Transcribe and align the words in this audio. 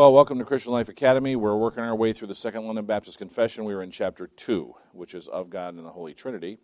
Well, 0.00 0.14
welcome 0.14 0.38
to 0.38 0.46
Christian 0.46 0.72
Life 0.72 0.88
Academy. 0.88 1.36
We're 1.36 1.58
working 1.58 1.84
our 1.84 1.94
way 1.94 2.14
through 2.14 2.28
the 2.28 2.34
Second 2.34 2.64
London 2.64 2.86
Baptist 2.86 3.18
Confession. 3.18 3.66
We 3.66 3.74
are 3.74 3.82
in 3.82 3.90
chapter 3.90 4.28
2, 4.28 4.74
which 4.92 5.12
is 5.12 5.28
of 5.28 5.50
God 5.50 5.74
and 5.74 5.84
the 5.84 5.90
Holy 5.90 6.14
Trinity. 6.14 6.56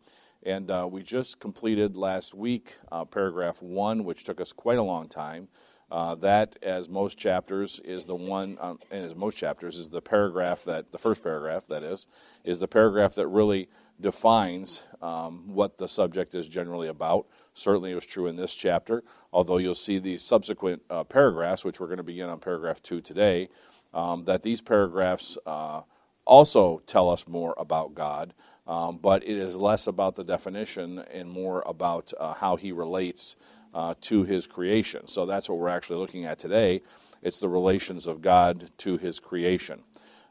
And 0.43 0.71
uh, 0.71 0.89
we 0.91 1.03
just 1.03 1.39
completed 1.39 1.99
last 1.99 2.35
week 2.35 2.77
uh, 2.91 3.05
paragraph 3.05 3.61
1, 3.61 4.05
which 4.05 4.25
took 4.25 4.41
us 4.41 4.53
quite 4.53 4.79
a 4.79 4.83
long 4.83 5.07
time. 5.07 5.49
Uh, 5.91 6.17
that, 6.17 6.57
as 6.63 6.89
most 6.89 7.17
chapters, 7.17 7.81
is 7.85 8.07
the 8.07 8.15
one, 8.15 8.59
um, 8.61 8.79
and 8.91 9.05
as 9.05 9.15
most 9.15 9.39
chapters, 9.39 9.77
is 9.77 9.89
the 9.89 10.03
paragraph 10.03 10.65
that, 10.65 10.91
the 10.91 10.99
first 10.99 11.23
paragraph, 11.23 11.65
that 11.69 11.85
is, 11.85 12.07
is 12.45 12.59
the 12.59 12.67
paragraph 12.67 13.15
that 13.15 13.29
really 13.29 13.69
defines 14.01 14.83
um, 15.01 15.45
what 15.47 15.79
the 15.79 15.87
subject 15.87 16.35
is 16.35 16.49
generally 16.49 16.89
about. 16.89 17.27
Certainly, 17.55 17.93
it 17.93 17.95
was 17.95 18.07
true 18.07 18.27
in 18.27 18.37
this 18.37 18.55
chapter, 18.55 19.05
although 19.33 19.59
you'll 19.59 19.75
see 19.75 19.99
these 19.99 20.23
subsequent 20.23 20.83
uh, 20.91 21.05
paragraphs, 21.05 21.65
which 21.65 21.79
we're 21.79 21.87
going 21.87 21.97
to 21.99 22.03
begin 22.03 22.29
on 22.29 22.41
paragraph 22.41 22.83
two 22.83 23.01
today, 23.01 23.49
um, 23.95 24.25
that 24.25 24.43
these 24.43 24.61
paragraphs 24.61 25.39
uh, 25.47 25.83
also 26.25 26.83
tell 26.87 27.09
us 27.09 27.27
more 27.29 27.55
about 27.59 27.95
God, 27.95 28.35
um, 28.67 28.99
but 28.99 29.23
it 29.23 29.37
is 29.37 29.57
less 29.57 29.87
about 29.87 30.17
the 30.17 30.25
definition 30.25 30.99
and 31.13 31.31
more 31.31 31.63
about 31.65 32.13
uh, 32.19 32.35
how 32.35 32.57
He 32.57 32.73
relates 32.73 33.37
uh, 33.77 33.95
to 34.01 34.25
His 34.25 34.47
creation. 34.47 35.07
So 35.07 35.27
that's 35.27 35.51
what 35.51 35.59
we're 35.59 35.69
actually 35.69 35.99
looking 35.99 36.25
at 36.25 36.39
today. 36.39 36.81
It's 37.23 37.39
the 37.39 37.49
relations 37.49 38.07
of 38.07 38.23
God 38.23 38.71
to 38.79 38.97
His 38.97 39.21
creation. 39.21 39.83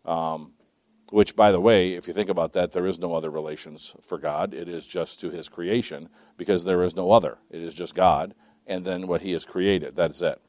Um, 0.04 0.54
which, 1.12 1.36
by 1.36 1.52
the 1.52 1.62
way, 1.62 1.94
if 1.94 2.08
you 2.08 2.14
think 2.16 2.30
about 2.30 2.54
that, 2.54 2.72
there 2.72 2.88
is 2.88 2.98
no 2.98 3.14
other 3.14 3.30
relations 3.30 3.94
for 4.02 4.18
God. 4.18 4.56
It 4.56 4.68
is 4.68 4.88
just 4.88 5.20
to 5.20 5.30
his 5.30 5.48
creation 5.48 6.10
because 6.36 6.64
there 6.64 6.82
is 6.82 6.96
no 6.96 7.12
other. 7.12 7.38
It 7.52 7.62
is 7.62 7.76
just 7.76 7.94
God 7.94 8.34
and 8.66 8.84
then 8.84 9.06
what 9.06 9.22
he 9.22 9.32
has 9.34 9.46
created. 9.46 9.96
That's 9.96 10.24
it. 10.24 10.42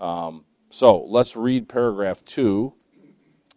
Um, 0.00 0.44
so 0.70 1.02
let's 1.02 1.34
read 1.34 1.68
paragraph 1.68 2.24
two. 2.24 2.74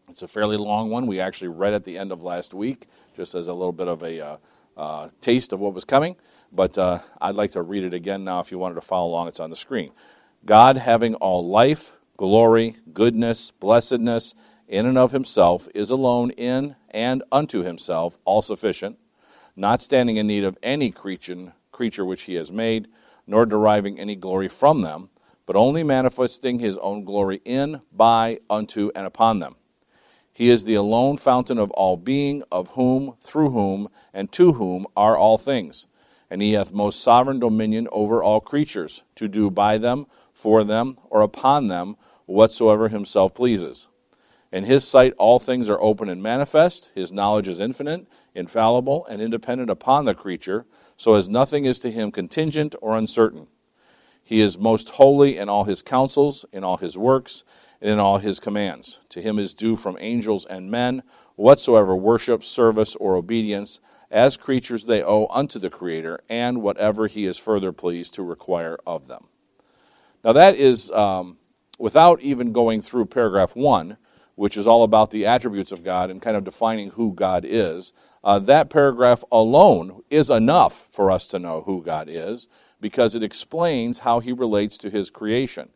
It's 0.10 0.24
a 0.24 0.28
fairly 0.28 0.58
long 0.58 0.90
one. 0.90 1.06
We 1.06 1.20
actually 1.20 1.50
read 1.50 1.74
at 1.74 1.84
the 1.84 2.00
end 2.00 2.12
of 2.12 2.24
last 2.24 2.56
week, 2.56 2.88
just 3.16 3.36
as 3.36 3.48
a 3.48 3.54
little 3.54 3.72
bit 3.72 3.88
of 3.88 4.02
a 4.02 4.20
uh, 4.20 4.38
uh, 4.80 5.10
taste 5.22 5.54
of 5.54 5.60
what 5.60 5.74
was 5.74 5.86
coming. 5.86 6.16
But 6.52 6.78
uh, 6.78 7.00
I'd 7.22 7.36
like 7.36 7.52
to 7.52 7.62
read 7.62 7.84
it 7.84 7.94
again 7.94 8.24
now 8.24 8.40
if 8.40 8.52
you 8.52 8.58
wanted 8.58 8.76
to 8.76 8.82
follow 8.82 9.10
along. 9.10 9.28
It's 9.28 9.40
on 9.40 9.50
the 9.50 9.56
screen. 9.56 9.92
God 10.46 10.78
having 10.78 11.16
all 11.16 11.48
life, 11.48 11.92
glory, 12.18 12.78
goodness, 12.94 13.52
blessedness, 13.52 14.34
in 14.68 14.86
and 14.86 14.98
of 14.98 15.12
himself, 15.12 15.68
is 15.76 15.90
alone 15.92 16.32
in 16.32 16.76
and 16.92 17.24
unto 17.32 17.64
himself 17.64 18.18
all 18.24 18.42
sufficient, 18.42 18.98
not 19.56 19.82
standing 19.82 20.18
in 20.18 20.28
need 20.28 20.44
of 20.44 20.58
any 20.64 20.92
creature, 20.92 21.54
creature 21.72 22.06
which 22.06 22.24
he 22.24 22.36
has 22.36 22.52
made, 22.52 22.88
nor 23.28 23.46
deriving 23.46 24.00
any 24.00 24.16
glory 24.16 24.48
from 24.48 24.82
them, 24.82 25.10
but 25.46 25.56
only 25.56 25.84
manifesting 25.84 26.60
his 26.60 26.78
own 26.78 27.04
glory 27.04 27.42
in, 27.44 27.82
by, 27.92 28.40
unto, 28.50 28.92
and 28.96 29.06
upon 29.06 29.40
them. 29.40 29.56
He 30.40 30.50
is 30.50 30.64
the 30.64 30.76
alone 30.76 31.18
fountain 31.18 31.58
of 31.58 31.70
all 31.72 31.98
being, 31.98 32.44
of 32.50 32.70
whom, 32.70 33.16
through 33.20 33.50
whom, 33.50 33.90
and 34.14 34.32
to 34.32 34.54
whom 34.54 34.88
are 34.96 35.18
all 35.18 35.38
things. 35.38 35.86
And 36.30 36.42
he 36.42 36.54
hath 36.54 36.72
most 36.72 37.02
sovereign 37.02 37.42
dominion 37.42 37.90
over 37.92 38.24
all 38.24 38.40
creatures, 38.40 39.04
to 39.16 39.28
do 39.28 39.52
by 39.52 39.78
them, 39.78 40.08
for 40.32 40.64
them, 40.64 40.98
or 41.10 41.22
upon 41.22 41.68
them, 41.68 41.98
whatsoever 42.26 42.88
himself 42.88 43.34
pleases. 43.34 43.90
In 44.50 44.64
his 44.64 44.88
sight, 44.88 45.14
all 45.18 45.40
things 45.40 45.68
are 45.68 45.82
open 45.82 46.08
and 46.08 46.24
manifest. 46.24 46.90
His 46.96 47.12
knowledge 47.12 47.50
is 47.50 47.60
infinite, 47.60 48.08
infallible, 48.34 49.06
and 49.08 49.22
independent 49.22 49.70
upon 49.70 50.06
the 50.06 50.16
creature, 50.16 50.66
so 50.96 51.16
as 51.16 51.28
nothing 51.28 51.66
is 51.66 51.80
to 51.82 51.92
him 51.92 52.14
contingent 52.14 52.76
or 52.82 52.96
uncertain. 52.96 53.48
He 54.24 54.40
is 54.40 54.58
most 54.58 54.92
holy 54.92 55.38
in 55.38 55.50
all 55.50 55.66
his 55.66 55.82
counsels, 55.82 56.46
in 56.54 56.64
all 56.64 56.78
his 56.78 56.98
works, 56.98 57.44
and 57.82 57.92
in 57.92 58.00
all 58.00 58.18
his 58.18 58.40
commands. 58.40 59.00
To 59.10 59.22
him 59.22 59.40
is 59.40 59.54
due 59.54 59.76
from 59.76 59.98
angels 60.00 60.46
and 60.46 60.70
men 60.70 61.04
whatsoever 61.36 61.96
worship, 61.96 62.44
service, 62.44 62.96
or 62.98 63.16
obedience, 63.16 63.80
as 64.12 64.38
creatures 64.38 64.86
they 64.86 65.02
owe 65.02 65.28
unto 65.30 65.60
the 65.60 65.70
Creator, 65.70 66.20
and 66.28 66.62
whatever 66.62 67.08
he 67.08 67.26
is 67.26 67.38
further 67.38 67.72
pleased 67.72 68.14
to 68.16 68.24
require 68.24 68.78
of 68.86 69.08
them. 69.08 69.28
Now, 70.24 70.34
that 70.34 70.56
is 70.56 70.92
um, 70.92 71.38
without 71.78 72.20
even 72.22 72.52
going 72.52 72.82
through 72.82 73.06
paragraph 73.06 73.56
one 73.56 73.98
which 74.40 74.56
is 74.56 74.66
all 74.66 74.84
about 74.86 75.12
the 75.12 75.26
attributes 75.26 75.74
of 75.74 75.84
God 75.84 76.10
and 76.10 76.22
kind 76.22 76.38
of 76.38 76.46
defining 76.46 76.92
who 76.92 77.12
God 77.12 77.44
is, 77.46 77.92
uh, 78.24 78.40
that 78.40 78.70
paragraph 78.70 79.22
alone 79.34 80.02
is 80.10 80.30
enough 80.30 80.88
for 80.90 81.12
us 81.12 81.28
to 81.28 81.40
know 81.40 81.64
who 81.66 81.84
God 81.84 82.08
is 82.10 82.48
because 82.80 83.16
it 83.16 83.22
explains 83.22 84.00
how 84.00 84.22
he 84.22 84.32
relates 84.32 84.78
to 84.78 84.90
his 84.90 85.10
creation. 85.10 85.68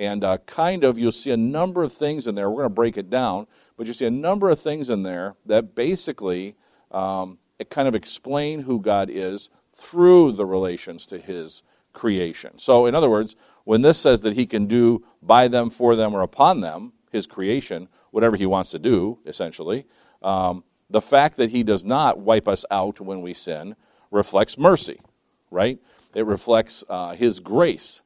And 0.00 0.24
uh, 0.24 0.38
kind 0.46 0.82
of, 0.82 0.98
you'll 0.98 1.12
see 1.12 1.30
a 1.30 1.36
number 1.36 1.82
of 1.82 1.92
things 1.92 2.26
in 2.26 2.34
there. 2.34 2.48
We're 2.48 2.62
going 2.62 2.70
to 2.70 2.74
break 2.74 2.96
it 2.96 3.10
down, 3.10 3.46
but 3.76 3.86
you 3.86 3.92
see 3.92 4.06
a 4.06 4.10
number 4.10 4.48
of 4.48 4.58
things 4.58 4.88
in 4.88 5.02
there 5.02 5.36
that 5.44 5.74
basically 5.74 6.56
um, 6.90 7.36
it 7.58 7.68
kind 7.68 7.86
of 7.86 7.94
explain 7.94 8.62
who 8.62 8.80
God 8.80 9.10
is 9.10 9.50
through 9.74 10.32
the 10.32 10.46
relations 10.46 11.04
to 11.04 11.18
his 11.18 11.62
creation. 11.92 12.58
So, 12.58 12.86
in 12.86 12.94
other 12.94 13.10
words, 13.10 13.36
when 13.64 13.82
this 13.82 13.98
says 13.98 14.22
that 14.22 14.32
he 14.32 14.46
can 14.46 14.66
do 14.66 15.04
by 15.20 15.48
them, 15.48 15.68
for 15.68 15.94
them, 15.94 16.14
or 16.14 16.22
upon 16.22 16.60
them, 16.60 16.94
his 17.12 17.26
creation, 17.26 17.86
whatever 18.10 18.36
he 18.36 18.46
wants 18.46 18.70
to 18.70 18.78
do, 18.78 19.18
essentially. 19.26 19.84
Um, 20.22 20.64
the 20.88 21.02
fact 21.02 21.36
that 21.36 21.50
he 21.50 21.62
does 21.62 21.84
not 21.84 22.18
wipe 22.18 22.48
us 22.48 22.64
out 22.70 23.02
when 23.02 23.20
we 23.20 23.34
sin 23.34 23.76
reflects 24.10 24.56
mercy, 24.56 24.98
right? 25.50 25.78
It 26.14 26.24
reflects 26.24 26.84
uh, 26.88 27.14
his 27.14 27.38
grace 27.38 28.00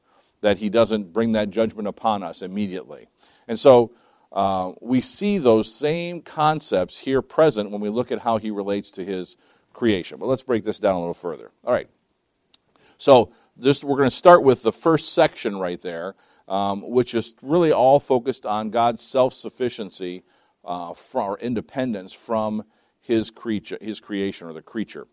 that 0.45 0.59
he 0.59 0.69
doesn't 0.69 1.13
bring 1.13 1.33
that 1.33 1.51
judgment 1.51 1.89
upon 1.89 2.23
us 2.23 2.43
immediately. 2.43 3.09
And 3.49 3.59
so 3.59 3.93
uh, 4.31 4.73
we 4.81 5.01
see 5.01 5.39
those 5.39 5.73
same 5.73 6.21
concepts 6.21 6.99
here 6.99 7.23
present 7.23 7.71
when 7.71 7.81
we 7.81 7.89
look 7.89 8.13
at 8.13 8.21
how 8.21 8.37
he 8.37 8.51
relates 8.51 8.91
to 8.93 9.05
his 9.05 9.37
creation. 9.73 10.19
But 10.19 10.27
let's 10.27 10.43
break 10.43 10.65
this 10.65 10.79
down 10.79 10.97
a 10.97 10.99
little 10.99 11.15
further. 11.15 11.51
All 11.65 11.73
right. 11.73 11.89
So 12.99 13.33
this, 13.57 13.83
we're 13.83 13.97
going 13.97 14.11
to 14.11 14.17
start 14.17 14.43
with 14.43 14.63
the 14.63 14.73
first 14.73 15.13
section 15.13 15.59
right 15.59 15.81
there 15.81 16.15
um, 16.49 16.83
which 16.83 17.15
is 17.15 17.35
really 17.43 17.73
all 17.73 18.01
focused 18.01 18.45
on 18.47 18.71
God's 18.71 19.01
self 19.01 19.35
sufficiency 19.35 20.25
uh, 20.65 20.95
or 21.15 21.39
independence 21.39 22.13
from 22.13 22.65
his, 23.01 23.31
creature, 23.31 23.79
his 23.81 24.01
creation 24.01 24.49
or 24.49 24.53
the 24.53 24.63
creature. 24.63 25.07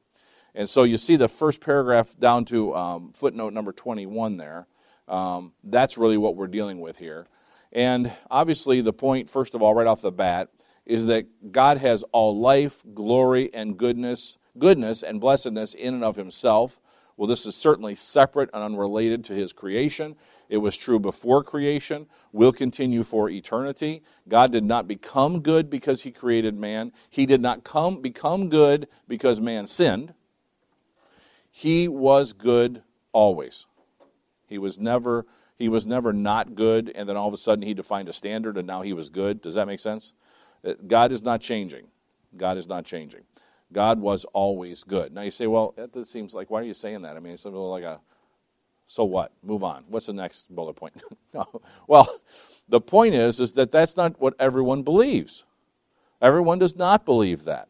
And 0.53 0.69
so 0.69 0.83
you 0.83 0.97
see 0.97 1.15
the 1.15 1.29
first 1.29 1.61
paragraph 1.61 2.17
down 2.19 2.45
to 2.45 2.75
um, 2.75 3.13
footnote 3.13 3.53
number 3.53 3.71
21 3.71 4.37
there. 4.37 4.67
Um, 5.11 5.51
that's 5.63 5.97
really 5.97 6.17
what 6.17 6.38
we're 6.38 6.47
dealing 6.47 6.79
with 6.79 6.97
here. 6.97 7.27
And 7.73 8.11
obviously, 8.31 8.79
the 8.81 8.94
point, 8.94 9.29
first 9.29 9.53
of 9.53 9.61
all, 9.61 9.75
right 9.75 9.85
off 9.85 10.01
the 10.01 10.11
bat, 10.11 10.49
is 10.85 11.05
that 11.07 11.51
God 11.51 11.77
has 11.77 12.03
all 12.11 12.39
life, 12.39 12.81
glory, 12.94 13.53
and 13.53 13.77
goodness, 13.77 14.38
goodness 14.57 15.03
and 15.03 15.19
blessedness 15.19 15.73
in 15.73 15.94
and 15.94 16.03
of 16.03 16.16
himself. 16.16 16.79
Well, 17.17 17.27
this 17.27 17.45
is 17.45 17.55
certainly 17.55 17.94
separate 17.94 18.49
and 18.53 18.63
unrelated 18.63 19.23
to 19.25 19.33
his 19.33 19.53
creation. 19.53 20.16
It 20.49 20.57
was 20.57 20.75
true 20.75 20.99
before 20.99 21.43
creation, 21.43 22.07
will 22.31 22.51
continue 22.51 23.03
for 23.03 23.29
eternity. 23.29 24.03
God 24.28 24.51
did 24.51 24.63
not 24.63 24.88
become 24.88 25.41
good 25.41 25.69
because 25.69 26.01
he 26.01 26.11
created 26.11 26.57
man. 26.57 26.93
He 27.09 27.25
did 27.25 27.41
not 27.41 27.63
come, 27.63 28.01
become 28.01 28.49
good 28.49 28.88
because 29.07 29.39
man 29.39 29.67
sinned. 29.67 30.13
He 31.51 31.88
was 31.88 32.33
good 32.33 32.81
always. 33.11 33.66
He 34.51 34.57
was 34.57 34.78
never 34.78 35.25
he 35.57 35.69
was 35.69 35.88
never 35.88 36.12
not 36.12 36.56
good 36.56 36.91
and 36.94 37.07
then 37.07 37.16
all 37.16 37.29
of 37.29 37.34
a 37.34 37.38
sudden 37.38 37.63
he 37.63 37.73
defined 37.73 38.09
a 38.09 38.13
standard 38.13 38.57
and 38.57 38.67
now 38.67 38.81
he 38.81 38.91
was 38.91 39.09
good. 39.09 39.41
Does 39.41 39.56
that 39.56 39.66
make 39.66 39.79
sense? 39.79 40.12
Uh, 40.66 40.73
God 40.85 41.13
is 41.13 41.23
not 41.23 41.39
changing. 41.39 41.88
God 42.35 42.57
is 42.57 42.67
not 42.67 42.84
changing. 42.84 43.22
God 43.72 44.01
was 44.01 44.25
always 44.25 44.84
good. 44.84 45.13
Now 45.13 45.22
you 45.22 45.31
say, 45.31 45.47
well, 45.47 45.73
that 45.78 46.06
seems 46.06 46.34
like 46.34 46.51
why 46.51 46.59
are 46.59 46.66
you 46.66 46.73
saying 46.73 47.03
that? 47.03 47.16
I 47.16 47.19
mean, 47.19 47.31
it's 47.31 47.45
a 47.45 47.50
little 47.50 47.72
like 47.72 47.85
a 47.85 48.01
so 48.88 49.06
what? 49.06 49.31
Move 49.41 49.63
on. 49.63 49.85
What's 49.88 50.07
the 50.07 50.13
next 50.13 50.53
bullet 50.53 50.73
point? 50.73 51.01
well, 51.88 52.13
the 52.67 52.81
point 52.81 53.13
is, 53.13 53.40
is 53.40 53.53
that 53.53 53.72
that's 53.72 53.95
not 53.95 54.19
what 54.19 54.34
everyone 54.38 54.84
believes. 54.84 55.46
Everyone 56.22 56.59
does 56.59 56.75
not 56.75 57.05
believe 57.05 57.46
that. 57.46 57.70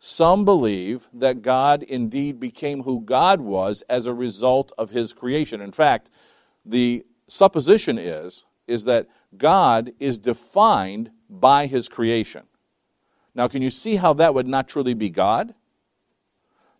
Some 0.00 0.44
believe 0.44 1.08
that 1.12 1.42
God 1.42 1.82
indeed 1.82 2.38
became 2.38 2.84
who 2.84 3.00
God 3.00 3.40
was 3.40 3.82
as 3.88 4.06
a 4.06 4.14
result 4.14 4.70
of 4.78 4.90
his 4.90 5.12
creation. 5.12 5.60
In 5.60 5.72
fact, 5.72 6.08
the 6.64 7.04
supposition 7.26 7.98
is, 7.98 8.44
is 8.66 8.84
that 8.84 9.08
God 9.36 9.92
is 9.98 10.18
defined 10.18 11.10
by 11.28 11.66
his 11.66 11.88
creation. 11.88 12.44
Now, 13.34 13.48
can 13.48 13.62
you 13.62 13.70
see 13.70 13.96
how 13.96 14.14
that 14.14 14.34
would 14.34 14.46
not 14.46 14.68
truly 14.68 14.94
be 14.94 15.10
God? 15.10 15.54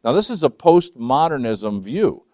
Now, 0.05 0.13
this 0.13 0.31
is 0.31 0.45
a 0.45 0.51
postmodernism 0.51 1.83
view 1.83 2.25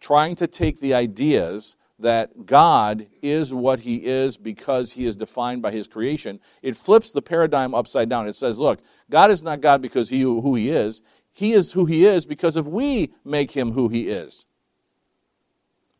trying 0.00 0.36
to 0.36 0.46
take 0.46 0.80
the 0.80 0.94
ideas 0.94 1.76
that 1.98 2.46
God 2.46 3.06
is 3.22 3.54
what 3.54 3.80
he 3.80 3.96
is 3.96 4.36
because 4.36 4.92
he 4.92 5.06
is 5.06 5.16
defined 5.16 5.62
by 5.62 5.70
his 5.70 5.86
creation, 5.86 6.40
it 6.62 6.76
flips 6.76 7.12
the 7.12 7.22
paradigm 7.22 7.74
upside 7.74 8.08
down. 8.08 8.26
It 8.26 8.34
says, 8.34 8.58
look, 8.58 8.80
God 9.10 9.30
is 9.30 9.42
not 9.42 9.60
God 9.60 9.80
because 9.80 10.08
he 10.08 10.22
who 10.22 10.54
he 10.54 10.70
is. 10.70 11.02
He 11.32 11.52
is 11.52 11.72
who 11.72 11.84
he 11.84 12.04
is 12.04 12.26
because 12.26 12.56
of 12.56 12.66
we 12.66 13.12
make 13.24 13.50
him 13.52 13.72
who 13.72 13.88
he 13.88 14.08
is. 14.08 14.44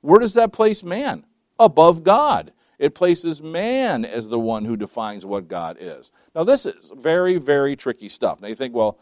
Where 0.01 0.21
does 0.21 0.35
that 0.35 0.53
place 0.53 0.83
man? 0.85 1.25
Above 1.59 2.03
God. 2.03 2.53
It 2.79 2.95
places 2.95 3.41
man 3.41 4.05
as 4.05 4.29
the 4.29 4.39
one 4.39 4.65
who 4.65 4.77
defines 4.77 5.25
what 5.25 5.49
God 5.49 5.77
is. 5.81 6.11
Now, 6.35 6.45
this 6.45 6.67
is 6.67 6.93
very, 6.97 7.39
very 7.39 7.77
tricky 7.77 8.09
stuff. 8.09 8.41
Now, 8.41 8.49
you 8.49 8.55
think, 8.55 8.75
well, 8.75 8.99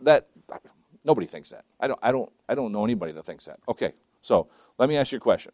that 0.00 0.28
nobody 1.04 1.26
thinks 1.26 1.50
that. 1.50 1.64
I 1.80 1.88
don't, 1.88 1.98
I 2.02 2.12
don't, 2.12 2.30
I 2.48 2.54
don't 2.54 2.72
know 2.72 2.84
anybody 2.84 3.12
that 3.12 3.24
thinks 3.24 3.44
that. 3.46 3.58
Okay, 3.68 3.94
so 4.20 4.48
let 4.78 4.88
me 4.88 4.96
ask 4.96 5.12
you 5.12 5.18
a 5.18 5.20
question. 5.20 5.52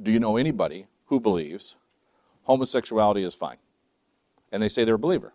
Do 0.00 0.10
you 0.10 0.18
know 0.18 0.36
anybody 0.36 0.86
who 1.06 1.20
believes 1.20 1.76
homosexuality 2.44 3.22
is 3.22 3.34
fine? 3.34 3.58
And 4.50 4.62
they 4.62 4.68
say 4.68 4.84
they're 4.84 4.94
a 4.94 4.98
believer. 4.98 5.32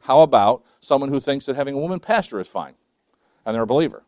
How 0.00 0.22
about 0.22 0.64
someone 0.80 1.10
who 1.10 1.20
thinks 1.20 1.46
that 1.46 1.56
having 1.56 1.74
a 1.74 1.78
woman 1.78 2.00
pastor 2.00 2.40
is 2.40 2.48
fine 2.48 2.74
and 3.46 3.54
they're 3.54 3.62
a 3.62 3.66
believer? 3.66 4.02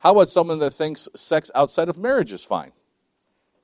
How 0.00 0.10
about 0.10 0.28
someone 0.28 0.58
that 0.58 0.72
thinks 0.72 1.08
sex 1.14 1.50
outside 1.54 1.88
of 1.88 1.96
marriage 1.96 2.32
is 2.32 2.44
fine? 2.44 2.72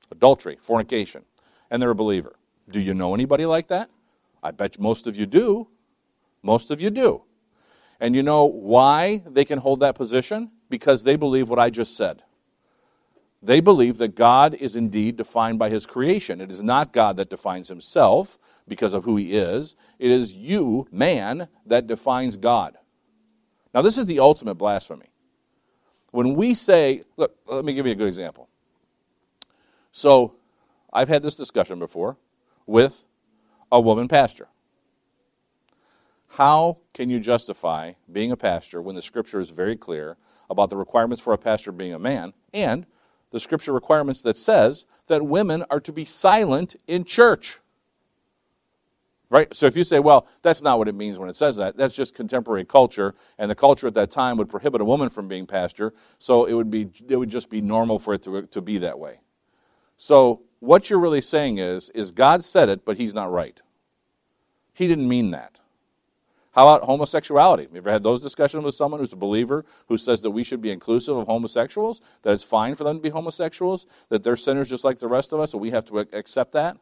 Adultery, 0.09 0.57
fornication, 0.61 1.23
and 1.69 1.81
they're 1.81 1.89
a 1.89 1.95
believer. 1.95 2.37
Do 2.69 2.79
you 2.79 2.93
know 2.93 3.13
anybody 3.13 3.45
like 3.45 3.67
that? 3.67 3.89
I 4.41 4.51
bet 4.51 4.79
most 4.79 5.05
of 5.05 5.17
you 5.17 5.25
do. 5.25 5.67
Most 6.41 6.71
of 6.71 6.79
you 6.79 6.89
do. 6.89 7.23
And 7.99 8.15
you 8.15 8.23
know 8.23 8.45
why 8.45 9.21
they 9.25 9.43
can 9.43 9.59
hold 9.59 9.81
that 9.81 9.95
position? 9.95 10.51
Because 10.69 11.03
they 11.03 11.17
believe 11.17 11.49
what 11.49 11.59
I 11.59 11.69
just 11.69 11.97
said. 11.97 12.23
They 13.41 13.59
believe 13.59 13.97
that 13.99 14.15
God 14.15 14.53
is 14.53 14.75
indeed 14.75 15.15
defined 15.15 15.59
by 15.59 15.69
his 15.69 15.85
creation. 15.85 16.41
It 16.41 16.51
is 16.51 16.61
not 16.61 16.91
God 16.91 17.17
that 17.17 17.29
defines 17.29 17.69
himself 17.69 18.37
because 18.69 18.93
of 18.93 19.03
who 19.03 19.17
he 19.17 19.33
is, 19.33 19.75
it 19.97 20.11
is 20.11 20.33
you, 20.33 20.87
man, 20.91 21.49
that 21.65 21.87
defines 21.87 22.37
God. 22.37 22.77
Now, 23.73 23.81
this 23.81 23.97
is 23.97 24.05
the 24.05 24.19
ultimate 24.19 24.55
blasphemy. 24.55 25.07
When 26.11 26.35
we 26.35 26.53
say, 26.53 27.03
look, 27.17 27.35
let 27.47 27.65
me 27.65 27.73
give 27.73 27.85
you 27.85 27.91
a 27.91 27.95
good 27.95 28.07
example. 28.07 28.47
So, 29.91 30.35
I've 30.93 31.09
had 31.09 31.23
this 31.23 31.35
discussion 31.35 31.79
before 31.79 32.17
with 32.65 33.03
a 33.71 33.81
woman 33.81 34.07
pastor. 34.07 34.47
How 36.29 36.77
can 36.93 37.09
you 37.09 37.19
justify 37.19 37.93
being 38.11 38.31
a 38.31 38.37
pastor 38.37 38.81
when 38.81 38.95
the 38.95 39.01
scripture 39.01 39.39
is 39.39 39.49
very 39.49 39.75
clear 39.75 40.17
about 40.49 40.69
the 40.69 40.77
requirements 40.77 41.21
for 41.21 41.33
a 41.33 41.37
pastor 41.37 41.71
being 41.71 41.93
a 41.93 41.99
man 41.99 42.33
and 42.53 42.85
the 43.31 43.39
scripture 43.39 43.73
requirements 43.73 44.21
that 44.23 44.37
says 44.37 44.85
that 45.07 45.25
women 45.25 45.63
are 45.69 45.79
to 45.79 45.91
be 45.91 46.05
silent 46.05 46.75
in 46.87 47.03
church? 47.03 47.59
Right? 49.29 49.53
So 49.53 49.67
if 49.67 49.77
you 49.77 49.83
say, 49.83 49.99
well, 49.99 50.27
that's 50.41 50.63
not 50.63 50.79
what 50.79 50.87
it 50.87 50.95
means 50.95 51.19
when 51.19 51.29
it 51.29 51.35
says 51.35 51.55
that, 51.57 51.77
that's 51.77 51.95
just 51.95 52.15
contemporary 52.15 52.65
culture, 52.65 53.13
and 53.37 53.51
the 53.51 53.55
culture 53.55 53.85
at 53.85 53.93
that 53.93 54.09
time 54.09 54.37
would 54.37 54.49
prohibit 54.49 54.81
a 54.81 54.85
woman 54.85 55.09
from 55.09 55.27
being 55.27 55.45
pastor, 55.45 55.93
so 56.17 56.45
it 56.45 56.53
would, 56.53 56.71
be, 56.71 56.89
it 57.07 57.15
would 57.15 57.29
just 57.29 57.49
be 57.49 57.61
normal 57.61 57.99
for 57.99 58.15
it 58.15 58.23
to, 58.23 58.47
to 58.47 58.61
be 58.61 58.79
that 58.79 58.97
way. 58.97 59.19
So 59.97 60.41
what 60.59 60.89
you're 60.89 60.99
really 60.99 61.21
saying 61.21 61.59
is, 61.59 61.89
is 61.91 62.11
God 62.11 62.43
said 62.43 62.69
it, 62.69 62.85
but 62.85 62.97
he's 62.97 63.13
not 63.13 63.31
right. 63.31 63.61
He 64.73 64.87
didn't 64.87 65.07
mean 65.07 65.29
that. 65.31 65.58
How 66.51 66.67
about 66.67 66.85
homosexuality? 66.85 67.63
Have 67.63 67.71
you 67.73 67.77
ever 67.77 67.91
had 67.91 68.03
those 68.03 68.21
discussions 68.21 68.63
with 68.63 68.73
someone 68.73 68.99
who's 68.99 69.13
a 69.13 69.17
believer 69.17 69.65
who 69.87 69.97
says 69.97 70.21
that 70.21 70.31
we 70.31 70.43
should 70.43 70.61
be 70.61 70.71
inclusive 70.71 71.15
of 71.15 71.27
homosexuals, 71.27 72.01
that 72.23 72.33
it's 72.33 72.43
fine 72.43 72.73
for 72.73 72.83
them 72.83 72.97
to 72.97 73.01
be 73.01 73.09
homosexuals, 73.09 73.85
that 74.09 74.23
they're 74.23 74.35
sinners 74.35 74.69
just 74.69 74.83
like 74.83 74.99
the 74.99 75.07
rest 75.07 75.31
of 75.31 75.39
us, 75.39 75.53
and 75.53 75.61
we 75.61 75.69
have 75.69 75.85
to 75.85 75.99
accept 75.99 76.53
that? 76.53 76.77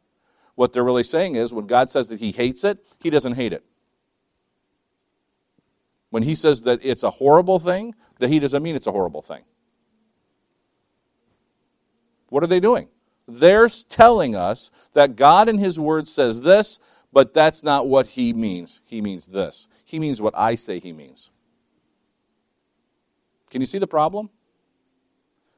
What 0.56 0.74
they're 0.74 0.84
really 0.84 1.04
saying 1.04 1.36
is 1.36 1.54
when 1.54 1.68
God 1.68 1.90
says 1.90 2.08
that 2.08 2.20
He 2.20 2.32
hates 2.32 2.64
it, 2.64 2.84
He 3.00 3.10
doesn't 3.10 3.34
hate 3.34 3.54
it. 3.54 3.64
When 6.10 6.24
He 6.24 6.34
says 6.34 6.64
that 6.64 6.80
it's 6.82 7.04
a 7.04 7.12
horrible 7.12 7.60
thing, 7.60 7.94
that 8.20 8.30
He 8.30 8.40
doesn't 8.40 8.64
mean 8.64 8.76
it's 8.76 8.88
a 8.88 8.92
horrible 8.92 9.22
thing. 9.22 9.44
What 12.30 12.42
are 12.42 12.48
they 12.48 12.62
doing? 12.62 12.88
They're 13.28 13.68
telling 13.68 14.36
us 14.36 14.72
that 14.94 15.18
God 15.18 15.50
in 15.50 15.58
His 15.58 15.78
Word 15.78 16.08
says 16.08 16.42
this, 16.42 16.80
but 17.18 17.34
that's 17.34 17.64
not 17.64 17.88
what 17.88 18.06
He 18.06 18.32
means. 18.32 18.80
He 18.86 19.02
means 19.02 19.26
this. 19.26 19.68
He 19.86 19.98
means 19.98 20.22
what 20.22 20.38
I 20.38 20.54
say 20.54 20.78
He 20.78 20.94
means. 20.94 21.32
Can 23.50 23.60
you 23.60 23.66
see 23.66 23.80
the 23.80 23.88
problem? 23.88 24.30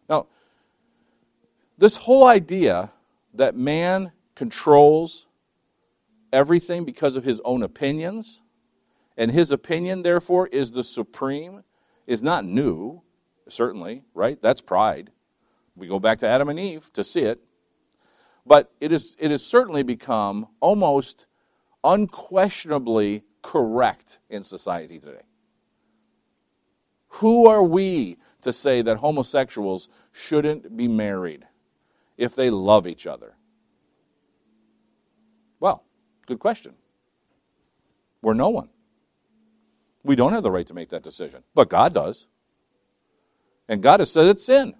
Now, 0.07 0.27
this 1.77 1.97
whole 1.97 2.25
idea 2.25 2.93
that 3.33 3.57
man 3.57 4.13
controls 4.35 5.27
everything 6.31 6.85
because 6.85 7.17
of 7.17 7.25
his 7.25 7.41
own 7.43 7.61
opinions, 7.61 8.39
and 9.17 9.29
his 9.29 9.51
opinion, 9.51 10.01
therefore, 10.01 10.47
is 10.47 10.71
the 10.71 10.83
supreme, 10.85 11.65
is 12.07 12.23
not 12.23 12.45
new, 12.45 13.01
certainly, 13.49 14.05
right? 14.13 14.41
That's 14.41 14.61
pride. 14.61 15.09
We 15.75 15.87
go 15.87 15.99
back 15.99 16.19
to 16.19 16.25
Adam 16.25 16.47
and 16.47 16.57
Eve 16.57 16.89
to 16.93 17.03
see 17.03 17.23
it. 17.23 17.41
But 18.45 18.71
it, 18.79 18.93
is, 18.93 19.17
it 19.19 19.29
has 19.29 19.45
certainly 19.45 19.83
become 19.83 20.47
almost 20.61 21.25
unquestionably 21.83 23.23
correct 23.41 24.19
in 24.29 24.43
society 24.43 24.99
today. 24.99 25.23
Who 27.13 27.47
are 27.47 27.63
we 27.63 28.17
to 28.41 28.53
say 28.53 28.81
that 28.81 28.97
homosexuals 28.97 29.89
shouldn't 30.11 30.75
be 30.75 30.87
married 30.87 31.45
if 32.17 32.35
they 32.35 32.49
love 32.49 32.87
each 32.87 33.07
other? 33.07 33.35
Well, 35.59 35.83
good 36.25 36.39
question. 36.39 36.73
We're 38.21 38.33
no 38.33 38.49
one. 38.49 38.69
We 40.03 40.15
don't 40.15 40.33
have 40.33 40.43
the 40.43 40.51
right 40.51 40.67
to 40.67 40.73
make 40.73 40.89
that 40.89 41.03
decision, 41.03 41.43
but 41.53 41.69
God 41.69 41.93
does. 41.93 42.27
And 43.67 43.81
God 43.83 43.99
has 43.99 44.11
said 44.11 44.27
it's 44.27 44.45
sin. 44.45 44.73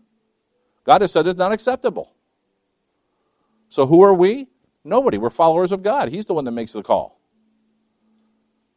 God 0.83 1.01
has 1.01 1.11
said 1.11 1.27
it's 1.27 1.37
not 1.37 1.51
acceptable. 1.51 2.13
So 3.69 3.85
who 3.85 4.01
are 4.01 4.13
we? 4.13 4.47
Nobody. 4.83 5.17
We're 5.17 5.29
followers 5.29 5.71
of 5.71 5.83
God. 5.83 6.09
He's 6.09 6.25
the 6.25 6.33
one 6.33 6.45
that 6.45 6.51
makes 6.51 6.73
the 6.73 6.83
call. 6.83 7.19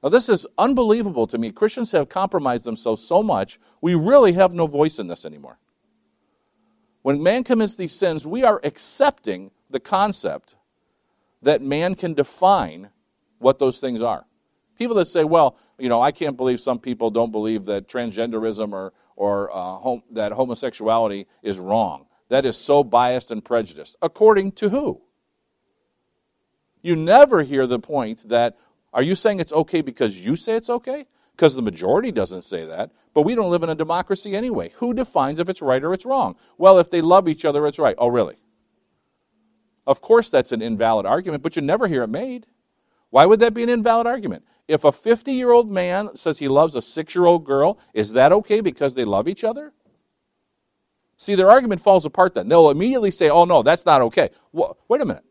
Now, 0.03 0.09
this 0.09 0.29
is 0.29 0.47
unbelievable 0.59 1.27
to 1.29 1.39
me. 1.39 1.53
Christians 1.53 1.93
have 1.93 2.09
compromised 2.09 2.65
themselves 2.65 3.05
so 3.05 3.23
much, 3.23 3.61
we 3.81 3.95
really 3.95 4.33
have 4.33 4.53
no 4.53 4.67
voice 4.67 4.99
in 4.99 5.07
this 5.07 5.25
anymore. 5.25 5.59
When 7.03 7.23
man 7.23 7.45
commits 7.45 7.77
these 7.77 7.93
sins, 7.93 8.27
we 8.27 8.45
are 8.45 8.61
accepting 8.65 9.51
the 9.71 9.81
concept 9.81 10.57
that 11.43 11.63
man 11.63 11.95
can 11.95 12.15
define 12.15 12.91
what 13.39 13.59
those 13.59 13.81
things 13.81 14.03
are. 14.03 14.25
People 14.79 14.97
that 14.97 15.07
say, 15.07 15.25
well, 15.25 15.57
you 15.79 15.89
know, 15.89 16.01
I 16.01 16.13
can't 16.13 16.37
believe 16.37 16.61
some 16.61 16.79
people 16.79 17.11
don't 17.11 17.33
believe 17.33 17.65
that 17.67 17.89
transgenderism 17.89 18.73
or, 18.73 18.93
or 19.17 19.51
uh, 19.53 19.79
hom- 19.79 20.03
that 20.13 20.33
homosexuality 20.33 21.27
is 21.43 21.59
wrong. 21.59 22.07
That 22.29 22.47
is 22.47 22.57
so 22.57 22.83
biased 22.83 23.31
and 23.31 23.45
prejudiced. 23.45 23.97
According 24.01 24.53
to 24.53 24.69
who? 24.69 25.03
You 26.83 26.97
never 26.97 27.43
hear 27.43 27.67
the 27.67 27.79
point 27.79 28.29
that, 28.29 28.59
are 28.93 29.03
you 29.03 29.15
saying 29.15 29.41
it's 29.41 29.53
okay 29.53 29.81
because 29.81 30.21
you 30.21 30.37
say 30.37 30.55
it's 30.55 30.69
okay? 30.69 31.07
Because 31.35 31.55
the 31.55 31.63
majority 31.63 32.13
doesn't 32.13 32.43
say 32.43 32.65
that. 32.67 32.91
But 33.15 33.23
we 33.23 33.35
don't 33.35 33.51
live 33.51 33.63
in 33.63 33.71
a 33.71 33.75
democracy 33.75 34.37
anyway. 34.37 34.73
Who 34.77 34.93
defines 34.93 35.39
if 35.39 35.49
it's 35.49 35.63
right 35.63 35.83
or 35.83 35.95
it's 35.95 36.07
wrong? 36.07 36.37
Well, 36.59 36.79
if 36.79 36.91
they 36.91 37.01
love 37.01 37.29
each 37.29 37.45
other, 37.45 37.67
it's 37.67 37.79
right. 37.79 37.95
Oh, 37.99 38.09
really? 38.09 38.37
Of 39.87 40.01
course, 40.01 40.31
that's 40.31 40.53
an 40.53 40.63
invalid 40.63 41.07
argument, 41.07 41.43
but 41.43 41.57
you 41.57 41.63
never 41.63 41.89
hear 41.89 42.03
it 42.03 42.09
made. 42.09 42.47
Why 43.11 43.27
would 43.27 43.41
that 43.41 43.55
be 43.55 43.63
an 43.63 43.69
invalid 43.69 44.07
argument? 44.07 44.45
If 44.69 44.85
a 44.85 44.93
50 44.93 45.33
year 45.33 45.51
old 45.51 45.71
man 45.71 46.17
says 46.17 46.39
he 46.39 46.49
loves 46.49 46.75
a 46.75 46.83
six 46.83 47.15
year 47.15 47.27
old 47.27 47.45
girl, 47.45 47.79
is 47.93 48.13
that 48.13 48.33
okay 48.33 48.61
because 48.61 48.95
they 48.95 49.05
love 49.05 49.29
each 49.29 49.45
other? 49.45 49.73
See, 51.17 51.35
their 51.35 51.51
argument 51.51 51.81
falls 51.81 52.07
apart 52.07 52.35
then. 52.35 52.49
They'll 52.49 52.71
immediately 52.71 53.11
say, 53.11 53.29
oh, 53.29 53.45
no, 53.45 53.63
that's 53.63 53.87
not 53.87 54.03
okay. 54.03 54.31
Well, 54.53 54.79
wait 54.89 55.01
a 55.01 55.07
minute. 55.07 55.25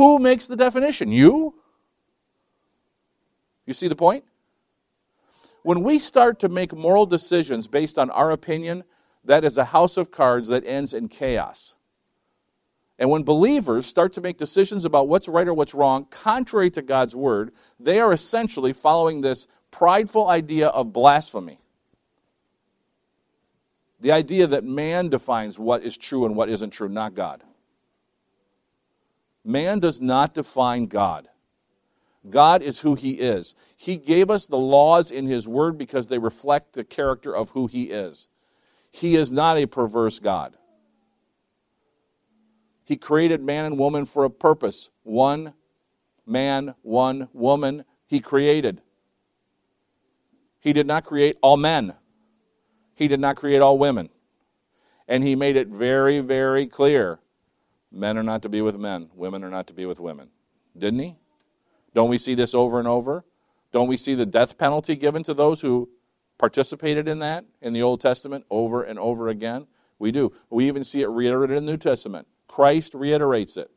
Who 0.00 0.18
makes 0.18 0.46
the 0.46 0.56
definition? 0.56 1.12
You? 1.12 1.56
You 3.66 3.74
see 3.74 3.86
the 3.86 3.94
point? 3.94 4.24
When 5.62 5.82
we 5.82 5.98
start 5.98 6.40
to 6.40 6.48
make 6.48 6.72
moral 6.72 7.04
decisions 7.04 7.68
based 7.68 7.98
on 7.98 8.08
our 8.08 8.30
opinion, 8.30 8.84
that 9.26 9.44
is 9.44 9.58
a 9.58 9.64
house 9.66 9.98
of 9.98 10.10
cards 10.10 10.48
that 10.48 10.64
ends 10.64 10.94
in 10.94 11.08
chaos. 11.08 11.74
And 12.98 13.10
when 13.10 13.24
believers 13.24 13.86
start 13.86 14.14
to 14.14 14.22
make 14.22 14.38
decisions 14.38 14.86
about 14.86 15.06
what's 15.06 15.28
right 15.28 15.46
or 15.46 15.52
what's 15.52 15.74
wrong, 15.74 16.06
contrary 16.06 16.70
to 16.70 16.80
God's 16.80 17.14
word, 17.14 17.52
they 17.78 18.00
are 18.00 18.14
essentially 18.14 18.72
following 18.72 19.20
this 19.20 19.46
prideful 19.70 20.28
idea 20.28 20.68
of 20.68 20.94
blasphemy. 20.94 21.60
The 24.00 24.12
idea 24.12 24.46
that 24.46 24.64
man 24.64 25.10
defines 25.10 25.58
what 25.58 25.82
is 25.82 25.98
true 25.98 26.24
and 26.24 26.34
what 26.34 26.48
isn't 26.48 26.70
true, 26.70 26.88
not 26.88 27.14
God. 27.14 27.44
Man 29.44 29.78
does 29.78 30.00
not 30.00 30.34
define 30.34 30.86
God. 30.86 31.28
God 32.28 32.62
is 32.62 32.80
who 32.80 32.94
he 32.94 33.12
is. 33.12 33.54
He 33.76 33.96
gave 33.96 34.30
us 34.30 34.46
the 34.46 34.58
laws 34.58 35.10
in 35.10 35.26
his 35.26 35.48
word 35.48 35.78
because 35.78 36.08
they 36.08 36.18
reflect 36.18 36.74
the 36.74 36.84
character 36.84 37.34
of 37.34 37.50
who 37.50 37.66
he 37.66 37.84
is. 37.84 38.28
He 38.90 39.16
is 39.16 39.32
not 39.32 39.56
a 39.56 39.66
perverse 39.66 40.18
God. 40.18 40.56
He 42.84 42.96
created 42.96 43.40
man 43.40 43.66
and 43.66 43.78
woman 43.78 44.04
for 44.04 44.24
a 44.24 44.30
purpose. 44.30 44.90
One 45.04 45.54
man, 46.26 46.74
one 46.82 47.28
woman, 47.32 47.84
He 48.06 48.20
created. 48.20 48.82
He 50.58 50.72
did 50.72 50.86
not 50.86 51.04
create 51.04 51.36
all 51.42 51.56
men, 51.56 51.94
He 52.94 53.08
did 53.08 53.20
not 53.20 53.36
create 53.36 53.60
all 53.60 53.78
women. 53.78 54.10
And 55.06 55.24
He 55.24 55.36
made 55.36 55.56
it 55.56 55.68
very, 55.68 56.20
very 56.20 56.66
clear 56.66 57.20
Men 57.92 58.16
are 58.16 58.22
not 58.22 58.42
to 58.42 58.48
be 58.48 58.60
with 58.60 58.78
men, 58.78 59.10
women 59.14 59.42
are 59.42 59.50
not 59.50 59.66
to 59.68 59.74
be 59.74 59.86
with 59.86 59.98
women. 59.98 60.28
Didn't 60.78 61.00
he? 61.00 61.16
Don't 61.94 62.08
we 62.08 62.18
see 62.18 62.34
this 62.34 62.54
over 62.54 62.78
and 62.78 62.86
over? 62.86 63.24
Don't 63.72 63.88
we 63.88 63.96
see 63.96 64.14
the 64.14 64.26
death 64.26 64.58
penalty 64.58 64.96
given 64.96 65.22
to 65.24 65.34
those 65.34 65.60
who 65.60 65.88
participated 66.38 67.08
in 67.08 67.18
that 67.18 67.44
in 67.60 67.72
the 67.72 67.82
Old 67.82 68.00
Testament 68.00 68.44
over 68.50 68.82
and 68.82 68.98
over 68.98 69.28
again? 69.28 69.66
We 69.98 70.12
do. 70.12 70.32
We 70.48 70.66
even 70.66 70.84
see 70.84 71.02
it 71.02 71.08
reiterated 71.08 71.56
in 71.56 71.66
the 71.66 71.72
New 71.72 71.78
Testament. 71.78 72.26
Christ 72.48 72.94
reiterates 72.94 73.56
it. 73.56 73.70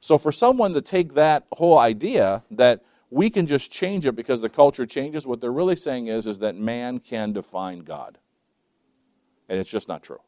So, 0.00 0.18
for 0.18 0.32
someone 0.32 0.74
to 0.74 0.82
take 0.82 1.14
that 1.14 1.46
whole 1.52 1.78
idea 1.78 2.42
that 2.50 2.82
we 3.10 3.30
can 3.30 3.46
just 3.46 3.70
change 3.70 4.04
it 4.06 4.16
because 4.16 4.40
the 4.40 4.48
culture 4.48 4.84
changes, 4.84 5.26
what 5.26 5.40
they're 5.40 5.52
really 5.52 5.76
saying 5.76 6.08
is, 6.08 6.26
is 6.26 6.40
that 6.40 6.56
man 6.56 6.98
can 6.98 7.32
define 7.32 7.80
God. 7.80 8.18
And 9.48 9.60
it's 9.60 9.70
just 9.70 9.86
not 9.86 10.02
true. 10.02 10.18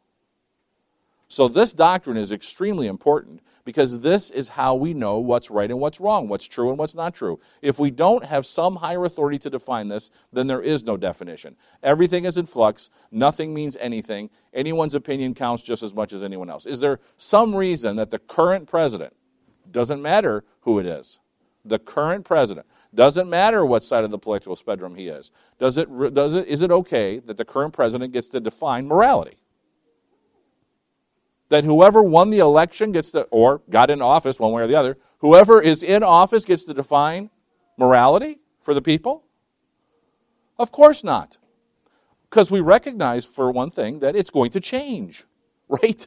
So, 1.35 1.49
this 1.49 1.73
doctrine 1.73 2.17
is 2.17 2.31
extremely 2.31 2.87
important 2.87 3.41
because 3.65 3.99
this 3.99 4.31
is 4.31 4.47
how 4.47 4.77
we 4.77 4.95
know 4.95 5.19
what's 5.19 5.51
right 5.51 5.69
and 5.69 5.81
what's 5.81 5.99
wrong, 5.99 6.29
what's 6.29 6.47
true 6.47 6.69
and 6.69 6.79
what's 6.79 6.95
not 6.95 7.13
true. 7.13 7.41
If 7.61 7.81
we 7.81 7.91
don't 7.91 8.25
have 8.25 8.47
some 8.47 8.77
higher 8.77 9.05
authority 9.05 9.41
to 9.41 9.51
define 9.51 9.89
this, 9.89 10.13
then 10.33 10.47
there 10.47 10.63
is 10.63 10.85
no 10.85 10.97
definition. 10.97 11.57
Everything 11.83 12.25
is 12.25 12.39
in 12.39 12.47
flux, 12.47 12.89
nothing 13.11 13.53
means 13.53 13.77
anything. 13.81 14.31
Anyone's 14.53 14.95
opinion 14.95 15.35
counts 15.35 15.65
just 15.65 15.83
as 15.83 15.93
much 15.93 16.13
as 16.13 16.23
anyone 16.23 16.49
else. 16.49 16.67
Is 16.67 16.79
there 16.79 17.01
some 17.17 17.53
reason 17.53 17.97
that 17.97 18.13
the 18.13 18.21
current 18.21 18.69
president, 18.69 19.13
doesn't 19.69 20.01
matter 20.01 20.45
who 20.61 20.79
it 20.79 20.87
is, 20.87 21.19
the 21.65 21.81
current 21.81 22.25
president, 22.25 22.69
doesn't 22.95 23.29
matter 23.29 23.67
what 23.67 23.83
side 23.83 24.05
of 24.05 24.13
the 24.13 24.19
political 24.19 24.55
spectrum 24.55 24.95
he 24.95 25.09
is, 25.09 25.33
does 25.59 25.79
it, 25.79 25.89
does 26.15 26.35
it, 26.35 26.47
is 26.47 26.63
it 26.63 26.71
okay 26.71 27.19
that 27.19 27.37
the 27.37 27.45
current 27.45 27.73
president 27.73 28.13
gets 28.13 28.29
to 28.29 28.39
define 28.39 28.87
morality? 28.87 29.37
That 31.55 31.63
whoever 31.63 32.03
won 32.03 32.31
the 32.31 32.41
election 32.41 32.91
gets 32.91 33.13
to, 33.13 33.23
or 33.31 33.63
got 33.71 33.89
in 33.89 34.03
office 34.03 34.41
one 34.41 34.51
way 34.51 34.63
or 34.63 34.67
the 34.67 34.75
other, 34.75 34.99
whoever 35.19 35.63
is 35.63 35.85
in 35.85 36.03
office 36.03 36.45
gets 36.45 36.65
to 36.65 36.75
define 36.75 37.31
morality 37.77 38.41
for 38.61 38.75
the 38.75 38.83
people? 38.83 39.23
Of 40.59 40.73
course 40.73 41.05
not. 41.05 41.37
Because 42.29 42.51
we 42.51 42.61
recognize, 42.61 43.25
for 43.25 43.53
one 43.53 43.71
thing, 43.71 44.01
that 44.01 44.17
it's 44.17 44.31
going 44.31 44.51
to 44.51 44.59
change, 44.59 45.23
right? 45.69 46.05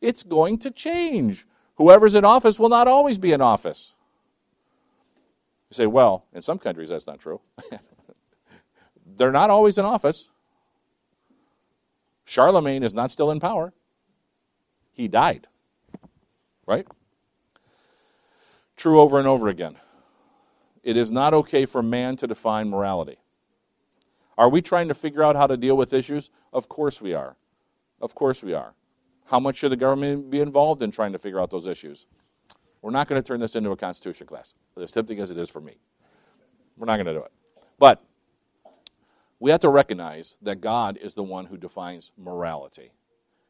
It's 0.00 0.22
going 0.22 0.58
to 0.58 0.70
change. 0.70 1.44
Whoever's 1.78 2.14
in 2.14 2.24
office 2.24 2.56
will 2.56 2.68
not 2.68 2.86
always 2.86 3.18
be 3.18 3.32
in 3.32 3.40
office. 3.40 3.92
You 5.70 5.74
say, 5.74 5.86
well, 5.88 6.26
in 6.32 6.42
some 6.42 6.60
countries 6.60 6.90
that's 6.90 7.08
not 7.08 7.18
true. 7.18 7.40
They're 9.16 9.32
not 9.32 9.50
always 9.50 9.78
in 9.78 9.84
office. 9.84 10.28
Charlemagne 12.24 12.84
is 12.84 12.94
not 12.94 13.10
still 13.10 13.32
in 13.32 13.40
power 13.40 13.72
he 14.96 15.06
died. 15.06 15.46
Right? 16.66 16.88
True 18.76 19.00
over 19.00 19.18
and 19.18 19.28
over 19.28 19.48
again. 19.48 19.76
It 20.82 20.96
is 20.96 21.10
not 21.10 21.34
okay 21.34 21.66
for 21.66 21.82
man 21.82 22.16
to 22.16 22.26
define 22.26 22.68
morality. 22.68 23.18
Are 24.38 24.48
we 24.48 24.62
trying 24.62 24.88
to 24.88 24.94
figure 24.94 25.22
out 25.22 25.36
how 25.36 25.46
to 25.46 25.56
deal 25.56 25.76
with 25.76 25.92
issues? 25.92 26.30
Of 26.52 26.68
course 26.68 27.00
we 27.00 27.14
are. 27.14 27.36
Of 28.00 28.14
course 28.14 28.42
we 28.42 28.54
are. 28.54 28.74
How 29.26 29.40
much 29.40 29.56
should 29.56 29.72
the 29.72 29.76
government 29.76 30.30
be 30.30 30.40
involved 30.40 30.82
in 30.82 30.90
trying 30.90 31.12
to 31.12 31.18
figure 31.18 31.40
out 31.40 31.50
those 31.50 31.66
issues? 31.66 32.06
We're 32.82 32.90
not 32.90 33.08
going 33.08 33.20
to 33.20 33.26
turn 33.26 33.40
this 33.40 33.56
into 33.56 33.70
a 33.70 33.76
constitution 33.76 34.26
class, 34.26 34.54
as 34.80 34.92
tempting 34.92 35.18
as 35.18 35.30
it 35.30 35.38
is 35.38 35.50
for 35.50 35.60
me. 35.60 35.78
We're 36.76 36.86
not 36.86 36.96
going 36.96 37.06
to 37.06 37.14
do 37.14 37.24
it. 37.24 37.32
But 37.78 38.04
we 39.40 39.50
have 39.50 39.60
to 39.60 39.68
recognize 39.68 40.36
that 40.42 40.60
God 40.60 40.96
is 40.98 41.14
the 41.14 41.22
one 41.22 41.46
who 41.46 41.56
defines 41.56 42.12
morality. 42.16 42.92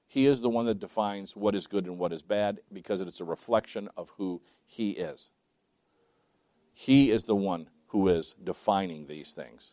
He 0.07 0.27
is 0.27 0.41
the 0.41 0.49
one 0.49 0.67
that 0.67 0.79
defines 0.79 1.35
what 1.35 1.55
is 1.55 1.67
good 1.67 1.87
and 1.87 1.99
what 1.99 2.13
is 2.13 2.23
bad 2.23 2.61
because 2.73 3.01
it's 3.01 3.21
a 3.21 3.25
reflection 3.25 3.89
of 3.97 4.13
who 4.17 4.41
He 4.65 4.91
is. 4.91 5.31
He 6.73 7.11
is 7.11 7.25
the 7.25 7.35
one 7.35 7.69
who 7.89 8.09
is 8.09 8.35
defining 8.43 9.07
these 9.07 9.33
things. 9.33 9.73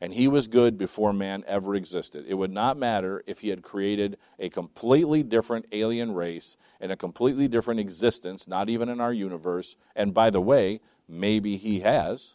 And 0.00 0.12
He 0.12 0.28
was 0.28 0.48
good 0.48 0.76
before 0.76 1.12
man 1.12 1.44
ever 1.46 1.74
existed. 1.74 2.24
It 2.28 2.34
would 2.34 2.50
not 2.50 2.76
matter 2.76 3.22
if 3.26 3.40
He 3.40 3.48
had 3.48 3.62
created 3.62 4.18
a 4.38 4.50
completely 4.50 5.22
different 5.22 5.66
alien 5.72 6.12
race 6.12 6.56
and 6.80 6.92
a 6.92 6.96
completely 6.96 7.48
different 7.48 7.80
existence, 7.80 8.48
not 8.48 8.68
even 8.68 8.88
in 8.88 9.00
our 9.00 9.12
universe. 9.12 9.76
And 9.96 10.12
by 10.12 10.30
the 10.30 10.40
way, 10.40 10.80
maybe 11.08 11.56
He 11.56 11.80
has. 11.80 12.32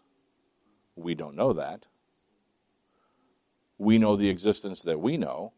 We 0.96 1.14
don't 1.14 1.36
know 1.36 1.54
that. 1.54 1.88
We 3.78 4.00
know 4.00 4.16
the 4.16 4.30
existence 4.30 4.82
that 4.84 5.00
we 5.00 5.18
know. 5.18 5.54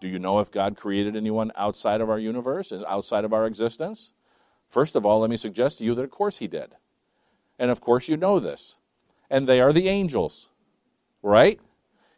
Do 0.00 0.08
you 0.08 0.18
know 0.18 0.40
if 0.40 0.50
God 0.50 0.76
created 0.76 1.16
anyone 1.16 1.52
outside 1.56 2.00
of 2.00 2.10
our 2.10 2.18
universe 2.18 2.72
and 2.72 2.84
outside 2.86 3.24
of 3.24 3.32
our 3.32 3.46
existence? 3.46 4.12
First 4.68 4.94
of 4.94 5.06
all, 5.06 5.20
let 5.20 5.30
me 5.30 5.36
suggest 5.36 5.78
to 5.78 5.84
you 5.84 5.94
that 5.94 6.02
of 6.02 6.10
course 6.10 6.38
He 6.38 6.46
did. 6.46 6.72
And 7.58 7.70
of 7.70 7.80
course 7.80 8.08
you 8.08 8.16
know 8.16 8.38
this. 8.38 8.76
And 9.30 9.46
they 9.46 9.60
are 9.60 9.72
the 9.72 9.88
angels, 9.88 10.48
right? 11.22 11.60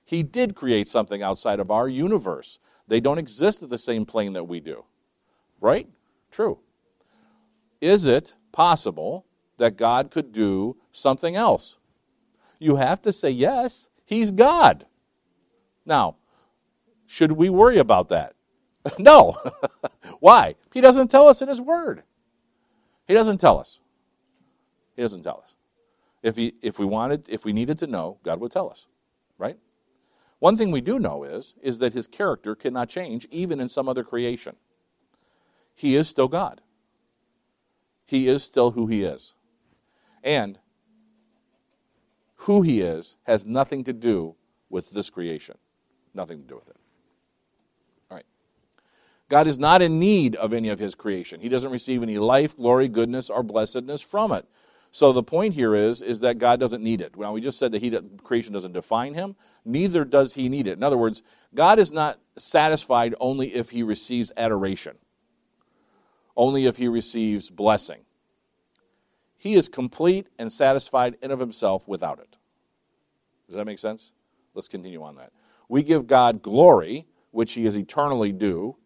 He 0.04 0.22
did 0.22 0.54
create 0.54 0.88
something 0.88 1.22
outside 1.22 1.60
of 1.60 1.70
our 1.70 1.88
universe. 1.88 2.58
They 2.88 3.00
don't 3.00 3.18
exist 3.18 3.62
at 3.62 3.68
the 3.68 3.78
same 3.78 4.06
plane 4.06 4.32
that 4.32 4.48
we 4.48 4.60
do, 4.60 4.84
right? 5.60 5.88
True. 6.30 6.58
Is 7.80 8.06
it 8.06 8.34
possible 8.50 9.26
that 9.58 9.76
God 9.76 10.10
could 10.10 10.32
do 10.32 10.76
something 10.92 11.36
else? 11.36 11.76
You 12.58 12.76
have 12.76 13.02
to 13.02 13.12
say 13.12 13.30
yes, 13.30 13.88
He's 14.04 14.30
God. 14.30 14.86
Now, 15.84 16.16
should 17.08 17.32
we 17.32 17.48
worry 17.48 17.78
about 17.78 18.10
that? 18.10 18.34
no. 18.98 19.36
Why? 20.20 20.54
He 20.72 20.80
doesn't 20.80 21.10
tell 21.10 21.26
us 21.26 21.42
in 21.42 21.48
His 21.48 21.60
Word. 21.60 22.04
He 23.08 23.14
doesn't 23.14 23.38
tell 23.38 23.58
us. 23.58 23.80
He 24.94 25.02
doesn't 25.02 25.22
tell 25.22 25.42
us. 25.42 25.54
If, 26.22 26.36
he, 26.36 26.54
if 26.60 26.78
we 26.78 26.84
wanted, 26.84 27.24
if 27.28 27.44
we 27.44 27.52
needed 27.52 27.78
to 27.78 27.86
know, 27.86 28.18
God 28.22 28.40
would 28.40 28.52
tell 28.52 28.68
us, 28.68 28.86
right? 29.38 29.56
One 30.38 30.56
thing 30.56 30.70
we 30.70 30.82
do 30.82 30.98
know 30.98 31.24
is, 31.24 31.54
is 31.62 31.78
that 31.78 31.94
His 31.94 32.06
character 32.06 32.54
cannot 32.54 32.90
change 32.90 33.26
even 33.30 33.58
in 33.58 33.68
some 33.68 33.88
other 33.88 34.04
creation. 34.04 34.56
He 35.74 35.96
is 35.96 36.08
still 36.08 36.28
God. 36.28 36.60
He 38.04 38.28
is 38.28 38.44
still 38.44 38.72
who 38.72 38.86
He 38.86 39.02
is. 39.02 39.32
And 40.22 40.58
who 42.42 42.62
He 42.62 42.82
is 42.82 43.16
has 43.22 43.46
nothing 43.46 43.82
to 43.84 43.92
do 43.94 44.34
with 44.68 44.90
this 44.90 45.08
creation. 45.08 45.56
Nothing 46.12 46.42
to 46.42 46.46
do 46.46 46.56
with 46.56 46.68
it. 46.68 46.76
God 49.28 49.46
is 49.46 49.58
not 49.58 49.82
in 49.82 49.98
need 49.98 50.36
of 50.36 50.52
any 50.52 50.70
of 50.70 50.78
his 50.78 50.94
creation. 50.94 51.40
He 51.40 51.48
doesn't 51.48 51.70
receive 51.70 52.02
any 52.02 52.18
life, 52.18 52.56
glory, 52.56 52.88
goodness, 52.88 53.28
or 53.28 53.42
blessedness 53.42 54.00
from 54.00 54.32
it. 54.32 54.46
So 54.90 55.12
the 55.12 55.22
point 55.22 55.52
here 55.52 55.74
is, 55.74 56.00
is 56.00 56.20
that 56.20 56.38
God 56.38 56.58
doesn't 56.58 56.82
need 56.82 57.02
it. 57.02 57.14
Well, 57.14 57.34
we 57.34 57.42
just 57.42 57.58
said 57.58 57.72
that 57.72 57.82
he, 57.82 57.98
creation 58.22 58.54
doesn't 58.54 58.72
define 58.72 59.12
him. 59.12 59.36
Neither 59.66 60.04
does 60.06 60.32
he 60.32 60.48
need 60.48 60.66
it. 60.66 60.78
In 60.78 60.82
other 60.82 60.96
words, 60.96 61.22
God 61.54 61.78
is 61.78 61.92
not 61.92 62.18
satisfied 62.38 63.14
only 63.20 63.54
if 63.54 63.70
he 63.70 63.82
receives 63.82 64.32
adoration, 64.36 64.96
only 66.36 66.64
if 66.64 66.78
he 66.78 66.88
receives 66.88 67.50
blessing. 67.50 68.00
He 69.36 69.54
is 69.54 69.68
complete 69.68 70.28
and 70.38 70.50
satisfied 70.50 71.16
in 71.22 71.30
of 71.30 71.38
himself 71.38 71.86
without 71.86 72.18
it. 72.18 72.36
Does 73.46 73.56
that 73.56 73.66
make 73.66 73.78
sense? 73.78 74.12
Let's 74.54 74.68
continue 74.68 75.02
on 75.02 75.16
that. 75.16 75.32
We 75.68 75.82
give 75.82 76.06
God 76.06 76.42
glory, 76.42 77.06
which 77.30 77.52
he 77.52 77.66
is 77.66 77.76
eternally 77.76 78.32
due 78.32 78.76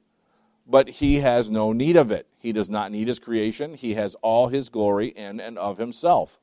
but 0.67 0.89
he 0.89 1.21
has 1.21 1.51
no 1.51 1.73
need 1.73 1.97
of 1.97 2.11
it. 2.11 2.27
He 2.39 2.53
does 2.53 2.71
not 2.71 2.91
need 2.91 3.09
his 3.09 3.19
creation. 3.19 3.75
He 3.75 3.95
has 3.95 4.15
all 4.17 4.49
his 4.49 4.69
glory 4.69 5.09
in 5.09 5.41
and 5.41 5.59
of 5.59 5.79
himself. 5.79 6.39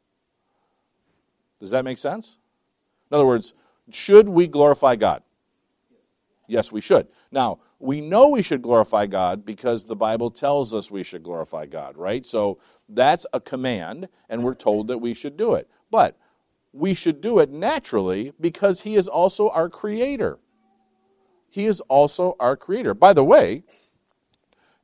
Does 1.60 1.72
that 1.72 1.86
make 1.86 1.98
sense? 1.98 2.38
In 3.12 3.16
other 3.16 3.26
words, 3.26 3.54
should 3.92 4.30
we 4.30 4.48
glorify 4.48 4.96
God? 4.96 5.24
Yes, 6.48 6.72
we 6.72 6.82
should. 6.82 7.08
Now, 7.32 7.60
we 7.80 8.02
know 8.02 8.30
we 8.30 8.42
should 8.42 8.62
glorify 8.62 9.06
God 9.06 9.46
because 9.46 9.86
the 9.86 9.96
Bible 9.96 10.32
tells 10.32 10.74
us 10.74 10.92
we 10.92 11.04
should 11.04 11.24
glorify 11.24 11.66
God, 11.66 11.96
right? 11.96 12.26
So 12.26 12.60
that's 12.90 13.26
a 13.34 13.40
command, 13.40 14.10
and 14.30 14.44
we're 14.44 14.56
told 14.56 14.88
that 14.88 14.98
we 14.98 15.14
should 15.14 15.38
do 15.38 15.54
it. 15.54 15.70
But 15.92 16.18
we 16.74 16.94
should 16.94 17.22
do 17.22 17.40
it 17.40 17.50
naturally 17.50 18.34
because 18.40 18.82
He 18.82 18.96
is 18.96 19.08
also 19.08 19.50
our 19.50 19.70
Creator. 19.70 20.40
He 21.50 21.66
is 21.66 21.82
also 21.82 22.36
our 22.40 22.56
Creator. 22.56 22.96
By 22.96 23.14
the 23.14 23.24
way, 23.24 23.64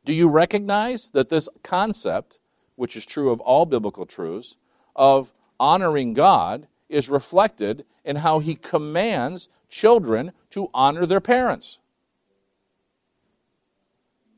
do 0.05 0.13
you 0.13 0.29
recognize 0.29 1.09
that 1.09 1.29
this 1.29 1.49
concept, 1.63 2.39
which 2.75 2.95
is 2.95 3.05
true 3.05 3.31
of 3.31 3.41
all 3.41 3.65
biblical 3.65 4.05
truths, 4.05 4.55
of 4.95 5.33
honoring 5.59 6.13
God 6.13 6.67
is 6.87 7.09
reflected 7.09 7.85
in 8.03 8.17
how 8.17 8.39
he 8.39 8.55
commands 8.55 9.49
children 9.67 10.31
to 10.51 10.69
honor 10.73 11.05
their 11.05 11.19
parents? 11.19 11.79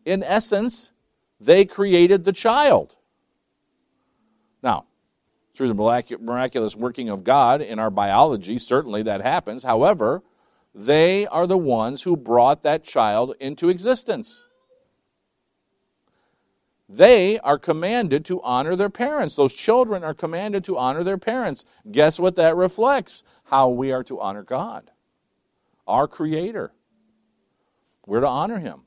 In 0.05 0.23
essence, 0.23 0.91
they 1.39 1.65
created 1.65 2.23
the 2.23 2.31
child. 2.31 2.95
Now, 4.63 4.85
through 5.53 5.67
the 5.67 6.17
miraculous 6.19 6.75
working 6.75 7.09
of 7.09 7.23
God 7.23 7.61
in 7.61 7.77
our 7.77 7.89
biology, 7.89 8.57
certainly 8.57 9.03
that 9.03 9.21
happens. 9.21 9.63
However, 9.63 10.23
they 10.73 11.27
are 11.27 11.47
the 11.47 11.57
ones 11.57 12.03
who 12.03 12.15
brought 12.15 12.63
that 12.63 12.83
child 12.83 13.35
into 13.39 13.67
existence. 13.67 14.43
They 16.89 17.37
are 17.39 17.57
commanded 17.57 18.23
to 18.25 18.41
honor 18.43 18.75
their 18.75 18.89
parents. 18.89 19.35
Those 19.35 19.53
children 19.53 20.03
are 20.03 20.13
commanded 20.13 20.63
to 20.65 20.77
honor 20.77 21.03
their 21.03 21.17
parents. 21.17 21.65
Guess 21.91 22.19
what 22.19 22.35
that 22.35 22.55
reflects? 22.55 23.23
How 23.45 23.69
we 23.69 23.91
are 23.91 24.03
to 24.05 24.21
honor 24.21 24.43
God, 24.43 24.91
our 25.85 26.07
Creator. 26.07 26.71
We're 28.05 28.21
to 28.21 28.27
honor 28.27 28.59
Him. 28.59 28.81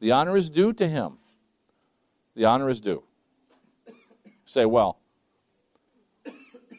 The 0.00 0.10
honor 0.10 0.36
is 0.36 0.50
due 0.50 0.72
to 0.72 0.88
Him. 0.88 1.18
The 2.34 2.46
honor 2.46 2.68
is 2.68 2.80
due. 2.80 3.04
Say, 4.44 4.64
well, 4.66 4.98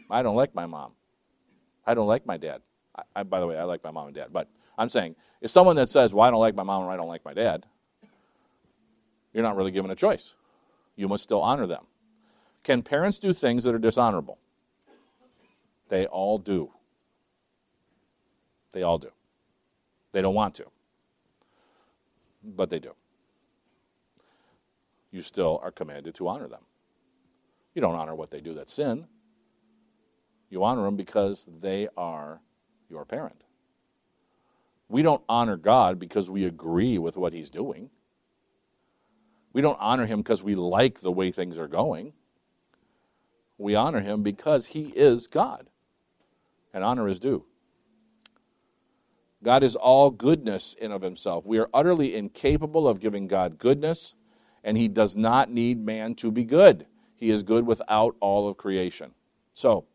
I 0.09 0.21
don't 0.21 0.35
like 0.35 0.53
my 0.53 0.65
mom. 0.65 0.91
I 1.85 1.93
don't 1.93 2.07
like 2.07 2.25
my 2.25 2.37
dad. 2.37 2.61
I, 2.95 3.03
I, 3.15 3.23
by 3.23 3.39
the 3.39 3.47
way, 3.47 3.57
I 3.57 3.63
like 3.63 3.83
my 3.83 3.91
mom 3.91 4.07
and 4.07 4.15
dad. 4.15 4.27
But 4.31 4.49
I'm 4.77 4.89
saying, 4.89 5.15
if 5.39 5.49
someone 5.49 5.77
that 5.77 5.89
says, 5.89 6.13
well, 6.13 6.27
I 6.27 6.31
don't 6.31 6.41
like 6.41 6.55
my 6.55 6.63
mom 6.63 6.83
or 6.83 6.91
I 6.91 6.97
don't 6.97 7.07
like 7.07 7.23
my 7.23 7.33
dad, 7.33 7.65
you're 9.35 9.43
not 9.43 9.57
really 9.57 9.71
given 9.71 9.91
a 9.91 9.95
choice. 9.95 10.33
You 10.95 11.09
must 11.09 11.25
still 11.25 11.41
honor 11.41 11.67
them. 11.67 11.83
Can 12.63 12.81
parents 12.81 13.19
do 13.19 13.33
things 13.33 13.65
that 13.65 13.75
are 13.75 13.79
dishonorable? 13.79 14.37
They 15.89 16.05
all 16.05 16.37
do. 16.37 16.71
They 18.71 18.81
all 18.81 18.97
do. 18.97 19.11
They 20.13 20.21
don't 20.21 20.33
want 20.33 20.55
to, 20.55 20.65
but 22.43 22.69
they 22.69 22.79
do. 22.79 22.93
You 25.11 25.21
still 25.21 25.59
are 25.61 25.71
commanded 25.71 26.15
to 26.15 26.29
honor 26.29 26.47
them. 26.47 26.63
You 27.73 27.81
don't 27.81 27.95
honor 27.95 28.15
what 28.15 28.31
they 28.31 28.39
do 28.39 28.53
that's 28.53 28.73
sin. 28.73 29.05
You 30.49 30.63
honor 30.63 30.83
them 30.83 30.95
because 30.95 31.45
they 31.59 31.89
are 31.97 32.39
your 32.89 33.03
parent. 33.03 33.43
We 34.87 35.01
don't 35.01 35.23
honor 35.27 35.57
God 35.57 35.99
because 35.99 36.29
we 36.29 36.45
agree 36.45 36.97
with 36.97 37.17
what 37.17 37.33
He's 37.33 37.49
doing. 37.49 37.89
We 39.55 39.61
don't 39.61 39.79
honor 39.79 40.05
him 40.05 40.19
because 40.19 40.43
we 40.43 40.53
like 40.53 40.99
the 40.99 41.13
way 41.13 41.31
things 41.31 41.57
are 41.57 41.69
going. 41.69 42.11
We 43.57 43.73
honor 43.73 44.01
him 44.01 44.21
because 44.21 44.65
he 44.65 44.87
is 44.87 45.27
God, 45.27 45.69
and 46.73 46.83
honor 46.83 47.07
is 47.07 47.21
due. 47.21 47.45
God 49.41 49.63
is 49.63 49.77
all 49.77 50.11
goodness 50.11 50.75
in 50.77 50.91
of 50.91 51.01
himself. 51.01 51.45
We 51.45 51.57
are 51.57 51.69
utterly 51.73 52.15
incapable 52.15 52.85
of 52.85 52.99
giving 52.99 53.27
God 53.27 53.57
goodness, 53.57 54.13
and 54.61 54.77
he 54.77 54.89
does 54.89 55.15
not 55.15 55.49
need 55.49 55.79
man 55.79 56.15
to 56.15 56.31
be 56.33 56.43
good. 56.43 56.85
He 57.15 57.29
is 57.29 57.41
good 57.41 57.65
without 57.65 58.17
all 58.19 58.49
of 58.49 58.57
creation. 58.57 59.11
So, 59.53 59.85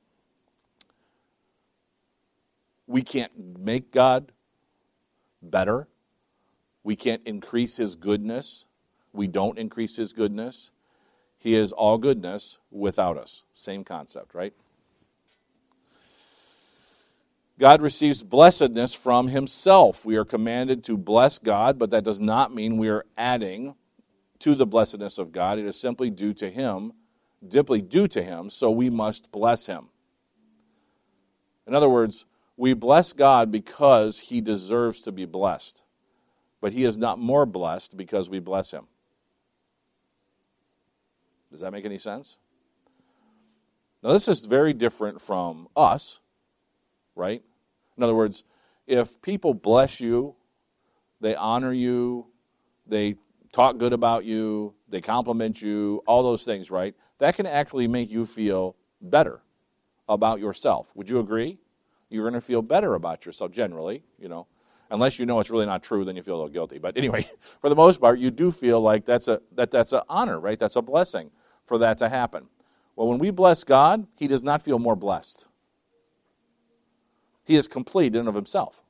we 2.87 3.03
can't 3.03 3.59
make 3.59 3.93
God 3.93 4.33
better. 5.43 5.87
We 6.83 6.97
can't 6.97 7.21
increase 7.27 7.77
his 7.77 7.95
goodness 7.95 8.65
we 9.13 9.27
don't 9.27 9.59
increase 9.59 9.97
his 9.97 10.13
goodness. 10.13 10.71
He 11.39 11.55
is 11.55 11.73
all 11.73 11.99
goodness 11.99 12.59
without 12.71 13.17
us. 13.17 13.43
Same 13.55 13.83
concept, 13.85 14.35
right? 14.35 14.53
God 17.59 17.83
receives 17.83 18.23
blessedness 18.23 18.95
from 18.95 19.29
himself. 19.29 20.05
We 20.05 20.17
are 20.17 20.25
commanded 20.25 20.83
to 20.85 20.97
bless 20.97 21.39
God, 21.39 21.79
but 21.79 21.91
that 21.91 22.05
does 22.05 22.21
not 22.21 22.55
mean 22.55 22.79
we 22.79 22.89
are 22.89 23.05
adding 23.19 23.75
to 24.39 24.55
the 24.55 24.67
blessedness 24.67 25.19
of 25.19 25.31
God. 25.31 25.59
It 25.59 25.67
is 25.67 25.79
simply 25.79 26.09
due 26.09 26.33
to 26.35 26.51
him, 26.51 26.93
deeply 27.47 27.83
due 27.83 28.09
to 28.09 28.23
him, 28.23 28.49
so 28.49 28.71
we 28.71 28.89
must 28.89 29.31
bless 29.31 29.67
him. 29.67 29.89
In 31.67 31.75
other 31.75 31.89
words, 31.89 32.25
we 32.57 32.75
bless 32.75 33.13
God 33.13 33.51
because 33.51 34.19
he 34.19 34.41
deserves 34.41 35.03
to 35.03 35.13
be 35.13 35.25
blessed, 35.25 35.83
but 36.61 36.73
he 36.73 36.85
is 36.85 36.97
not 36.97 37.19
more 37.19 37.47
blessed 37.47 37.97
because 37.97 38.29
we 38.29 38.39
bless 38.39 38.71
him. 38.71 38.87
Does 41.51 41.61
that 41.61 41.73
make 41.73 41.85
any 41.85 41.99
sense? 41.99 42.39
Now, 44.03 44.13
this 44.13 44.29
is 44.29 44.41
very 44.41 44.73
different 44.73 45.21
from 45.21 45.69
us, 45.77 46.21
right? 47.15 47.43
In 47.97 48.03
other 48.03 48.15
words, 48.15 48.45
if 48.87 49.21
people 49.21 49.53
bless 49.53 50.01
you, 50.01 50.37
they 51.21 51.35
honor 51.35 51.73
you, 51.73 52.27
they 52.87 53.17
talk 53.53 53.77
good 53.77 53.93
about 53.93 54.25
you, 54.25 54.75
they 54.89 55.01
compliment 55.01 55.61
you, 55.61 56.03
all 56.07 56.23
those 56.23 56.45
things, 56.45 56.71
right? 56.71 56.95
That 57.19 57.35
can 57.35 57.47
actually 57.47 57.89
make 57.89 58.11
you 58.11 58.25
feel 58.25 58.77
better 59.03 59.43
about 60.09 60.41
yourself. 60.41 60.91
Would 60.95 61.11
you 61.11 61.21
agree? 61.21 61.59
You're 62.09 62.25
going 62.25 62.35
to 62.35 62.41
feel 62.41 62.63
better 62.63 62.95
about 62.95 63.27
yourself 63.27 63.53
generally, 63.53 64.03
you 64.19 64.29
know. 64.29 64.47
Unless 64.93 65.21
you 65.21 65.27
know 65.27 65.39
it's 65.39 65.51
really 65.51 65.67
not 65.67 65.85
true, 65.85 66.05
then 66.05 66.17
you 66.17 66.23
feel 66.23 66.35
a 66.35 66.39
little 66.39 66.49
guilty. 66.49 66.79
But 66.79 66.97
anyway, 66.97 67.29
for 67.61 67.69
the 67.69 67.77
most 67.77 68.01
part, 68.01 68.19
you 68.19 68.31
do 68.31 68.51
feel 68.51 68.81
like 68.81 69.05
that's 69.05 69.29
a 69.29 69.41
that 69.53 69.71
that's 69.71 69.93
an 69.93 70.01
honor, 70.09 70.41
right? 70.41 70.59
That's 70.59 70.75
a 70.75 70.83
blessing 70.83 71.31
for 71.71 71.79
that 71.79 71.99
to 71.99 72.09
happen. 72.09 72.49
Well, 72.97 73.07
when 73.07 73.21
we 73.21 73.31
bless 73.31 73.63
God, 73.63 74.09
He 74.17 74.27
does 74.27 74.43
not 74.43 74.61
feel 74.61 74.81
more 74.81 74.97
blessed. 74.97 75.45
He 77.45 77.55
is 77.55 77.69
complete 77.69 78.17
in 78.17 78.27
of 78.27 78.35
Himself. 78.35 78.83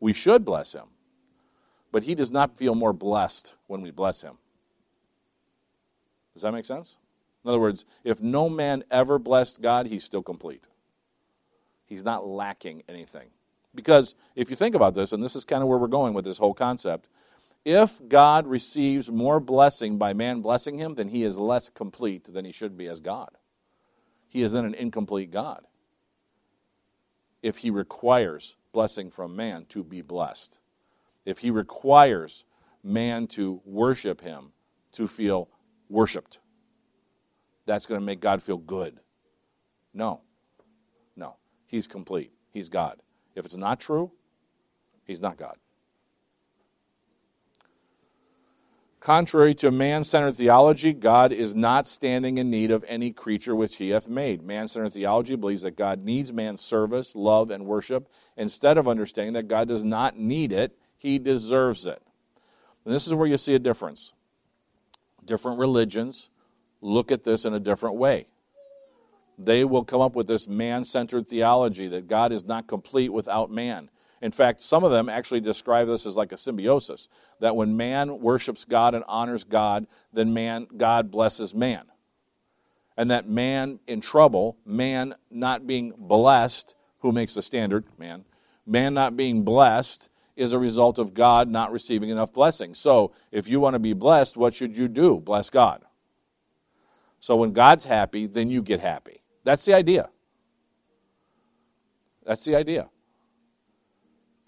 We 0.00 0.14
should 0.14 0.46
bless 0.46 0.72
Him, 0.72 0.86
but 1.92 2.04
He 2.04 2.14
does 2.14 2.30
not 2.30 2.56
feel 2.56 2.74
more 2.74 2.94
blessed 2.94 3.52
when 3.66 3.82
we 3.82 3.90
bless 3.90 4.22
Him. 4.22 4.38
Does 6.32 6.40
that 6.40 6.52
make 6.52 6.64
sense? 6.64 6.96
In 7.44 7.50
other 7.50 7.60
words, 7.60 7.84
if 8.02 8.22
no 8.22 8.48
man 8.48 8.82
ever 8.90 9.18
blessed 9.18 9.60
God, 9.60 9.86
He's 9.88 10.04
still 10.04 10.22
complete. 10.22 10.64
He's 11.84 12.02
not 12.02 12.26
lacking 12.26 12.82
anything. 12.88 13.28
Because 13.74 14.14
if 14.36 14.48
you 14.48 14.56
think 14.56 14.74
about 14.74 14.94
this, 14.94 15.12
and 15.12 15.22
this 15.22 15.36
is 15.36 15.44
kind 15.44 15.62
of 15.62 15.68
where 15.68 15.76
we're 15.76 15.86
going 15.86 16.14
with 16.14 16.24
this 16.24 16.38
whole 16.38 16.54
concept, 16.54 17.08
if 17.64 18.00
God 18.08 18.46
receives 18.46 19.10
more 19.10 19.40
blessing 19.40 19.96
by 19.96 20.12
man 20.12 20.42
blessing 20.42 20.78
him, 20.78 20.94
then 20.94 21.08
he 21.08 21.24
is 21.24 21.38
less 21.38 21.70
complete 21.70 22.32
than 22.32 22.44
he 22.44 22.52
should 22.52 22.76
be 22.76 22.86
as 22.88 23.00
God. 23.00 23.30
He 24.28 24.42
is 24.42 24.52
then 24.52 24.64
an 24.64 24.74
incomplete 24.74 25.30
God. 25.30 25.64
If 27.42 27.58
he 27.58 27.70
requires 27.70 28.56
blessing 28.72 29.10
from 29.10 29.36
man 29.36 29.66
to 29.70 29.82
be 29.82 30.02
blessed, 30.02 30.58
if 31.24 31.38
he 31.38 31.50
requires 31.50 32.44
man 32.82 33.26
to 33.28 33.62
worship 33.64 34.20
him, 34.20 34.52
to 34.92 35.08
feel 35.08 35.48
worshiped, 35.88 36.38
that's 37.64 37.86
going 37.86 38.00
to 38.00 38.04
make 38.04 38.20
God 38.20 38.42
feel 38.42 38.58
good. 38.58 39.00
No. 39.94 40.20
No. 41.16 41.36
He's 41.66 41.86
complete. 41.86 42.32
He's 42.50 42.68
God. 42.68 43.00
If 43.34 43.44
it's 43.44 43.56
not 43.56 43.80
true, 43.80 44.12
he's 45.04 45.20
not 45.20 45.38
God. 45.38 45.56
Contrary 49.04 49.54
to 49.54 49.70
man 49.70 50.02
centered 50.02 50.34
theology, 50.34 50.94
God 50.94 51.30
is 51.30 51.54
not 51.54 51.86
standing 51.86 52.38
in 52.38 52.48
need 52.48 52.70
of 52.70 52.82
any 52.88 53.12
creature 53.12 53.54
which 53.54 53.76
he 53.76 53.90
hath 53.90 54.08
made. 54.08 54.42
Man 54.42 54.66
centered 54.66 54.94
theology 54.94 55.36
believes 55.36 55.60
that 55.60 55.76
God 55.76 56.02
needs 56.02 56.32
man's 56.32 56.62
service, 56.62 57.14
love, 57.14 57.50
and 57.50 57.66
worship, 57.66 58.08
instead 58.34 58.78
of 58.78 58.88
understanding 58.88 59.34
that 59.34 59.46
God 59.46 59.68
does 59.68 59.84
not 59.84 60.18
need 60.18 60.52
it, 60.52 60.78
he 60.96 61.18
deserves 61.18 61.84
it. 61.84 62.02
And 62.86 62.94
this 62.94 63.06
is 63.06 63.12
where 63.12 63.26
you 63.26 63.36
see 63.36 63.54
a 63.54 63.58
difference. 63.58 64.14
Different 65.22 65.58
religions 65.58 66.30
look 66.80 67.12
at 67.12 67.24
this 67.24 67.44
in 67.44 67.52
a 67.52 67.60
different 67.60 67.96
way. 67.96 68.28
They 69.36 69.66
will 69.66 69.84
come 69.84 70.00
up 70.00 70.16
with 70.16 70.28
this 70.28 70.48
man 70.48 70.82
centered 70.82 71.28
theology 71.28 71.88
that 71.88 72.08
God 72.08 72.32
is 72.32 72.46
not 72.46 72.66
complete 72.66 73.10
without 73.10 73.50
man. 73.50 73.90
In 74.24 74.30
fact, 74.30 74.62
some 74.62 74.84
of 74.84 74.90
them 74.90 75.10
actually 75.10 75.42
describe 75.42 75.86
this 75.86 76.06
as 76.06 76.16
like 76.16 76.32
a 76.32 76.38
symbiosis 76.38 77.08
that 77.40 77.54
when 77.54 77.76
man 77.76 78.20
worships 78.20 78.64
God 78.64 78.94
and 78.94 79.04
honors 79.06 79.44
God, 79.44 79.86
then 80.14 80.32
man 80.32 80.66
God 80.78 81.10
blesses 81.10 81.54
man. 81.54 81.84
And 82.96 83.10
that 83.10 83.28
man 83.28 83.80
in 83.86 84.00
trouble, 84.00 84.56
man 84.64 85.14
not 85.30 85.66
being 85.66 85.92
blessed, 85.98 86.74
who 87.00 87.12
makes 87.12 87.34
the 87.34 87.42
standard? 87.42 87.84
Man. 87.98 88.24
Man 88.64 88.94
not 88.94 89.14
being 89.14 89.44
blessed 89.44 90.08
is 90.36 90.54
a 90.54 90.58
result 90.58 90.98
of 90.98 91.12
God 91.12 91.50
not 91.50 91.70
receiving 91.70 92.08
enough 92.08 92.32
blessing. 92.32 92.74
So, 92.74 93.12
if 93.30 93.46
you 93.46 93.60
want 93.60 93.74
to 93.74 93.78
be 93.78 93.92
blessed, 93.92 94.38
what 94.38 94.54
should 94.54 94.74
you 94.74 94.88
do? 94.88 95.20
Bless 95.20 95.50
God. 95.50 95.84
So, 97.20 97.36
when 97.36 97.52
God's 97.52 97.84
happy, 97.84 98.26
then 98.26 98.48
you 98.48 98.62
get 98.62 98.80
happy. 98.80 99.22
That's 99.44 99.66
the 99.66 99.74
idea. 99.74 100.08
That's 102.24 102.42
the 102.46 102.56
idea. 102.56 102.88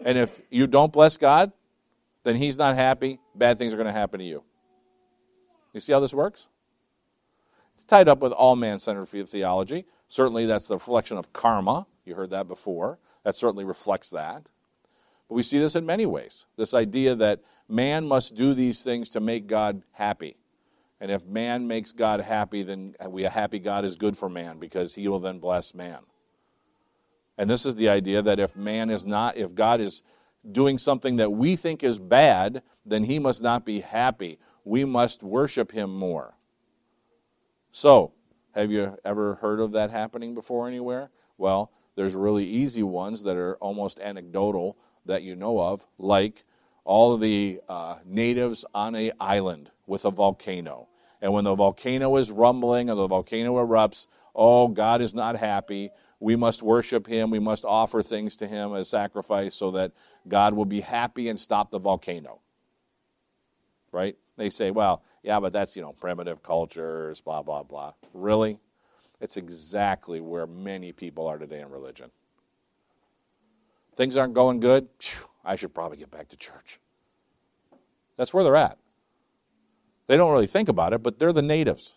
And 0.04 0.18
if 0.18 0.40
you 0.50 0.66
don't 0.66 0.92
bless 0.92 1.16
God, 1.16 1.52
then 2.22 2.36
He's 2.36 2.56
not 2.56 2.74
happy. 2.74 3.20
Bad 3.34 3.58
things 3.58 3.72
are 3.72 3.76
going 3.76 3.86
to 3.86 3.92
happen 3.92 4.18
to 4.18 4.24
you. 4.24 4.42
You 5.72 5.80
see 5.80 5.92
how 5.92 6.00
this 6.00 6.14
works? 6.14 6.48
It's 7.74 7.84
tied 7.84 8.08
up 8.08 8.20
with 8.20 8.32
all 8.32 8.56
man 8.56 8.78
centered 8.78 9.06
theology. 9.06 9.84
Certainly, 10.08 10.46
that's 10.46 10.68
the 10.68 10.74
reflection 10.74 11.18
of 11.18 11.32
karma. 11.32 11.86
You 12.04 12.14
heard 12.14 12.30
that 12.30 12.48
before. 12.48 12.98
That 13.24 13.34
certainly 13.34 13.64
reflects 13.64 14.10
that. 14.10 14.50
But 15.28 15.34
we 15.34 15.42
see 15.42 15.58
this 15.58 15.76
in 15.76 15.84
many 15.84 16.06
ways 16.06 16.44
this 16.56 16.72
idea 16.74 17.14
that 17.16 17.40
man 17.68 18.06
must 18.06 18.34
do 18.34 18.54
these 18.54 18.82
things 18.82 19.10
to 19.10 19.20
make 19.20 19.46
God 19.46 19.82
happy. 19.92 20.36
And 21.00 21.10
if 21.10 21.26
man 21.26 21.66
makes 21.66 21.92
God 21.92 22.20
happy, 22.20 22.62
then 22.62 22.94
we 23.08 23.24
a 23.24 23.30
happy 23.30 23.58
God 23.58 23.84
is 23.84 23.96
good 23.96 24.16
for 24.16 24.28
man 24.28 24.58
because 24.58 24.94
he 24.94 25.08
will 25.08 25.20
then 25.20 25.38
bless 25.38 25.74
man. 25.74 25.98
And 27.38 27.50
this 27.50 27.66
is 27.66 27.76
the 27.76 27.88
idea 27.88 28.22
that 28.22 28.38
if 28.38 28.56
man 28.56 28.90
is 28.90 29.04
not, 29.04 29.36
if 29.36 29.54
God 29.54 29.80
is 29.80 30.02
doing 30.50 30.78
something 30.78 31.16
that 31.16 31.32
we 31.32 31.56
think 31.56 31.82
is 31.82 31.98
bad, 31.98 32.62
then 32.84 33.04
he 33.04 33.18
must 33.18 33.42
not 33.42 33.64
be 33.64 33.80
happy. 33.80 34.38
we 34.64 34.84
must 34.84 35.22
worship 35.22 35.70
him 35.70 35.96
more. 35.96 36.34
So, 37.70 38.12
have 38.52 38.72
you 38.72 38.98
ever 39.04 39.36
heard 39.36 39.60
of 39.60 39.72
that 39.72 39.90
happening 39.90 40.34
before 40.34 40.66
anywhere? 40.66 41.10
Well, 41.38 41.70
there's 41.94 42.14
really 42.14 42.44
easy 42.44 42.82
ones 42.82 43.22
that 43.22 43.36
are 43.36 43.56
almost 43.56 44.00
anecdotal 44.00 44.76
that 45.04 45.22
you 45.22 45.36
know 45.36 45.60
of, 45.60 45.84
like 45.98 46.44
all 46.84 47.16
the 47.16 47.60
uh, 47.68 47.96
natives 48.04 48.64
on 48.74 48.94
a 48.94 49.12
island 49.20 49.70
with 49.86 50.04
a 50.04 50.10
volcano. 50.10 50.88
And 51.20 51.32
when 51.32 51.44
the 51.44 51.54
volcano 51.54 52.16
is 52.16 52.30
rumbling 52.30 52.90
and 52.90 52.98
the 52.98 53.06
volcano 53.06 53.54
erupts, 53.54 54.06
oh, 54.34 54.68
God 54.68 55.00
is 55.00 55.14
not 55.14 55.36
happy. 55.36 55.90
We 56.18 56.36
must 56.36 56.62
worship 56.62 57.06
him. 57.06 57.30
We 57.30 57.38
must 57.38 57.64
offer 57.64 58.02
things 58.02 58.36
to 58.38 58.46
him 58.46 58.74
as 58.74 58.88
sacrifice 58.88 59.54
so 59.54 59.70
that 59.72 59.92
God 60.26 60.54
will 60.54 60.64
be 60.64 60.80
happy 60.80 61.28
and 61.28 61.38
stop 61.38 61.70
the 61.70 61.78
volcano. 61.78 62.40
Right? 63.92 64.16
They 64.36 64.50
say, 64.50 64.70
well, 64.70 65.02
yeah, 65.22 65.40
but 65.40 65.52
that's, 65.52 65.76
you 65.76 65.82
know, 65.82 65.92
primitive 65.92 66.42
cultures, 66.42 67.20
blah, 67.20 67.42
blah, 67.42 67.62
blah. 67.62 67.92
Really? 68.14 68.58
It's 69.20 69.36
exactly 69.36 70.20
where 70.20 70.46
many 70.46 70.92
people 70.92 71.26
are 71.26 71.38
today 71.38 71.60
in 71.60 71.70
religion. 71.70 72.10
Things 73.94 74.16
aren't 74.16 74.34
going 74.34 74.60
good. 74.60 74.88
I 75.44 75.56
should 75.56 75.74
probably 75.74 75.96
get 75.96 76.10
back 76.10 76.28
to 76.28 76.36
church. 76.36 76.80
That's 78.16 78.34
where 78.34 78.44
they're 78.44 78.56
at. 78.56 78.78
They 80.06 80.16
don't 80.16 80.32
really 80.32 80.46
think 80.46 80.68
about 80.68 80.92
it, 80.92 81.02
but 81.02 81.18
they're 81.18 81.32
the 81.32 81.42
natives. 81.42 81.94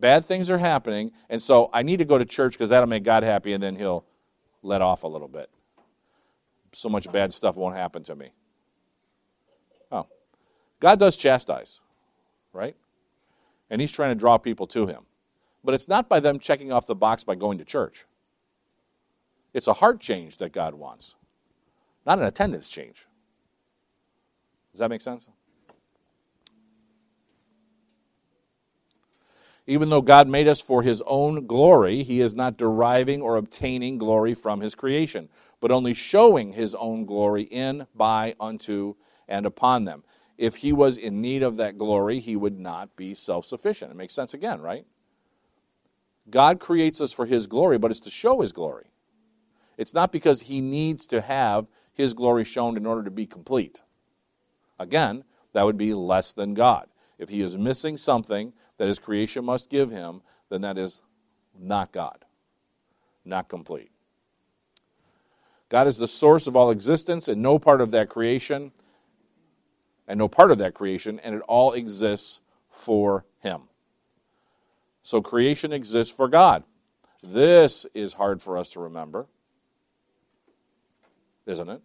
Bad 0.00 0.24
things 0.24 0.48
are 0.48 0.58
happening, 0.58 1.10
and 1.28 1.42
so 1.42 1.70
I 1.72 1.82
need 1.82 1.98
to 1.98 2.04
go 2.04 2.18
to 2.18 2.24
church 2.24 2.52
because 2.52 2.70
that'll 2.70 2.88
make 2.88 3.02
God 3.02 3.24
happy, 3.24 3.52
and 3.52 3.62
then 3.62 3.76
He'll 3.76 4.04
let 4.62 4.80
off 4.80 5.02
a 5.02 5.08
little 5.08 5.28
bit. 5.28 5.50
So 6.72 6.88
much 6.88 7.10
bad 7.10 7.32
stuff 7.32 7.56
won't 7.56 7.76
happen 7.76 8.04
to 8.04 8.14
me. 8.14 8.30
Oh. 9.90 10.06
God 10.80 11.00
does 11.00 11.16
chastise, 11.16 11.80
right? 12.52 12.76
And 13.70 13.80
He's 13.80 13.90
trying 13.92 14.10
to 14.10 14.14
draw 14.14 14.38
people 14.38 14.66
to 14.68 14.86
Him. 14.86 15.02
But 15.64 15.74
it's 15.74 15.88
not 15.88 16.08
by 16.08 16.20
them 16.20 16.38
checking 16.38 16.70
off 16.70 16.86
the 16.86 16.94
box 16.94 17.24
by 17.24 17.34
going 17.34 17.58
to 17.58 17.64
church. 17.64 18.06
It's 19.52 19.66
a 19.66 19.72
heart 19.72 19.98
change 19.98 20.36
that 20.36 20.52
God 20.52 20.74
wants, 20.74 21.16
not 22.06 22.18
an 22.18 22.24
attendance 22.24 22.68
change. 22.68 23.06
Does 24.72 24.78
that 24.78 24.90
make 24.90 25.00
sense? 25.00 25.26
Even 29.68 29.90
though 29.90 30.00
God 30.00 30.28
made 30.28 30.48
us 30.48 30.62
for 30.62 30.82
his 30.82 31.02
own 31.04 31.46
glory, 31.46 32.02
he 32.02 32.22
is 32.22 32.34
not 32.34 32.56
deriving 32.56 33.20
or 33.20 33.36
obtaining 33.36 33.98
glory 33.98 34.32
from 34.32 34.62
his 34.62 34.74
creation, 34.74 35.28
but 35.60 35.70
only 35.70 35.92
showing 35.92 36.54
his 36.54 36.74
own 36.74 37.04
glory 37.04 37.42
in, 37.42 37.86
by, 37.94 38.34
unto, 38.40 38.94
and 39.28 39.44
upon 39.44 39.84
them. 39.84 40.04
If 40.38 40.56
he 40.56 40.72
was 40.72 40.96
in 40.96 41.20
need 41.20 41.42
of 41.42 41.58
that 41.58 41.76
glory, 41.76 42.18
he 42.18 42.34
would 42.34 42.58
not 42.58 42.96
be 42.96 43.14
self 43.14 43.44
sufficient. 43.44 43.90
It 43.90 43.96
makes 43.96 44.14
sense 44.14 44.32
again, 44.32 44.62
right? 44.62 44.86
God 46.30 46.60
creates 46.60 47.02
us 47.02 47.12
for 47.12 47.26
his 47.26 47.46
glory, 47.46 47.76
but 47.76 47.90
it's 47.90 48.00
to 48.00 48.10
show 48.10 48.40
his 48.40 48.52
glory. 48.52 48.86
It's 49.76 49.92
not 49.92 50.12
because 50.12 50.40
he 50.40 50.62
needs 50.62 51.06
to 51.08 51.20
have 51.20 51.66
his 51.92 52.14
glory 52.14 52.44
shown 52.44 52.78
in 52.78 52.86
order 52.86 53.02
to 53.02 53.10
be 53.10 53.26
complete. 53.26 53.82
Again, 54.78 55.24
that 55.52 55.66
would 55.66 55.76
be 55.76 55.92
less 55.92 56.32
than 56.32 56.54
God. 56.54 56.86
If 57.18 57.28
he 57.28 57.42
is 57.42 57.58
missing 57.58 57.98
something 57.98 58.54
that 58.78 58.88
his 58.88 58.98
creation 58.98 59.44
must 59.44 59.70
give 59.70 59.90
him, 59.90 60.22
then 60.48 60.62
that 60.62 60.78
is 60.78 61.02
not 61.58 61.92
God, 61.92 62.24
not 63.24 63.48
complete. 63.48 63.90
God 65.68 65.86
is 65.86 65.98
the 65.98 66.08
source 66.08 66.46
of 66.46 66.56
all 66.56 66.70
existence, 66.70 67.28
and 67.28 67.42
no 67.42 67.58
part 67.58 67.80
of 67.80 67.90
that 67.90 68.08
creation, 68.08 68.72
and 70.06 70.18
no 70.18 70.26
part 70.26 70.50
of 70.50 70.58
that 70.58 70.74
creation, 70.74 71.20
and 71.20 71.34
it 71.34 71.42
all 71.46 71.74
exists 71.74 72.40
for 72.70 73.26
him. 73.40 73.62
So 75.02 75.20
creation 75.20 75.72
exists 75.72 76.14
for 76.14 76.28
God. 76.28 76.64
This 77.22 77.84
is 77.94 78.14
hard 78.14 78.40
for 78.40 78.56
us 78.56 78.70
to 78.70 78.80
remember, 78.80 79.26
isn't 81.46 81.68
it? 81.68 81.82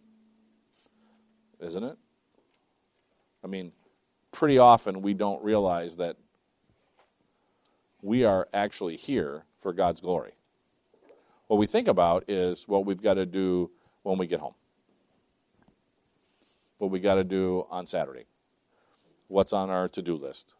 Isn't 1.59 1.83
it? 1.83 1.97
I 3.43 3.47
mean, 3.47 3.71
pretty 4.31 4.57
often 4.57 5.01
we 5.01 5.13
don't 5.13 5.43
realize 5.43 5.97
that 5.97 6.17
we 8.03 8.25
are 8.25 8.49
actually 8.53 8.97
here 8.97 9.45
for 9.57 9.71
God's 9.71 10.01
glory. 10.01 10.33
What 11.47 11.57
we 11.57 11.65
think 11.65 11.87
about 11.87 12.25
is 12.27 12.67
what 12.67 12.85
we've 12.85 13.01
got 13.01 13.13
to 13.13 13.25
do 13.25 13.71
when 14.03 14.17
we 14.17 14.27
get 14.27 14.41
home, 14.41 14.55
what 16.77 16.91
we 16.91 16.99
got 16.99 17.15
to 17.15 17.23
do 17.23 17.65
on 17.71 17.87
Saturday, 17.87 18.25
what's 19.29 19.53
on 19.53 19.69
our 19.69 19.87
to 19.87 20.01
do 20.01 20.15
list, 20.15 20.53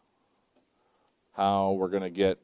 how 1.34 1.72
we're 1.72 1.88
going 1.88 2.02
to 2.02 2.10
get 2.10 2.38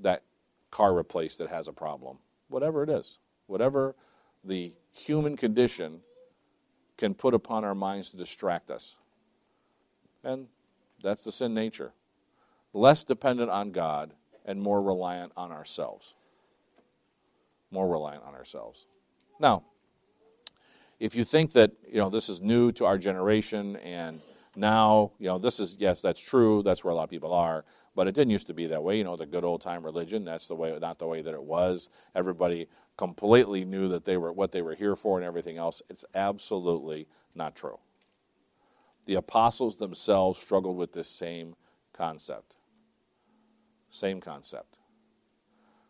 that 0.00 0.22
car 0.70 0.94
replaced 0.94 1.38
that 1.38 1.50
has 1.50 1.68
a 1.68 1.72
problem, 1.72 2.16
whatever 2.48 2.82
it 2.82 2.88
is, 2.88 3.18
whatever 3.48 3.94
the 4.44 4.72
human 4.92 5.36
condition 5.36 6.00
can 6.96 7.12
put 7.12 7.34
upon 7.34 7.64
our 7.64 7.74
minds 7.74 8.08
to 8.10 8.16
distract 8.16 8.70
us. 8.70 8.96
And 10.24 10.46
that's 11.02 11.24
the 11.24 11.32
sin 11.32 11.52
nature. 11.52 11.92
Less 12.76 13.04
dependent 13.04 13.48
on 13.50 13.70
God 13.70 14.12
and 14.44 14.60
more 14.60 14.82
reliant 14.82 15.32
on 15.34 15.50
ourselves. 15.50 16.12
More 17.70 17.88
reliant 17.88 18.22
on 18.22 18.34
ourselves. 18.34 18.84
Now, 19.40 19.62
if 21.00 21.14
you 21.14 21.24
think 21.24 21.52
that, 21.52 21.70
you 21.90 21.98
know, 21.98 22.10
this 22.10 22.28
is 22.28 22.42
new 22.42 22.72
to 22.72 22.84
our 22.84 22.98
generation 22.98 23.76
and 23.76 24.20
now, 24.54 25.12
you 25.18 25.26
know, 25.26 25.38
this 25.38 25.58
is 25.58 25.78
yes, 25.80 26.02
that's 26.02 26.20
true, 26.20 26.62
that's 26.62 26.84
where 26.84 26.92
a 26.92 26.94
lot 26.94 27.04
of 27.04 27.08
people 27.10 27.32
are, 27.32 27.64
but 27.94 28.08
it 28.08 28.14
didn't 28.14 28.32
used 28.32 28.46
to 28.48 28.54
be 28.54 28.66
that 28.66 28.82
way. 28.82 28.98
You 28.98 29.04
know, 29.04 29.16
the 29.16 29.24
good 29.24 29.42
old 29.42 29.62
time 29.62 29.82
religion, 29.82 30.26
that's 30.26 30.46
the 30.46 30.54
way 30.54 30.78
not 30.78 30.98
the 30.98 31.06
way 31.06 31.22
that 31.22 31.32
it 31.32 31.42
was. 31.42 31.88
Everybody 32.14 32.68
completely 32.98 33.64
knew 33.64 33.88
that 33.88 34.04
they 34.04 34.18
were 34.18 34.34
what 34.34 34.52
they 34.52 34.60
were 34.60 34.74
here 34.74 34.96
for 34.96 35.16
and 35.16 35.26
everything 35.26 35.56
else. 35.56 35.80
It's 35.88 36.04
absolutely 36.14 37.08
not 37.34 37.56
true. 37.56 37.78
The 39.06 39.14
apostles 39.14 39.76
themselves 39.76 40.38
struggled 40.38 40.76
with 40.76 40.92
this 40.92 41.08
same 41.08 41.56
concept. 41.94 42.55
Same 43.90 44.20
concept. 44.20 44.78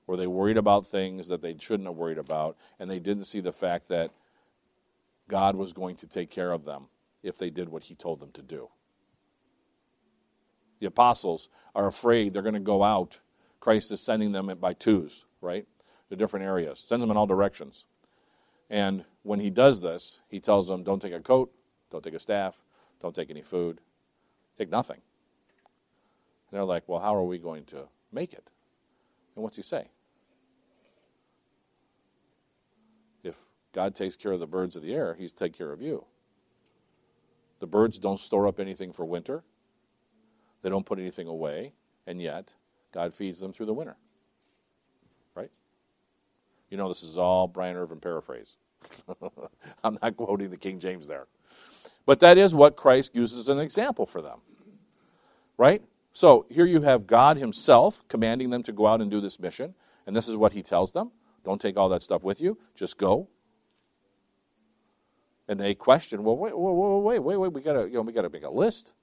Were 0.07 0.17
they 0.17 0.27
worried 0.27 0.57
about 0.57 0.87
things 0.87 1.29
that 1.29 1.43
they 1.43 1.57
shouldn't 1.59 1.89
have 1.89 1.97
worried 1.97 2.19
about, 2.19 2.57
and 2.79 2.91
they 2.91 3.01
didn't 3.01 3.25
see 3.25 3.41
the 3.41 3.53
fact 3.53 3.89
that 3.89 4.13
God 5.29 5.57
was 5.57 5.73
going 5.73 5.97
to 5.97 6.07
take 6.07 6.31
care 6.31 6.53
of 6.53 6.65
them 6.65 6.87
if 7.23 7.37
they 7.39 7.51
did 7.51 7.69
what 7.69 7.85
he 7.85 7.95
told 7.95 8.21
them 8.21 8.31
to 8.33 8.43
do. 8.43 8.69
The 10.79 10.87
apostles 10.87 11.49
are 11.75 11.87
afraid 11.87 12.33
they're 12.33 12.43
going 12.43 12.55
to 12.55 12.61
go 12.61 12.85
out. 12.85 13.19
Christ 13.59 13.91
is 13.91 14.01
sending 14.01 14.33
them 14.33 14.53
by 14.61 14.75
twos, 14.75 15.25
right? 15.41 15.67
To 16.11 16.17
different 16.17 16.47
areas, 16.47 16.79
sends 16.79 17.03
them 17.03 17.11
in 17.11 17.17
all 17.17 17.27
directions. 17.27 17.85
And 18.71 19.05
when 19.23 19.41
he 19.41 19.51
does 19.51 19.81
this, 19.81 20.21
he 20.29 20.39
tells 20.39 20.69
them, 20.69 20.85
don't 20.85 21.03
take 21.03 21.13
a 21.13 21.21
coat, 21.21 21.53
don't 21.91 22.05
take 22.05 22.15
a 22.15 22.21
staff, 22.21 22.55
don't 23.01 23.15
take 23.15 23.31
any 23.31 23.43
food, 23.43 23.81
take 24.57 24.71
nothing. 24.71 25.01
They're 26.57 26.65
like, 26.65 26.85
well, 26.87 27.01
how 27.01 27.15
are 27.15 27.25
we 27.25 27.37
going 27.37 27.65
to 27.67 27.83
make 28.11 28.33
it? 28.33 28.51
And 29.35 29.43
what's 29.43 29.57
he 29.57 29.63
say? 29.63 29.89
If 33.23 33.37
God 33.75 33.95
takes 33.95 34.17
care 34.17 34.33
of 34.33 34.41
the 34.41 34.47
birds 34.47 34.75
of 34.75 34.81
the 34.81 34.95
air, 34.95 35.15
he's 35.19 35.35
take 35.35 35.53
care 35.53 35.71
of 35.71 35.83
you. 35.83 36.07
The 37.61 37.67
birds 37.67 37.99
don't 37.99 38.19
store 38.19 38.49
up 38.49 38.59
anything 38.59 38.91
for 38.91 39.05
winter. 39.05 39.45
They 40.63 40.71
don't 40.71 40.87
put 40.87 40.99
anything 40.99 41.29
away, 41.29 41.75
and 42.07 42.23
yet 42.23 42.55
God 42.91 43.13
feeds 43.13 43.39
them 43.39 43.53
through 43.53 43.67
the 43.67 43.75
winter. 43.75 43.99
Right? 45.35 45.51
You 46.71 46.79
know, 46.79 46.89
this 46.89 47.03
is 47.03 47.19
all 47.19 47.49
Brian 47.49 47.77
Irvin 47.77 48.01
paraphrase. 48.01 48.57
I'm 49.85 49.99
not 50.01 50.17
quoting 50.17 50.49
the 50.49 50.57
King 50.57 50.81
James 50.81 51.07
there. 51.07 51.27
But 52.07 52.21
that 52.21 52.39
is 52.39 52.55
what 52.55 52.77
Christ 52.77 53.15
uses 53.15 53.41
as 53.41 53.49
an 53.51 53.59
example 53.59 54.07
for 54.07 54.23
them. 54.23 54.39
Right? 55.59 55.83
So 56.17 56.47
here 56.49 56.65
you 56.65 56.81
have 56.81 57.07
God 57.07 57.37
Himself 57.37 58.03
commanding 58.09 58.49
them 58.49 58.63
to 58.63 58.73
go 58.73 58.87
out 58.87 59.03
and 59.03 59.11
do 59.11 59.21
this 59.21 59.39
mission, 59.39 59.75
and 60.07 60.17
this 60.17 60.29
is 60.29 60.35
what 60.35 60.55
He 60.55 60.63
tells 60.63 60.95
them 60.95 61.11
don't 61.45 61.61
take 61.61 61.77
all 61.77 61.91
that 61.91 62.01
stuff 62.01 62.23
with 62.23 62.41
you, 62.41 62.57
just 62.75 62.97
go. 62.97 63.29
And 65.47 65.61
they 65.61 65.75
question, 65.75 66.25
well, 66.25 66.39
wait, 66.39 66.59
wait, 66.59 67.03
wait, 67.03 67.19
wait, 67.19 67.37
wait, 67.37 67.53
we 67.53 67.61
gotta, 67.61 67.87
you 67.87 67.97
know, 67.97 68.01
we 68.01 68.15
gotta 68.15 68.31
make 68.31 68.45
a 68.45 68.49
list. 68.49 68.95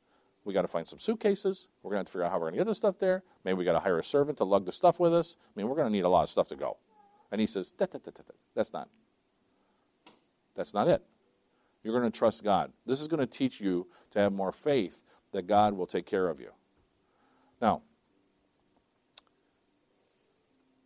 We 0.43 0.55
got 0.55 0.63
to 0.63 0.67
find 0.67 0.87
some 0.87 0.97
suitcases. 0.97 1.67
We're 1.83 1.91
to 1.91 1.97
have 1.99 2.05
to 2.07 2.11
figure 2.11 2.25
out 2.25 2.31
how 2.31 2.39
we're 2.39 2.47
to 2.51 2.57
get 2.57 2.65
this 2.65 2.79
stuff 2.79 2.97
there. 2.97 3.23
Maybe 3.45 3.59
we 3.59 3.63
got 3.63 3.73
to 3.73 3.79
hire 3.79 3.97
a 3.99 4.03
servant 4.03 4.39
to 4.39 4.43
lug 4.43 4.65
the 4.65 4.73
stuff 4.73 4.99
with 4.99 5.13
us. 5.13 5.37
I 5.39 5.51
mean, 5.55 5.69
we're 5.69 5.75
to 5.87 5.95
need 5.95 6.03
a 6.03 6.09
lot 6.09 6.23
of 6.23 6.29
stuff 6.29 6.49
to 6.49 6.57
go. 6.57 6.77
And 7.31 7.39
he 7.39 7.47
says, 7.47 7.73
that's 7.77 8.73
not. 8.73 8.89
That's 10.53 10.73
not 10.73 10.89
it. 10.89 11.01
You're 11.81 11.97
to 12.11 12.17
trust 12.17 12.43
God. 12.43 12.73
This 12.85 12.99
is 12.99 13.07
to 13.21 13.25
teach 13.25 13.61
you 13.61 13.87
to 14.11 14.19
have 14.19 14.33
more 14.33 14.51
faith 14.51 15.01
that 15.31 15.47
God 15.47 15.75
will 15.75 15.87
take 15.87 16.05
care 16.05 16.27
of 16.27 16.41
you. 16.41 16.51
Now, 17.63 17.81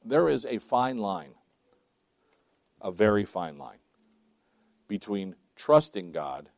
there 0.05 0.29
is 0.29 0.45
a 0.45 0.59
fine 0.59 0.99
line, 0.99 1.33
a 2.79 2.91
very 2.91 3.25
fine 3.25 3.57
line, 3.57 3.79
between 4.87 5.35
trusting 5.55 6.11
God 6.11 6.49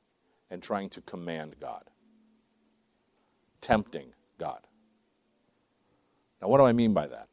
and 0.49 0.61
trying 0.61 0.89
to 0.89 1.01
command 1.01 1.55
God. 1.61 1.85
tempting 3.61 4.13
God. 4.37 4.61
Now, 6.41 6.47
what 6.47 6.57
do 6.59 6.65
I 6.65 6.73
mean 6.73 6.93
by 6.93 7.07
that? 7.07 7.27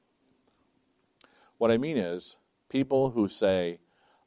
What 1.59 1.71
I 1.71 1.79
mean 1.79 1.97
is 1.97 2.37
people 2.69 3.11
who 3.11 3.29
say, 3.29 3.79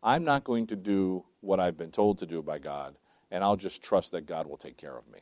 I'm 0.03 0.23
not 0.23 0.43
going 0.43 0.67
to 0.67 0.75
do 0.75 1.25
what 1.41 1.59
I've 1.59 1.77
been 1.77 1.91
told 1.91 2.19
to 2.19 2.25
do 2.25 2.41
by 2.41 2.59
God, 2.59 2.95
and 3.31 3.43
I'll 3.43 3.57
just 3.57 3.83
trust 3.83 4.11
that 4.13 4.25
God 4.25 4.47
will 4.47 4.57
take 4.57 4.77
care 4.77 4.97
of 4.97 5.07
me. 5.07 5.19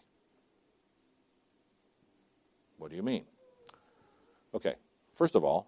What 2.78 2.90
do 2.90 2.96
you 2.96 3.04
mean? 3.04 3.26
Okay, 4.54 4.76
first 5.14 5.36
of 5.36 5.44
all, 5.44 5.68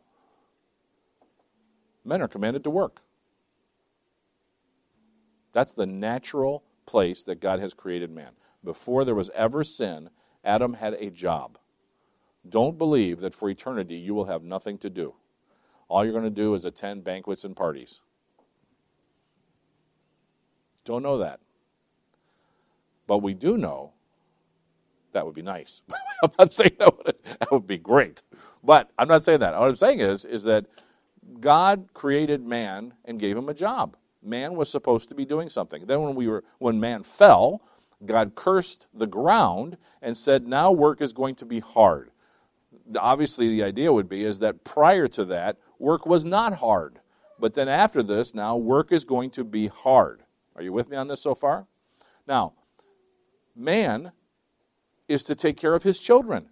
men 2.05 2.21
are 2.21 2.27
commanded 2.27 2.63
to 2.63 2.69
work. 2.69 3.01
That's 5.53 5.73
the 5.73 5.85
natural 5.85 6.63
place 6.85 7.23
that 7.23 7.39
God 7.39 7.59
has 7.59 7.73
created 7.73 8.11
man. 8.11 8.31
Before 8.63 9.05
there 9.05 9.15
was 9.15 9.29
ever 9.31 9.63
sin, 9.63 10.09
Adam 10.43 10.73
had 10.73 10.93
a 10.93 11.09
job. 11.09 11.57
Don't 12.47 12.77
believe 12.77 13.19
that 13.19 13.33
for 13.33 13.49
eternity 13.49 13.95
you 13.95 14.13
will 14.13 14.25
have 14.25 14.43
nothing 14.43 14.77
to 14.79 14.89
do. 14.89 15.15
All 15.87 16.03
you're 16.03 16.13
going 16.13 16.23
to 16.23 16.29
do 16.29 16.53
is 16.53 16.65
attend 16.65 17.03
banquets 17.03 17.43
and 17.43 17.55
parties. 17.55 18.01
Don't 20.85 21.03
know 21.03 21.17
that. 21.17 21.39
But 23.07 23.19
we 23.19 23.33
do 23.33 23.57
know 23.57 23.93
that 25.13 25.25
would 25.25 25.35
be 25.35 25.41
nice. 25.41 25.81
I'm 26.23 26.31
not 26.37 26.51
saying 26.51 26.75
that 26.79 26.97
would, 26.97 27.15
that 27.39 27.51
would 27.51 27.67
be 27.67 27.77
great. 27.77 28.21
But 28.63 28.91
I'm 28.97 29.07
not 29.07 29.23
saying 29.23 29.39
that. 29.39 29.57
What 29.57 29.69
I'm 29.69 29.75
saying 29.75 30.01
is, 30.01 30.25
is 30.25 30.43
that 30.43 30.65
God 31.39 31.89
created 31.93 32.45
man 32.45 32.93
and 33.05 33.19
gave 33.19 33.37
him 33.37 33.49
a 33.49 33.53
job. 33.53 33.95
Man 34.21 34.55
was 34.55 34.69
supposed 34.69 35.07
to 35.09 35.15
be 35.15 35.25
doing 35.25 35.49
something. 35.49 35.85
Then 35.85 36.01
when 36.01 36.15
we 36.15 36.27
were 36.27 36.43
when 36.57 36.79
man 36.79 37.03
fell, 37.03 37.61
God 38.05 38.35
cursed 38.35 38.87
the 38.93 39.07
ground 39.07 39.77
and 40.01 40.17
said, 40.17 40.47
now 40.47 40.71
work 40.71 41.01
is 41.01 41.13
going 41.13 41.35
to 41.35 41.45
be 41.45 41.59
hard. 41.59 42.11
Obviously, 42.97 43.49
the 43.49 43.63
idea 43.63 43.93
would 43.93 44.09
be 44.09 44.23
is 44.23 44.39
that 44.39 44.63
prior 44.63 45.07
to 45.09 45.25
that, 45.25 45.57
work 45.77 46.05
was 46.05 46.25
not 46.25 46.55
hard. 46.55 46.99
But 47.37 47.53
then 47.53 47.69
after 47.69 48.03
this, 48.03 48.33
now 48.33 48.57
work 48.57 48.91
is 48.91 49.05
going 49.05 49.29
to 49.31 49.43
be 49.43 49.67
hard. 49.67 50.23
Are 50.55 50.61
you 50.61 50.73
with 50.73 50.89
me 50.89 50.97
on 50.97 51.07
this 51.07 51.21
so 51.21 51.35
far? 51.35 51.67
Now, 52.27 52.53
man 53.55 54.11
is 55.09 55.23
to 55.23 55.35
take 55.35 55.57
care 55.57 55.75
of 55.75 55.83
his 55.83 55.99
children. 55.99 56.47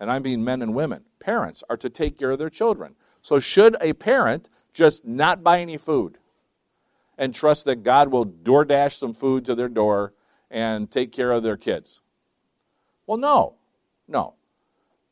And 0.00 0.10
I 0.10 0.18
mean 0.18 0.42
men 0.42 0.62
and 0.62 0.74
women. 0.74 1.04
Parents 1.20 1.62
are 1.70 1.76
to 1.76 1.88
take 1.88 2.18
care 2.18 2.32
of 2.32 2.40
their 2.40 2.50
children. 2.50 2.96
So, 3.20 3.38
should 3.38 3.76
a 3.80 3.92
parent 3.92 4.50
just 4.72 5.04
not 5.06 5.44
buy 5.44 5.60
any 5.60 5.76
food 5.76 6.18
and 7.16 7.32
trust 7.32 7.66
that 7.66 7.84
God 7.84 8.08
will 8.08 8.26
DoorDash 8.26 8.94
some 8.94 9.12
food 9.12 9.44
to 9.44 9.54
their 9.54 9.68
door 9.68 10.14
and 10.50 10.90
take 10.90 11.12
care 11.12 11.30
of 11.30 11.44
their 11.44 11.56
kids? 11.56 12.00
Well, 13.06 13.18
no, 13.18 13.54
no. 14.08 14.34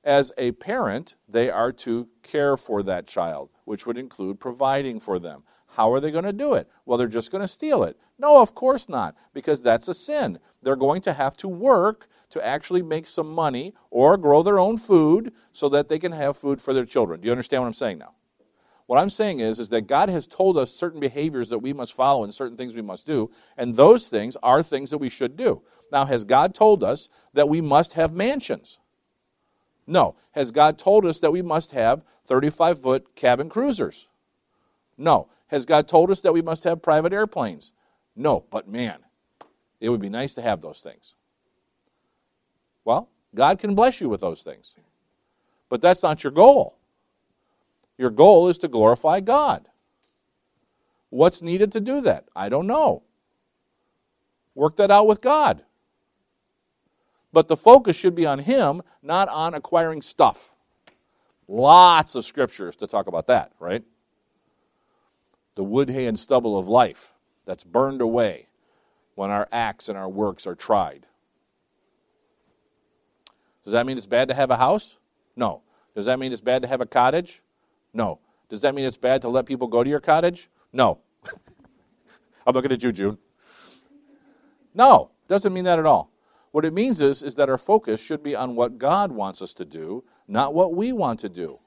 As 0.02 0.32
a 0.38 0.52
parent, 0.52 1.14
they 1.28 1.50
are 1.50 1.70
to 1.72 2.08
care 2.22 2.56
for 2.56 2.82
that 2.82 3.06
child, 3.06 3.50
which 3.64 3.86
would 3.86 3.98
include 3.98 4.40
providing 4.40 4.98
for 4.98 5.18
them. 5.18 5.44
How 5.68 5.92
are 5.92 6.00
they 6.00 6.10
going 6.10 6.24
to 6.24 6.32
do 6.32 6.54
it? 6.54 6.68
Well, 6.84 6.98
they're 6.98 7.06
just 7.06 7.30
going 7.30 7.42
to 7.42 7.48
steal 7.48 7.84
it. 7.84 7.96
No, 8.18 8.42
of 8.42 8.54
course 8.54 8.88
not, 8.88 9.14
because 9.32 9.62
that's 9.62 9.88
a 9.88 9.94
sin. 9.94 10.38
They're 10.62 10.76
going 10.76 11.02
to 11.02 11.12
have 11.12 11.36
to 11.38 11.48
work 11.48 12.08
to 12.30 12.44
actually 12.44 12.82
make 12.82 13.06
some 13.06 13.28
money 13.28 13.74
or 13.90 14.16
grow 14.16 14.42
their 14.42 14.58
own 14.58 14.76
food 14.76 15.32
so 15.52 15.68
that 15.68 15.88
they 15.88 15.98
can 15.98 16.12
have 16.12 16.36
food 16.36 16.60
for 16.60 16.72
their 16.72 16.84
children. 16.84 17.20
Do 17.20 17.26
you 17.26 17.32
understand 17.32 17.62
what 17.62 17.66
I'm 17.66 17.74
saying 17.74 17.98
now? 17.98 18.14
What 18.86 18.98
I'm 18.98 19.10
saying 19.10 19.38
is, 19.38 19.60
is 19.60 19.68
that 19.68 19.86
God 19.86 20.08
has 20.08 20.26
told 20.26 20.58
us 20.58 20.72
certain 20.72 20.98
behaviors 20.98 21.48
that 21.50 21.60
we 21.60 21.72
must 21.72 21.92
follow 21.92 22.24
and 22.24 22.34
certain 22.34 22.56
things 22.56 22.74
we 22.74 22.82
must 22.82 23.06
do, 23.06 23.30
and 23.56 23.76
those 23.76 24.08
things 24.08 24.36
are 24.42 24.64
things 24.64 24.90
that 24.90 24.98
we 24.98 25.08
should 25.08 25.36
do. 25.36 25.62
Now, 25.92 26.06
has 26.06 26.24
God 26.24 26.56
told 26.56 26.82
us 26.82 27.08
that 27.32 27.48
we 27.48 27.60
must 27.60 27.92
have 27.92 28.12
mansions? 28.12 28.78
No. 29.86 30.16
Has 30.32 30.50
God 30.50 30.78
told 30.78 31.06
us 31.06 31.20
that 31.20 31.32
we 31.32 31.42
must 31.42 31.72
have 31.72 32.02
35 32.26 32.80
foot 32.80 33.14
cabin 33.14 33.48
cruisers? 33.48 34.08
No. 34.98 35.28
Has 35.48 35.66
God 35.66 35.86
told 35.88 36.10
us 36.10 36.20
that 36.22 36.32
we 36.32 36.42
must 36.42 36.64
have 36.64 36.82
private 36.82 37.12
airplanes? 37.12 37.72
No. 38.16 38.44
But 38.50 38.68
man, 38.68 39.00
it 39.80 39.88
would 39.88 40.00
be 40.00 40.10
nice 40.10 40.34
to 40.34 40.42
have 40.42 40.60
those 40.60 40.80
things. 40.80 41.14
Well, 42.84 43.08
God 43.34 43.58
can 43.58 43.74
bless 43.74 44.00
you 44.00 44.08
with 44.08 44.20
those 44.20 44.42
things. 44.42 44.74
But 45.68 45.80
that's 45.80 46.02
not 46.02 46.22
your 46.22 46.32
goal. 46.32 46.76
Your 47.96 48.10
goal 48.10 48.48
is 48.48 48.58
to 48.58 48.68
glorify 48.68 49.20
God. 49.20 49.68
What's 51.10 51.42
needed 51.42 51.72
to 51.72 51.80
do 51.80 52.00
that? 52.02 52.26
I 52.34 52.48
don't 52.48 52.66
know. 52.66 53.02
Work 54.54 54.76
that 54.76 54.90
out 54.90 55.06
with 55.06 55.20
God. 55.20 55.62
But 57.32 57.48
the 57.48 57.56
focus 57.56 57.96
should 57.96 58.14
be 58.14 58.26
on 58.26 58.40
Him, 58.40 58.82
not 59.02 59.28
on 59.28 59.54
acquiring 59.54 60.02
stuff. 60.02 60.52
Lots 61.46 62.14
of 62.14 62.24
scriptures 62.24 62.76
to 62.76 62.86
talk 62.86 63.06
about 63.06 63.26
that, 63.28 63.52
right? 63.58 63.84
The 65.54 65.64
wood, 65.64 65.90
hay, 65.90 66.06
and 66.06 66.18
stubble 66.18 66.58
of 66.58 66.68
life 66.68 67.12
that's 67.44 67.64
burned 67.64 68.00
away 68.00 68.46
when 69.14 69.30
our 69.30 69.48
acts 69.52 69.88
and 69.88 69.98
our 69.98 70.08
works 70.08 70.46
are 70.46 70.54
tried. 70.54 71.06
Does 73.64 73.72
that 73.72 73.86
mean 73.86 73.98
it's 73.98 74.06
bad 74.06 74.28
to 74.28 74.34
have 74.34 74.50
a 74.50 74.56
house? 74.56 74.96
No. 75.36 75.62
Does 75.94 76.06
that 76.06 76.18
mean 76.18 76.32
it's 76.32 76.40
bad 76.40 76.62
to 76.62 76.68
have 76.68 76.80
a 76.80 76.86
cottage? 76.86 77.42
No. 77.92 78.20
Does 78.48 78.62
that 78.62 78.74
mean 78.74 78.84
it's 78.84 78.96
bad 78.96 79.22
to 79.22 79.28
let 79.28 79.46
people 79.46 79.68
go 79.68 79.84
to 79.84 79.90
your 79.90 80.00
cottage? 80.00 80.48
No. 80.72 80.98
I'm 82.46 82.54
looking 82.54 82.72
at 82.72 82.82
you, 82.82 82.92
June. 82.92 83.18
No, 84.74 85.10
doesn't 85.28 85.52
mean 85.52 85.64
that 85.64 85.78
at 85.78 85.86
all. 85.86 86.10
What 86.52 86.64
it 86.64 86.72
means 86.72 87.00
is, 87.00 87.22
is 87.22 87.36
that 87.36 87.48
our 87.48 87.58
focus 87.58 88.00
should 88.00 88.22
be 88.22 88.34
on 88.34 88.56
what 88.56 88.78
God 88.78 89.12
wants 89.12 89.40
us 89.40 89.54
to 89.54 89.64
do, 89.64 90.04
not 90.26 90.54
what 90.54 90.74
we 90.74 90.92
want 90.92 91.20
to 91.20 91.28
do. 91.28 91.60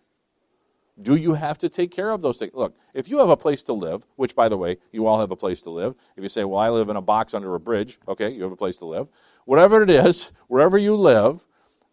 Do 1.02 1.16
you 1.16 1.34
have 1.34 1.58
to 1.60 1.70
take 1.70 1.92
care 1.92 2.12
of 2.12 2.22
those 2.22 2.38
things? 2.38 2.54
Look, 2.54 2.76
if 2.94 3.10
you 3.10 3.18
have 3.18 3.30
a 3.30 3.38
place 3.38 3.64
to 3.64 3.74
live, 3.74 4.06
which, 4.16 4.36
by 4.36 4.48
the 4.48 4.58
way, 4.58 4.78
you 4.92 5.08
all 5.08 5.20
have 5.20 5.32
a 5.32 5.36
place 5.36 5.62
to 5.64 5.72
live. 5.72 5.96
If 6.16 6.22
you 6.22 6.30
say, 6.30 6.44
well, 6.44 6.60
I 6.60 6.70
live 6.70 6.90
in 6.90 6.96
a 6.96 7.02
box 7.02 7.34
under 7.34 7.56
a 7.56 7.60
bridge, 7.60 8.00
okay, 8.08 8.30
you 8.30 8.44
have 8.44 8.52
a 8.52 8.58
place 8.58 8.78
to 8.78 8.86
live. 8.86 9.08
Whatever 9.46 9.82
it 9.82 9.90
is, 9.90 10.32
wherever 10.48 10.78
you 10.78 10.96
live, 10.96 11.48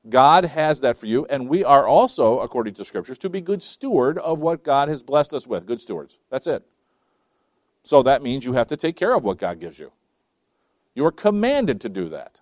God 0.08 0.44
has 0.44 0.80
that 0.80 0.96
for 0.96 1.06
you, 1.06 1.26
and 1.26 1.48
we 1.48 1.62
are 1.64 1.86
also, 1.86 2.40
according 2.40 2.74
to 2.74 2.84
scriptures, 2.84 3.18
to 3.18 3.28
be 3.28 3.40
good 3.40 3.62
steward 3.62 4.18
of 4.18 4.38
what 4.38 4.64
God 4.64 4.88
has 4.88 5.02
blessed 5.02 5.34
us 5.34 5.46
with. 5.46 5.66
Good 5.66 5.80
stewards. 5.80 6.18
That's 6.30 6.46
it. 6.46 6.64
So 7.82 8.02
that 8.02 8.22
means 8.22 8.44
you 8.44 8.54
have 8.54 8.68
to 8.68 8.76
take 8.76 8.96
care 8.96 9.14
of 9.14 9.24
what 9.24 9.38
God 9.38 9.60
gives 9.60 9.78
you. 9.78 9.92
You 10.94 11.04
are 11.06 11.12
commanded 11.12 11.80
to 11.82 11.88
do 11.88 12.08
that. 12.10 12.40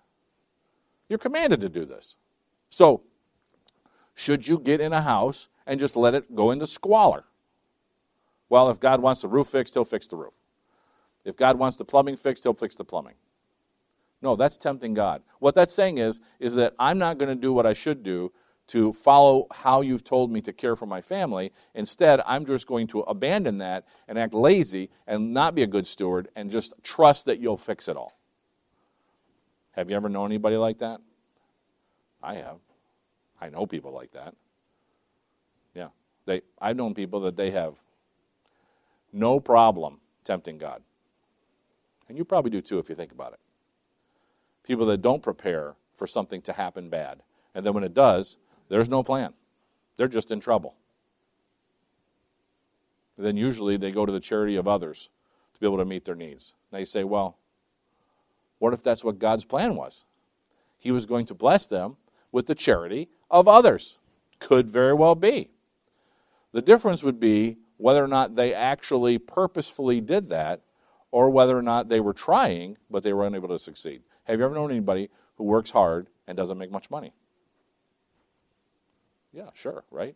You're 1.07 1.19
commanded 1.19 1.61
to 1.61 1.69
do 1.69 1.85
this. 1.85 2.15
So, 2.69 3.01
should 4.15 4.47
you 4.47 4.59
get 4.59 4.81
in 4.81 4.93
a 4.93 5.01
house 5.01 5.47
and 5.69 5.79
just 5.79 5.95
let 5.95 6.15
it 6.15 6.35
go 6.35 6.49
into 6.49 6.65
squalor? 6.65 7.23
Well, 8.49 8.71
if 8.71 8.79
God 8.79 9.01
wants 9.01 9.21
the 9.21 9.27
roof 9.27 9.47
fixed, 9.47 9.75
He'll 9.75 9.85
fix 9.85 10.07
the 10.07 10.15
roof. 10.15 10.33
If 11.23 11.37
God 11.37 11.59
wants 11.59 11.77
the 11.77 11.85
plumbing 11.85 12.17
fixed, 12.17 12.43
He'll 12.43 12.55
fix 12.55 12.75
the 12.75 12.83
plumbing. 12.83 13.13
No, 14.21 14.35
that's 14.35 14.57
tempting 14.57 14.95
God. 14.95 15.21
What 15.37 15.53
that's 15.53 15.73
saying 15.73 15.99
is, 15.99 16.19
is 16.39 16.55
that 16.55 16.73
I'm 16.79 16.97
not 16.97 17.19
going 17.19 17.29
to 17.29 17.35
do 17.35 17.53
what 17.53 17.67
I 17.67 17.73
should 17.73 18.01
do 18.01 18.33
to 18.67 18.91
follow 18.93 19.47
how 19.51 19.81
you've 19.81 20.03
told 20.03 20.31
me 20.31 20.41
to 20.41 20.51
care 20.51 20.75
for 20.75 20.87
my 20.87 21.01
family. 21.01 21.51
Instead, 21.75 22.21
I'm 22.25 22.45
just 22.45 22.65
going 22.65 22.87
to 22.87 23.01
abandon 23.01 23.59
that 23.59 23.85
and 24.07 24.17
act 24.17 24.33
lazy 24.33 24.89
and 25.07 25.33
not 25.33 25.53
be 25.53 25.61
a 25.61 25.67
good 25.67 25.85
steward 25.87 26.29
and 26.35 26.51
just 26.51 26.73
trust 26.83 27.25
that 27.25 27.39
you'll 27.39 27.57
fix 27.57 27.87
it 27.87 27.95
all. 27.95 28.19
Have 29.73 29.89
you 29.89 29.95
ever 29.95 30.09
known 30.09 30.31
anybody 30.31 30.57
like 30.57 30.79
that? 30.79 30.99
I 32.21 32.35
have. 32.35 32.57
I 33.39 33.49
know 33.49 33.65
people 33.67 33.91
like 33.91 34.11
that. 34.11 34.33
They 36.29 36.41
I've 36.61 36.75
known 36.75 36.93
people 36.93 37.19
that 37.21 37.35
they 37.35 37.49
have 37.51 37.73
no 39.11 39.39
problem 39.39 39.99
tempting 40.23 40.59
God. 40.59 40.83
And 42.07 42.17
you 42.17 42.23
probably 42.23 42.51
do 42.51 42.61
too 42.61 42.77
if 42.77 42.87
you 42.87 42.95
think 42.95 43.11
about 43.11 43.33
it 43.33 43.39
people 44.63 44.85
that 44.85 45.01
don't 45.01 45.23
prepare 45.23 45.73
for 45.95 46.05
something 46.05 46.43
to 46.43 46.53
happen 46.53 46.89
bad. 46.89 47.23
And 47.55 47.65
then 47.65 47.73
when 47.73 47.83
it 47.83 47.95
does, 47.95 48.37
there's 48.67 48.87
no 48.87 49.01
plan. 49.01 49.33
They're 49.97 50.07
just 50.07 50.29
in 50.29 50.39
trouble. 50.39 50.75
And 53.17 53.25
then 53.25 53.35
usually 53.35 53.77
they 53.77 53.89
go 53.89 54.05
to 54.05 54.11
the 54.11 54.19
charity 54.19 54.57
of 54.57 54.67
others 54.67 55.09
to 55.55 55.59
be 55.59 55.65
able 55.65 55.79
to 55.79 55.85
meet 55.85 56.05
their 56.05 56.13
needs. 56.13 56.53
Now 56.71 56.77
you 56.77 56.85
say, 56.85 57.03
well, 57.03 57.37
what 58.59 58.71
if 58.71 58.83
that's 58.83 59.03
what 59.03 59.17
God's 59.17 59.43
plan 59.43 59.75
was? 59.75 60.05
He 60.77 60.91
was 60.91 61.07
going 61.07 61.25
to 61.25 61.33
bless 61.33 61.65
them 61.65 61.97
with 62.31 62.45
the 62.45 62.53
charity 62.53 63.09
of 63.31 63.47
others. 63.47 63.97
Could 64.39 64.69
very 64.69 64.93
well 64.93 65.15
be. 65.15 65.49
The 66.51 66.61
difference 66.61 67.03
would 67.03 67.19
be 67.19 67.57
whether 67.77 68.03
or 68.03 68.07
not 68.07 68.35
they 68.35 68.53
actually 68.53 69.17
purposefully 69.17 70.01
did 70.01 70.29
that 70.29 70.61
or 71.11 71.29
whether 71.29 71.57
or 71.57 71.61
not 71.61 71.87
they 71.87 71.99
were 71.99 72.13
trying 72.13 72.77
but 72.89 73.03
they 73.03 73.13
were 73.13 73.25
unable 73.25 73.49
to 73.49 73.59
succeed. 73.59 74.03
Have 74.25 74.39
you 74.39 74.45
ever 74.45 74.55
known 74.55 74.71
anybody 74.71 75.09
who 75.35 75.43
works 75.43 75.71
hard 75.71 76.07
and 76.27 76.37
doesn't 76.37 76.57
make 76.57 76.71
much 76.71 76.89
money? 76.89 77.13
Yeah, 79.31 79.49
sure, 79.53 79.83
right? 79.91 80.15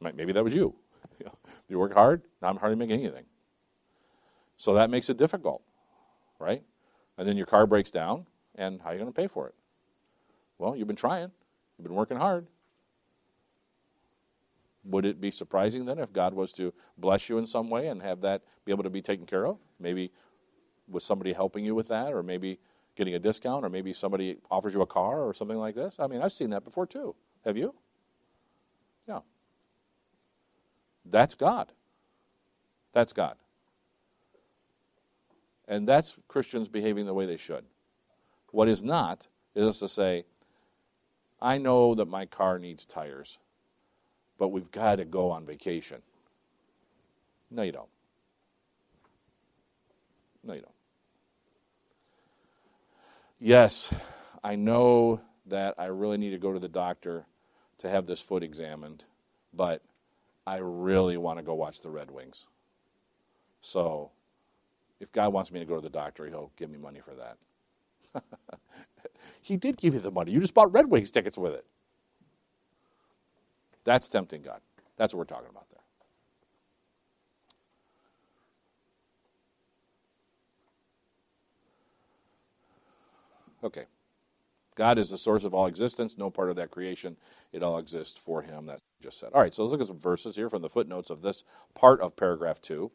Maybe 0.00 0.32
that 0.32 0.44
was 0.44 0.54
you. 0.54 0.74
you 1.68 1.78
work 1.78 1.94
hard, 1.94 2.22
now 2.42 2.48
I'm 2.48 2.56
hardly 2.56 2.76
making 2.76 3.00
anything. 3.00 3.24
So 4.56 4.74
that 4.74 4.90
makes 4.90 5.08
it 5.08 5.16
difficult, 5.16 5.62
right? 6.38 6.62
And 7.16 7.26
then 7.26 7.36
your 7.36 7.46
car 7.46 7.66
breaks 7.66 7.90
down, 7.90 8.26
and 8.54 8.80
how 8.80 8.90
are 8.90 8.92
you 8.92 8.98
going 8.98 9.12
to 9.12 9.16
pay 9.16 9.28
for 9.28 9.48
it? 9.48 9.54
Well, 10.58 10.76
you've 10.76 10.86
been 10.86 10.96
trying, 10.96 11.30
you've 11.78 11.86
been 11.86 11.94
working 11.94 12.16
hard. 12.16 12.46
Would 14.84 15.06
it 15.06 15.20
be 15.20 15.30
surprising 15.30 15.86
then 15.86 15.98
if 15.98 16.12
God 16.12 16.34
was 16.34 16.52
to 16.54 16.72
bless 16.98 17.28
you 17.28 17.38
in 17.38 17.46
some 17.46 17.70
way 17.70 17.88
and 17.88 18.02
have 18.02 18.20
that 18.20 18.42
be 18.64 18.72
able 18.72 18.82
to 18.84 18.90
be 18.90 19.02
taken 19.02 19.26
care 19.26 19.46
of? 19.46 19.58
Maybe 19.80 20.12
with 20.88 21.02
somebody 21.02 21.32
helping 21.32 21.64
you 21.64 21.74
with 21.74 21.88
that, 21.88 22.12
or 22.12 22.22
maybe 22.22 22.58
getting 22.96 23.14
a 23.14 23.18
discount, 23.18 23.64
or 23.64 23.68
maybe 23.68 23.92
somebody 23.92 24.38
offers 24.50 24.74
you 24.74 24.82
a 24.82 24.86
car 24.86 25.22
or 25.22 25.32
something 25.32 25.56
like 25.56 25.74
this? 25.74 25.96
I 25.98 26.06
mean, 26.06 26.20
I've 26.20 26.32
seen 26.32 26.50
that 26.50 26.64
before 26.64 26.86
too. 26.86 27.14
Have 27.44 27.56
you? 27.56 27.74
Yeah. 29.08 29.20
That's 31.04 31.34
God. 31.34 31.72
That's 32.92 33.12
God. 33.12 33.36
And 35.66 35.88
that's 35.88 36.16
Christians 36.28 36.68
behaving 36.68 37.06
the 37.06 37.14
way 37.14 37.26
they 37.26 37.36
should. 37.36 37.64
What 38.50 38.68
is 38.68 38.82
not 38.82 39.28
is 39.54 39.78
to 39.80 39.88
say, 39.88 40.26
I 41.40 41.58
know 41.58 41.94
that 41.94 42.06
my 42.06 42.26
car 42.26 42.58
needs 42.58 42.84
tires, 42.84 43.38
but 44.38 44.48
we've 44.48 44.70
got 44.70 44.96
to 44.96 45.04
go 45.04 45.30
on 45.30 45.46
vacation. 45.46 46.02
No, 47.50 47.62
you 47.62 47.72
don't. 47.72 47.88
No, 50.44 50.54
you 50.54 50.60
don't. 50.62 50.74
Yes, 53.40 53.92
I 54.42 54.56
know 54.56 55.20
that 55.46 55.74
I 55.78 55.86
really 55.86 56.18
need 56.18 56.30
to 56.30 56.38
go 56.38 56.52
to 56.52 56.58
the 56.58 56.68
doctor 56.68 57.26
to 57.78 57.88
have 57.90 58.06
this 58.06 58.20
foot 58.20 58.42
examined, 58.42 59.04
but 59.54 59.82
I 60.46 60.58
really 60.58 61.16
want 61.16 61.38
to 61.38 61.42
go 61.44 61.54
watch 61.54 61.80
the 61.80 61.90
Red 61.90 62.10
Wings. 62.10 62.46
So 63.62 64.10
if 65.00 65.12
God 65.12 65.32
wants 65.32 65.52
me 65.52 65.60
to 65.60 65.66
go 65.66 65.76
to 65.76 65.80
the 65.80 65.90
doctor, 65.90 66.26
he'll 66.26 66.52
give 66.56 66.70
me 66.70 66.78
money 66.78 67.00
for 67.00 67.14
that. 67.14 67.38
he 69.42 69.56
did 69.56 69.76
give 69.76 69.94
you 69.94 70.00
the 70.00 70.10
money. 70.10 70.32
You 70.32 70.40
just 70.40 70.54
bought 70.54 70.72
Red 70.72 70.90
Wings 70.90 71.10
tickets 71.10 71.38
with 71.38 71.54
it. 71.54 71.66
That's 73.84 74.08
tempting 74.08 74.42
God. 74.42 74.60
That's 74.96 75.12
what 75.12 75.18
we're 75.18 75.24
talking 75.24 75.50
about 75.50 75.68
there. 75.70 75.80
Okay. 83.62 83.84
God 84.74 84.98
is 84.98 85.10
the 85.10 85.18
source 85.18 85.44
of 85.44 85.54
all 85.54 85.66
existence, 85.66 86.18
no 86.18 86.30
part 86.30 86.50
of 86.50 86.56
that 86.56 86.70
creation. 86.70 87.16
It 87.52 87.62
all 87.62 87.78
exists 87.78 88.18
for 88.18 88.42
him. 88.42 88.66
That's 88.66 88.82
just 89.00 89.20
said. 89.20 89.30
All 89.32 89.40
right, 89.40 89.54
so 89.54 89.62
let's 89.62 89.72
look 89.72 89.80
at 89.80 89.86
some 89.86 89.98
verses 89.98 90.36
here 90.36 90.50
from 90.50 90.62
the 90.62 90.68
footnotes 90.68 91.10
of 91.10 91.22
this 91.22 91.44
part 91.74 92.00
of 92.00 92.16
paragraph 92.16 92.60
2. 92.60 92.90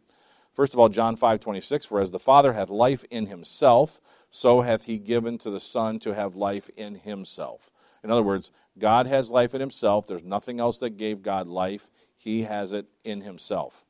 First 0.53 0.73
of 0.73 0.79
all, 0.79 0.89
John 0.89 1.15
5 1.15 1.39
26, 1.39 1.85
for 1.85 2.01
as 2.01 2.11
the 2.11 2.19
Father 2.19 2.53
hath 2.53 2.69
life 2.69 3.05
in 3.09 3.27
himself, 3.27 4.01
so 4.29 4.61
hath 4.61 4.85
he 4.85 4.97
given 4.97 5.37
to 5.37 5.49
the 5.49 5.59
Son 5.59 5.99
to 5.99 6.13
have 6.13 6.35
life 6.35 6.69
in 6.75 6.95
himself. 6.95 7.71
In 8.03 8.11
other 8.11 8.23
words, 8.23 8.51
God 8.77 9.07
has 9.07 9.29
life 9.29 9.53
in 9.53 9.61
himself. 9.61 10.07
There's 10.07 10.23
nothing 10.23 10.59
else 10.59 10.79
that 10.79 10.97
gave 10.97 11.21
God 11.21 11.47
life. 11.47 11.89
He 12.15 12.43
has 12.43 12.73
it 12.73 12.87
in 13.03 13.21
himself. 13.21 13.85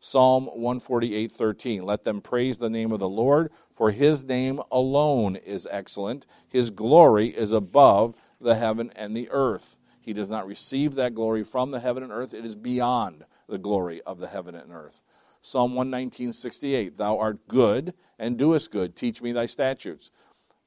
Psalm 0.00 0.46
148 0.46 1.32
13, 1.32 1.82
let 1.82 2.04
them 2.04 2.20
praise 2.20 2.58
the 2.58 2.68
name 2.68 2.92
of 2.92 3.00
the 3.00 3.08
Lord, 3.08 3.50
for 3.74 3.90
his 3.90 4.22
name 4.22 4.60
alone 4.70 5.36
is 5.36 5.66
excellent. 5.70 6.26
His 6.46 6.68
glory 6.68 7.28
is 7.28 7.52
above 7.52 8.14
the 8.38 8.54
heaven 8.56 8.92
and 8.94 9.16
the 9.16 9.30
earth. 9.30 9.78
He 10.02 10.12
does 10.12 10.28
not 10.28 10.46
receive 10.46 10.94
that 10.96 11.14
glory 11.14 11.42
from 11.42 11.70
the 11.70 11.80
heaven 11.80 12.02
and 12.02 12.12
earth, 12.12 12.34
it 12.34 12.44
is 12.44 12.54
beyond 12.54 13.24
the 13.48 13.56
glory 13.56 14.02
of 14.02 14.18
the 14.18 14.28
heaven 14.28 14.54
and 14.54 14.70
earth. 14.70 15.02
Psalm 15.40 15.72
119:68, 15.74 16.96
Thou 16.96 17.18
art 17.18 17.48
good 17.48 17.94
and 18.18 18.36
doest 18.36 18.70
good, 18.70 18.94
teach 18.94 19.22
me 19.22 19.32
thy 19.32 19.46
statutes. 19.46 20.10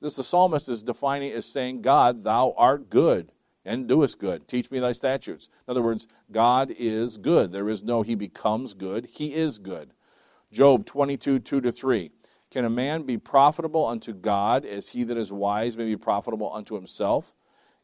This 0.01 0.15
the 0.15 0.23
psalmist 0.23 0.69
is 0.69 0.83
defining 0.83 1.31
as 1.31 1.45
saying, 1.45 1.81
God, 1.81 2.23
thou 2.23 2.53
art 2.57 2.89
good 2.89 3.31
and 3.65 3.87
doest 3.87 4.19
good. 4.19 4.47
Teach 4.47 4.69
me 4.71 4.79
thy 4.79 4.91
statutes. 4.91 5.49
In 5.67 5.71
other 5.71 5.81
words, 5.81 6.07
God 6.31 6.71
is 6.77 7.17
good. 7.17 7.51
There 7.51 7.69
is 7.69 7.83
no 7.83 8.01
he 8.03 8.15
becomes 8.15 8.73
good. 8.73 9.05
He 9.05 9.33
is 9.33 9.57
good. 9.57 9.93
Job 10.51 10.85
22, 10.85 11.39
2 11.39 11.61
to 11.61 11.71
3. 11.71 12.11
Can 12.49 12.63
a 12.63 12.69
man 12.69 13.03
be 13.03 13.17
profitable 13.17 13.85
unto 13.85 14.13
God 14.13 14.65
as 14.65 14.89
he 14.89 15.03
that 15.03 15.17
is 15.17 15.31
wise 15.31 15.75
may 15.75 15.85
be 15.85 15.97
profitable 15.97 16.51
unto 16.53 16.75
himself? 16.75 17.33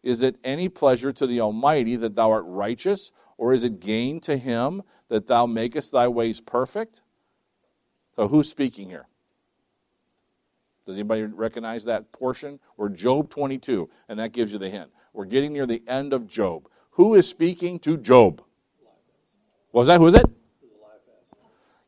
Is 0.01 0.21
it 0.21 0.37
any 0.43 0.69
pleasure 0.69 1.11
to 1.11 1.27
the 1.27 1.41
Almighty 1.41 1.95
that 1.97 2.15
thou 2.15 2.31
art 2.31 2.45
righteous, 2.45 3.11
or 3.37 3.53
is 3.53 3.63
it 3.63 3.79
gain 3.79 4.19
to 4.21 4.37
him 4.37 4.83
that 5.09 5.27
thou 5.27 5.45
makest 5.45 5.91
thy 5.91 6.07
ways 6.07 6.39
perfect? 6.39 7.01
So 8.15 8.27
who's 8.27 8.49
speaking 8.49 8.89
here? 8.89 9.07
Does 10.85 10.95
anybody 10.95 11.23
recognize 11.23 11.85
that 11.85 12.11
portion? 12.11 12.59
Or 12.77 12.89
Job 12.89 13.29
22, 13.29 13.89
and 14.09 14.19
that 14.19 14.31
gives 14.31 14.51
you 14.51 14.59
the 14.59 14.69
hint. 14.69 14.89
We're 15.13 15.25
getting 15.25 15.53
near 15.53 15.65
the 15.65 15.83
end 15.87 16.13
of 16.13 16.27
Job. 16.27 16.67
Who 16.91 17.15
is 17.15 17.27
speaking 17.27 17.79
to 17.79 17.97
Job? 17.97 18.41
What 19.71 19.81
was 19.81 19.87
that? 19.87 19.99
Who 19.99 20.07
is 20.07 20.13
it? 20.15 20.25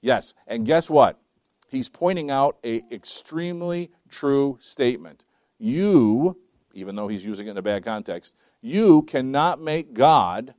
Yes. 0.01 0.33
And 0.47 0.65
guess 0.65 0.89
what? 0.89 1.19
He's 1.67 1.89
pointing 1.89 2.31
out 2.31 2.57
a 2.63 2.83
extremely 2.91 3.91
true 4.09 4.57
statement. 4.61 5.25
You, 5.57 6.37
even 6.73 6.95
though 6.95 7.07
he's 7.07 7.25
using 7.25 7.47
it 7.47 7.51
in 7.51 7.57
a 7.57 7.61
bad 7.61 7.83
context, 7.83 8.35
you 8.61 9.01
cannot 9.03 9.59
make 9.59 9.93
God 9.93 10.53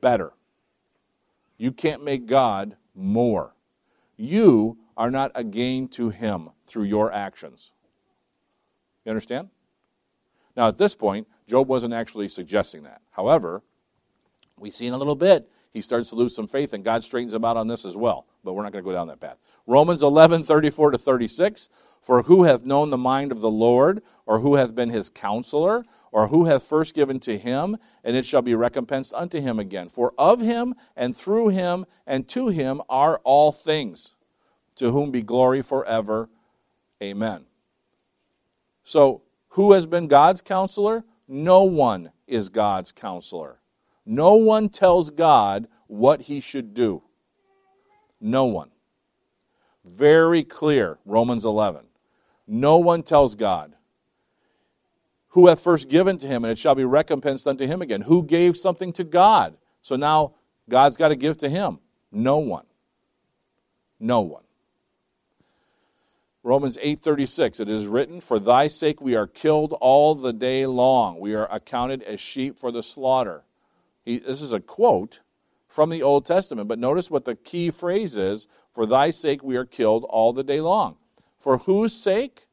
better. 0.00 0.32
You 1.58 1.72
can't 1.72 2.02
make 2.02 2.26
God 2.26 2.76
more. 2.94 3.54
You 4.16 4.78
are 4.96 5.10
not 5.10 5.32
a 5.34 5.44
gain 5.44 5.88
to 5.88 6.10
Him 6.10 6.50
through 6.66 6.84
your 6.84 7.12
actions. 7.12 7.72
You 9.04 9.10
understand? 9.10 9.48
Now, 10.56 10.68
at 10.68 10.78
this 10.78 10.94
point, 10.94 11.26
Job 11.46 11.68
wasn't 11.68 11.94
actually 11.94 12.28
suggesting 12.28 12.82
that. 12.84 13.00
However, 13.10 13.62
we 14.58 14.70
see 14.70 14.86
in 14.86 14.92
a 14.92 14.98
little 14.98 15.16
bit, 15.16 15.48
he 15.72 15.80
starts 15.80 16.10
to 16.10 16.16
lose 16.16 16.34
some 16.34 16.46
faith, 16.46 16.74
and 16.74 16.84
God 16.84 17.02
straightens 17.02 17.34
him 17.34 17.44
out 17.44 17.56
on 17.56 17.66
this 17.66 17.84
as 17.84 17.96
well. 17.96 18.26
But 18.44 18.52
we're 18.52 18.62
not 18.62 18.72
going 18.72 18.84
to 18.84 18.88
go 18.88 18.94
down 18.94 19.06
that 19.08 19.20
path. 19.20 19.38
Romans 19.66 20.02
11, 20.02 20.44
34 20.44 20.92
to 20.92 20.98
36. 20.98 21.68
For 22.02 22.22
who 22.24 22.42
hath 22.42 22.64
known 22.64 22.90
the 22.90 22.98
mind 22.98 23.30
of 23.30 23.40
the 23.40 23.50
Lord, 23.50 24.02
or 24.26 24.40
who 24.40 24.56
hath 24.56 24.74
been 24.74 24.90
his 24.90 25.08
counselor, 25.08 25.84
or 26.10 26.26
who 26.28 26.46
hath 26.46 26.64
first 26.64 26.94
given 26.94 27.20
to 27.20 27.38
him, 27.38 27.76
and 28.02 28.16
it 28.16 28.26
shall 28.26 28.42
be 28.42 28.56
recompensed 28.56 29.14
unto 29.14 29.40
him 29.40 29.60
again. 29.60 29.88
For 29.88 30.12
of 30.18 30.40
him, 30.40 30.74
and 30.96 31.16
through 31.16 31.48
him, 31.48 31.86
and 32.04 32.28
to 32.30 32.48
him 32.48 32.82
are 32.88 33.20
all 33.22 33.52
things, 33.52 34.14
to 34.82 34.90
whom 34.90 35.12
be 35.12 35.22
glory 35.22 35.62
forever. 35.62 36.28
Amen. 37.00 37.44
So, 38.82 39.22
who 39.50 39.74
has 39.74 39.86
been 39.86 40.08
God's 40.08 40.40
counselor? 40.40 41.04
No 41.28 41.62
one 41.62 42.10
is 42.26 42.48
God's 42.48 42.90
counselor. 42.90 43.60
No 44.04 44.34
one 44.34 44.68
tells 44.68 45.10
God 45.10 45.68
what 45.86 46.22
he 46.22 46.40
should 46.40 46.74
do. 46.74 47.04
No 48.20 48.46
one. 48.46 48.70
Very 49.84 50.42
clear, 50.42 50.98
Romans 51.04 51.44
11. 51.44 51.82
No 52.48 52.78
one 52.78 53.04
tells 53.04 53.36
God 53.36 53.76
who 55.28 55.46
hath 55.46 55.60
first 55.60 55.88
given 55.88 56.18
to 56.18 56.26
him, 56.26 56.44
and 56.44 56.50
it 56.50 56.58
shall 56.58 56.74
be 56.74 56.84
recompensed 56.84 57.46
unto 57.46 57.68
him 57.68 57.82
again. 57.82 58.00
Who 58.00 58.24
gave 58.24 58.56
something 58.56 58.92
to 58.94 59.04
God? 59.04 59.56
So 59.80 59.94
now 59.94 60.34
God's 60.68 60.96
got 60.96 61.10
to 61.10 61.16
give 61.16 61.36
to 61.36 61.48
him. 61.48 61.78
No 62.10 62.38
one. 62.38 62.66
No 64.00 64.22
one. 64.22 64.42
Romans 66.42 66.76
8:36 66.78 67.60
It 67.60 67.70
is 67.70 67.86
written 67.86 68.20
for 68.20 68.38
thy 68.38 68.66
sake 68.66 69.00
we 69.00 69.14
are 69.14 69.26
killed 69.26 69.74
all 69.80 70.14
the 70.14 70.32
day 70.32 70.66
long 70.66 71.20
we 71.20 71.34
are 71.34 71.46
accounted 71.50 72.02
as 72.02 72.20
sheep 72.20 72.58
for 72.58 72.72
the 72.72 72.82
slaughter. 72.82 73.44
He, 74.04 74.18
this 74.18 74.42
is 74.42 74.52
a 74.52 74.60
quote 74.60 75.20
from 75.68 75.90
the 75.90 76.02
Old 76.02 76.26
Testament 76.26 76.68
but 76.68 76.78
notice 76.78 77.10
what 77.10 77.24
the 77.24 77.36
key 77.36 77.70
phrase 77.70 78.16
is 78.16 78.46
for 78.72 78.86
thy 78.86 79.10
sake 79.10 79.42
we 79.42 79.56
are 79.56 79.64
killed 79.64 80.04
all 80.04 80.32
the 80.32 80.42
day 80.42 80.60
long. 80.60 80.96
For 81.38 81.58
whose 81.58 81.94
sake? 81.94 82.46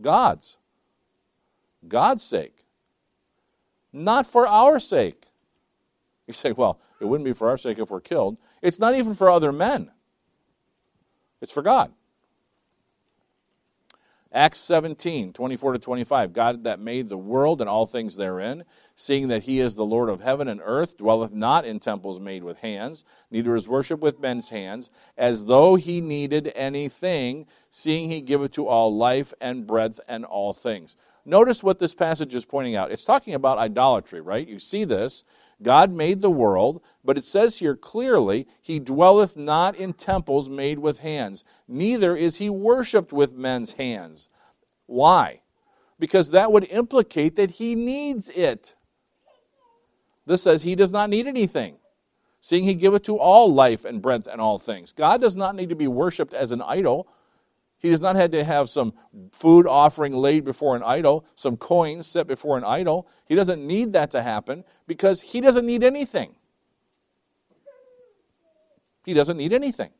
God's. 0.00 0.56
God's 1.88 2.22
sake, 2.22 2.64
not 3.92 4.26
for 4.26 4.46
our 4.46 4.80
sake. 4.80 5.26
You 6.26 6.34
say, 6.34 6.52
well, 6.52 6.80
it 7.00 7.04
wouldn't 7.04 7.24
be 7.24 7.32
for 7.32 7.48
our 7.48 7.58
sake 7.58 7.78
if 7.78 7.90
we're 7.90 8.00
killed. 8.00 8.38
It's 8.62 8.80
not 8.80 8.94
even 8.94 9.14
for 9.14 9.30
other 9.30 9.52
men, 9.52 9.90
it's 11.40 11.52
for 11.52 11.62
God. 11.62 11.92
Acts 14.36 14.60
17, 14.60 15.32
24 15.32 15.72
to 15.72 15.78
25. 15.78 16.34
God 16.34 16.64
that 16.64 16.78
made 16.78 17.08
the 17.08 17.16
world 17.16 17.62
and 17.62 17.70
all 17.70 17.86
things 17.86 18.16
therein, 18.16 18.64
seeing 18.94 19.28
that 19.28 19.44
he 19.44 19.60
is 19.60 19.74
the 19.74 19.84
Lord 19.84 20.10
of 20.10 20.20
heaven 20.20 20.46
and 20.46 20.60
earth, 20.62 20.98
dwelleth 20.98 21.32
not 21.32 21.64
in 21.64 21.80
temples 21.80 22.20
made 22.20 22.44
with 22.44 22.58
hands, 22.58 23.02
neither 23.30 23.56
is 23.56 23.66
worship 23.66 24.00
with 24.00 24.20
men's 24.20 24.50
hands, 24.50 24.90
as 25.16 25.46
though 25.46 25.76
he 25.76 26.02
needed 26.02 26.52
anything, 26.54 27.46
seeing 27.70 28.10
he 28.10 28.20
giveth 28.20 28.52
to 28.52 28.68
all 28.68 28.94
life 28.94 29.32
and 29.40 29.66
breath 29.66 29.98
and 30.06 30.26
all 30.26 30.52
things. 30.52 30.96
Notice 31.24 31.62
what 31.62 31.78
this 31.78 31.94
passage 31.94 32.34
is 32.34 32.44
pointing 32.44 32.76
out. 32.76 32.92
It's 32.92 33.06
talking 33.06 33.32
about 33.32 33.56
idolatry, 33.56 34.20
right? 34.20 34.46
You 34.46 34.58
see 34.58 34.84
this. 34.84 35.24
God 35.62 35.90
made 35.90 36.20
the 36.20 36.30
world, 36.30 36.82
but 37.04 37.16
it 37.16 37.24
says 37.24 37.58
here 37.58 37.76
clearly, 37.76 38.46
He 38.60 38.78
dwelleth 38.78 39.36
not 39.36 39.76
in 39.76 39.94
temples 39.94 40.50
made 40.50 40.78
with 40.78 40.98
hands, 40.98 41.44
neither 41.66 42.14
is 42.14 42.36
He 42.36 42.50
worshipped 42.50 43.12
with 43.12 43.32
men's 43.32 43.72
hands. 43.72 44.28
Why? 44.86 45.40
because 45.98 46.30
that 46.30 46.52
would 46.52 46.68
implicate 46.70 47.36
that 47.36 47.52
he 47.52 47.74
needs 47.74 48.28
it. 48.30 48.74
This 50.26 50.42
says 50.42 50.62
he 50.62 50.74
does 50.74 50.90
not 50.90 51.08
need 51.08 51.26
anything, 51.26 51.76
seeing 52.40 52.64
he 52.64 52.74
giveth 52.74 53.04
to 53.04 53.18
all 53.18 53.52
life 53.52 53.84
and 53.84 54.02
breath 54.02 54.26
and 54.26 54.40
all 54.40 54.58
things. 54.58 54.92
God 54.92 55.20
does 55.20 55.36
not 55.36 55.54
need 55.54 55.68
to 55.68 55.76
be 55.76 55.88
worshiped 55.88 56.34
as 56.34 56.50
an 56.50 56.62
idol. 56.62 57.08
He 57.78 57.90
does 57.90 58.00
not 58.00 58.16
have 58.16 58.32
to 58.32 58.42
have 58.42 58.68
some 58.68 58.94
food 59.32 59.66
offering 59.66 60.12
laid 60.12 60.44
before 60.44 60.74
an 60.74 60.82
idol, 60.82 61.24
some 61.36 61.56
coins 61.56 62.06
set 62.06 62.26
before 62.26 62.58
an 62.58 62.64
idol. 62.64 63.06
He 63.26 63.34
doesn't 63.34 63.64
need 63.64 63.92
that 63.92 64.10
to 64.12 64.22
happen 64.22 64.64
because 64.86 65.20
he 65.20 65.40
doesn't 65.40 65.66
need 65.66 65.82
anything. 65.82 66.34
He 69.04 69.14
doesn't 69.14 69.36
need 69.36 69.52
anything. 69.52 69.90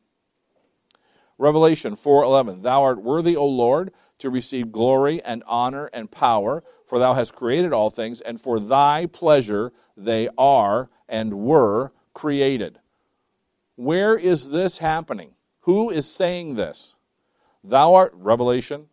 Revelation 1.37 1.95
4:11 1.95 2.63
Thou 2.63 2.83
art 2.83 3.01
worthy, 3.01 3.35
O 3.35 3.45
Lord, 3.45 3.93
to 4.19 4.29
receive 4.29 4.71
glory 4.71 5.21
and 5.23 5.43
honor 5.45 5.89
and 5.93 6.09
power, 6.09 6.63
for 6.85 6.99
thou 6.99 7.13
hast 7.13 7.33
created 7.33 7.73
all 7.73 7.89
things, 7.89 8.21
and 8.21 8.41
for 8.41 8.59
thy 8.59 9.05
pleasure 9.05 9.71
they 9.95 10.29
are 10.37 10.89
and 11.07 11.33
were 11.33 11.91
created. 12.13 12.79
Where 13.75 14.17
is 14.17 14.49
this 14.49 14.79
happening? 14.79 15.35
Who 15.61 15.89
is 15.89 16.09
saying 16.11 16.55
this? 16.55 16.95
Thou 17.63 17.93
art 17.93 18.13
Revelation 18.15 18.87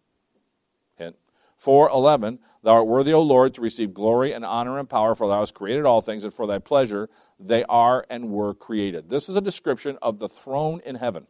hint 1.65 1.91
4:11 1.91 2.39
Thou 2.63 2.73
art 2.77 2.87
worthy, 2.87 3.13
O 3.13 3.21
Lord, 3.21 3.55
to 3.55 3.61
receive 3.61 3.93
glory 3.93 4.33
and 4.33 4.45
honor 4.45 4.79
and 4.79 4.89
power, 4.89 5.15
for 5.15 5.29
thou 5.29 5.41
hast 5.41 5.55
created 5.55 5.85
all 5.85 6.01
things, 6.01 6.25
and 6.25 6.33
for 6.33 6.47
thy 6.47 6.59
pleasure 6.59 7.11
they 7.39 7.63
are 7.65 8.07
and 8.09 8.31
were 8.31 8.55
created. 8.55 9.11
This 9.11 9.29
is 9.29 9.37
a 9.37 9.41
description 9.43 9.99
of 10.01 10.19
the 10.19 10.29
throne 10.29 10.81
in 10.85 10.95
heaven. 10.95 11.27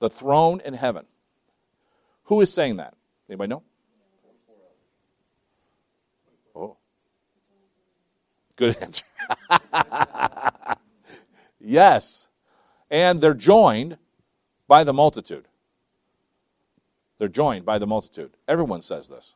The 0.00 0.10
throne 0.10 0.60
in 0.62 0.74
heaven. 0.74 1.06
Who 2.24 2.40
is 2.42 2.52
saying 2.52 2.76
that? 2.76 2.94
Anybody 3.28 3.48
know? 3.48 3.62
Oh. 6.54 6.76
Good 8.56 8.76
answer. 8.80 9.04
yes. 11.58 12.26
And 12.90 13.20
they're 13.20 13.34
joined 13.34 13.96
by 14.68 14.84
the 14.84 14.92
multitude. 14.92 15.46
They're 17.20 17.28
joined 17.28 17.66
by 17.66 17.76
the 17.76 17.86
multitude. 17.86 18.30
Everyone 18.48 18.80
says 18.80 19.08
this. 19.08 19.34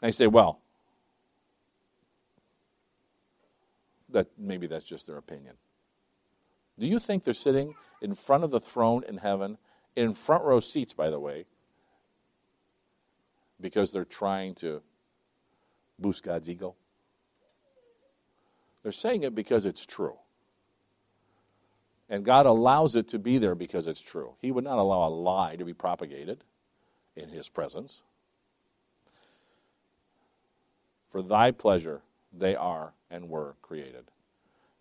They 0.00 0.12
say, 0.12 0.26
well, 0.26 0.60
that 4.10 4.26
maybe 4.36 4.66
that's 4.66 4.84
just 4.84 5.06
their 5.06 5.16
opinion. 5.16 5.54
Do 6.78 6.86
you 6.86 6.98
think 6.98 7.24
they're 7.24 7.32
sitting 7.32 7.76
in 8.02 8.14
front 8.14 8.44
of 8.44 8.50
the 8.50 8.60
throne 8.60 9.04
in 9.08 9.16
heaven, 9.16 9.56
in 9.96 10.12
front 10.12 10.44
row 10.44 10.60
seats, 10.60 10.92
by 10.92 11.08
the 11.08 11.18
way, 11.18 11.46
because 13.58 13.90
they're 13.90 14.04
trying 14.04 14.54
to 14.56 14.82
boost 15.98 16.22
God's 16.22 16.50
ego? 16.50 16.74
They're 18.82 18.92
saying 18.92 19.22
it 19.22 19.34
because 19.34 19.64
it's 19.64 19.86
true. 19.86 20.18
And 22.10 22.24
God 22.24 22.44
allows 22.44 22.96
it 22.96 23.06
to 23.08 23.18
be 23.18 23.38
there 23.38 23.54
because 23.54 23.86
it's 23.86 24.00
true. 24.00 24.34
He 24.40 24.50
would 24.50 24.64
not 24.64 24.78
allow 24.78 25.06
a 25.06 25.08
lie 25.08 25.54
to 25.56 25.64
be 25.64 25.72
propagated 25.72 26.42
in 27.16 27.28
His 27.28 27.48
presence. 27.48 28.02
For 31.08 31.22
thy 31.22 31.52
pleasure 31.52 32.02
they 32.32 32.54
are 32.56 32.92
and 33.10 33.28
were 33.28 33.54
created. 33.62 34.10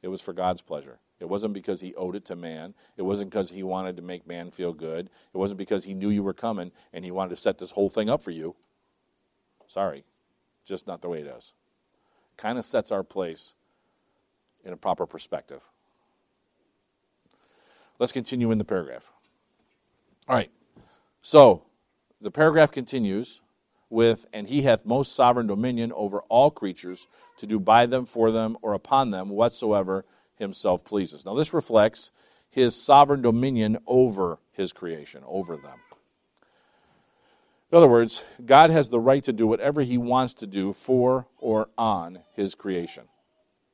It 0.02 0.08
was 0.08 0.22
for 0.22 0.34
God's 0.34 0.62
pleasure. 0.62 1.00
It 1.20 1.28
wasn't 1.28 1.54
because 1.54 1.82
he 1.82 1.94
owed 1.96 2.16
it 2.16 2.26
to 2.26 2.36
man. 2.36 2.74
It 2.96 3.02
wasn't 3.02 3.30
because 3.30 3.50
he 3.50 3.64
wanted 3.64 3.98
to 3.98 4.02
make 4.02 4.26
man 4.26 4.52
feel 4.52 4.72
good. 4.72 5.10
It 5.34 5.38
wasn't 5.38 5.58
because 5.58 5.84
he 5.84 5.94
knew 5.94 6.10
you 6.10 6.24
were 6.24 6.34
coming 6.34 6.72
and 6.94 7.04
he 7.04 7.12
wanted 7.12 7.32
to 7.32 7.36
set 7.36 7.58
this 7.58 7.72
whole 7.72 7.90
thing 7.90 8.10
up 8.10 8.24
for 8.24 8.32
you. 8.32 8.56
Sorry, 9.68 10.06
just 10.66 10.88
not 10.88 11.02
the 11.02 11.10
way 11.10 11.20
it 11.20 11.28
is. 11.28 11.52
Kind 12.38 12.58
of 12.58 12.66
sets 12.66 12.92
our 12.92 13.04
place 13.04 13.54
in 14.64 14.72
a 14.72 14.78
proper 14.78 15.06
perspective. 15.06 15.62
Let's 18.00 18.12
continue 18.14 18.52
in 18.52 18.58
the 18.58 18.64
paragraph. 18.64 19.12
All 20.28 20.36
right. 20.36 20.52
So 21.22 21.64
the 22.22 22.32
paragraph 22.32 22.72
continues 22.72 23.42
with, 23.90 24.26
and 24.32 24.48
he 24.48 24.62
hath 24.62 24.86
most 24.86 25.14
sovereign 25.14 25.48
dominion 25.48 25.92
over 25.94 26.22
all 26.30 26.50
creatures 26.50 27.08
to 27.38 27.46
do 27.46 27.60
by 27.60 27.86
them, 27.86 28.06
for 28.06 28.32
them, 28.32 28.58
or 28.62 28.74
upon 28.74 29.12
them 29.12 29.30
whatsoever 29.30 30.06
himself 30.38 30.86
pleases. 30.86 31.26
Now, 31.26 31.34
this 31.34 31.54
reflects 31.54 32.12
his 32.50 32.76
sovereign 32.76 33.22
dominion 33.22 33.80
over 33.86 34.40
his 34.52 34.72
creation, 34.72 35.24
over 35.28 35.58
them. 35.58 35.80
In 37.72 37.78
other 37.78 37.88
words, 37.88 38.24
God 38.44 38.72
has 38.72 38.90
the 38.90 39.00
right 39.00 39.24
to 39.26 39.34
do 39.34 39.46
whatever 39.46 39.82
he 39.82 39.98
wants 39.98 40.34
to 40.36 40.48
do 40.48 40.74
for 40.74 41.28
or 41.38 41.70
on 41.78 42.20
his 42.36 42.56
creation. 42.56 43.04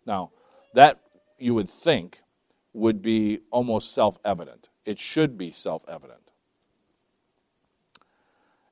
Now, 0.05 0.31
that 0.73 0.99
you 1.37 1.53
would 1.53 1.69
think 1.69 2.21
would 2.75 3.01
be 3.01 3.39
almost 3.51 3.93
self 3.93 4.17
evident. 4.23 4.69
It 4.85 4.99
should 4.99 5.37
be 5.37 5.51
self 5.51 5.83
evident 5.87 6.25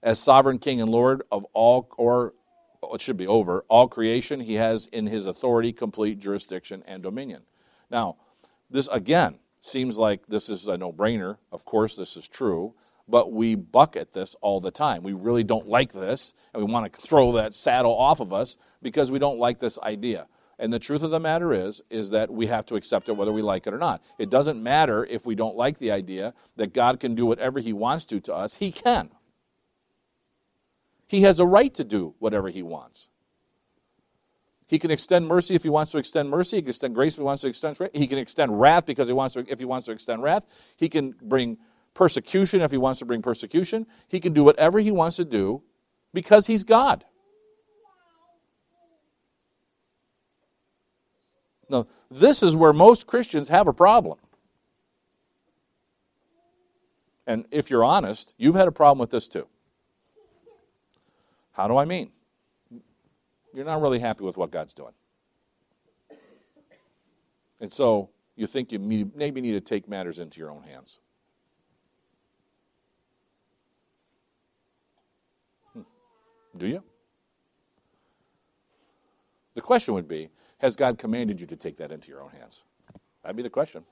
as 0.04 0.20
sovereign 0.20 0.60
king 0.60 0.82
and 0.82 0.92
lord 0.92 1.24
of 1.32 1.46
all, 1.54 1.90
or 1.98 2.34
it 2.94 3.02
should 3.02 3.18
be 3.18 3.26
over, 3.26 3.64
all 3.70 3.88
creation, 3.88 4.42
he 4.42 4.56
has 4.56 4.88
in 4.88 5.08
his 5.08 5.26
authority 5.26 5.72
complete 5.72 6.20
jurisdiction 6.20 6.84
and 6.86 7.02
dominion. 7.02 7.42
Now, 7.90 8.18
this 8.70 8.90
again 8.90 9.40
seems 9.62 9.98
like 9.98 10.28
this 10.28 10.50
is 10.50 10.68
a 10.68 10.78
no 10.78 10.92
brainer. 10.92 11.38
Of 11.52 11.64
course, 11.64 11.96
this 11.96 12.18
is 12.18 12.28
true, 12.28 12.74
but 13.08 13.32
we 13.32 13.56
buck 13.56 13.96
at 13.96 14.12
this 14.12 14.36
all 14.42 14.60
the 14.60 14.72
time. 14.72 15.04
We 15.04 15.14
really 15.14 15.46
don't 15.46 15.68
like 15.68 15.94
this, 15.94 16.34
and 16.54 16.64
we 16.64 16.70
want 16.70 16.92
to 16.92 17.02
throw 17.02 17.32
that 17.34 17.54
saddle 17.54 17.96
off 17.96 18.20
of 18.20 18.34
us 18.34 18.58
because 18.82 19.10
we 19.10 19.20
don't 19.20 19.40
like 19.40 19.60
this 19.60 19.80
idea. 19.80 20.28
And 20.64 20.72
the 20.72 20.80
truth 20.80 21.04
of 21.04 21.12
the 21.12 21.20
matter 21.20 21.54
is, 21.54 21.82
is 21.90 22.12
that 22.12 22.32
we 22.32 22.48
have 22.48 22.66
to 22.68 22.76
accept 22.76 23.10
it 23.10 23.18
whether 23.18 23.34
we 23.34 23.42
like 23.42 23.68
it 23.68 23.74
or 23.74 23.78
not. 23.78 24.02
It 24.18 24.30
doesn't 24.30 24.64
matter 24.64 25.06
if 25.06 25.26
we 25.26 25.36
don't 25.36 25.58
like 25.58 25.78
the 25.78 25.92
idea 25.92 26.34
that 26.56 26.74
God 26.74 27.02
can 27.02 27.16
do 27.16 27.26
whatever 27.26 27.60
He 27.60 27.74
wants 27.74 28.06
to 28.06 28.22
to 28.22 28.34
us. 28.34 28.56
He 28.56 28.72
can. 28.72 29.10
He 31.06 31.24
has 31.24 31.38
a 31.38 31.46
right 31.46 31.74
to 31.74 31.84
do 31.84 32.16
whatever 32.20 32.50
he 32.50 32.64
wants. 32.64 33.10
He 34.66 34.80
can 34.80 34.90
extend 34.90 35.28
mercy 35.28 35.54
if 35.54 35.64
he 35.64 35.70
wants 35.70 35.92
to 35.92 35.98
extend 35.98 36.30
mercy. 36.30 36.56
He 36.56 36.62
can 36.62 36.70
extend 36.70 36.96
grace 36.96 37.14
if 37.14 37.18
he 37.18 37.24
wants 37.24 37.42
to 37.42 37.50
extend 37.50 37.78
grace. 37.78 37.92
He 37.94 38.08
can 38.08 38.18
extend 38.18 38.60
wrath 38.60 38.86
because 38.86 39.10
he 39.10 39.14
wants 39.14 39.34
to, 39.34 39.46
if 39.48 39.60
he 39.60 39.66
wants 39.66 39.86
to 39.88 39.92
extend 39.92 40.24
wrath. 40.24 40.46
He 40.78 40.88
can 40.88 41.14
bring 41.22 41.58
persecution 41.94 42.62
if 42.62 42.72
he 42.72 42.78
wants 42.78 43.00
to 43.00 43.06
bring 43.06 43.22
persecution. 43.22 43.86
He 44.08 44.20
can 44.20 44.32
do 44.34 44.44
whatever 44.44 44.80
he 44.80 44.92
wants 44.92 45.18
to 45.18 45.26
do 45.26 45.62
because 46.14 46.48
he's 46.48 46.64
God. 46.64 47.04
Now, 51.74 51.88
this 52.12 52.44
is 52.44 52.56
where 52.56 52.72
most 52.72 53.08
Christians 53.08 53.50
have 53.50 53.68
a 53.68 53.74
problem. 53.74 54.20
And 57.26 57.46
if 57.50 57.72
you're 57.72 57.84
honest, 57.84 58.36
you've 58.38 58.54
had 58.54 58.68
a 58.68 58.72
problem 58.72 59.00
with 59.00 59.10
this 59.10 59.28
too. 59.28 59.48
How 61.54 61.68
do 61.68 61.78
I 61.78 61.86
mean? 61.86 62.12
You're 63.56 63.66
not 63.66 63.82
really 63.82 63.98
happy 64.00 64.24
with 64.24 64.38
what 64.38 64.52
God's 64.52 64.74
doing. 64.74 64.94
And 67.60 67.72
so 67.72 68.10
you 68.36 68.46
think 68.46 68.72
you 68.72 69.12
maybe 69.16 69.42
need 69.42 69.54
to 69.54 69.62
take 69.62 69.88
matters 69.88 70.20
into 70.20 70.40
your 70.40 70.52
own 70.52 70.64
hands. 70.64 71.00
Hmm. 75.74 75.82
Do 76.56 76.68
you? 76.68 76.84
The 79.56 79.62
question 79.62 79.96
would 79.96 80.08
be 80.08 80.30
Has 80.64 80.78
God 80.78 80.98
commanded 80.98 81.42
you 81.42 81.48
to 81.48 81.58
take 81.58 81.76
that 81.80 81.92
into 81.92 82.08
your 82.08 82.22
own 82.22 82.30
hands? 82.30 82.64
That'd 83.22 83.36
be 83.36 83.44
the 83.44 83.50
question. 83.50 83.84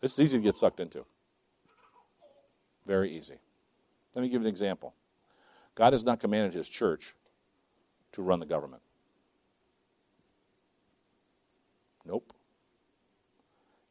This 0.00 0.14
is 0.14 0.20
easy 0.20 0.38
to 0.38 0.42
get 0.42 0.54
sucked 0.54 0.80
into. 0.80 1.04
Very 2.86 3.14
easy. 3.14 3.34
Let 4.14 4.22
me 4.22 4.30
give 4.30 4.40
an 4.40 4.46
example. 4.46 4.94
God 5.74 5.92
has 5.92 6.02
not 6.02 6.18
commanded 6.18 6.54
his 6.54 6.66
church 6.66 7.14
to 8.12 8.22
run 8.22 8.40
the 8.40 8.46
government. 8.46 8.82
Nope. 12.06 12.32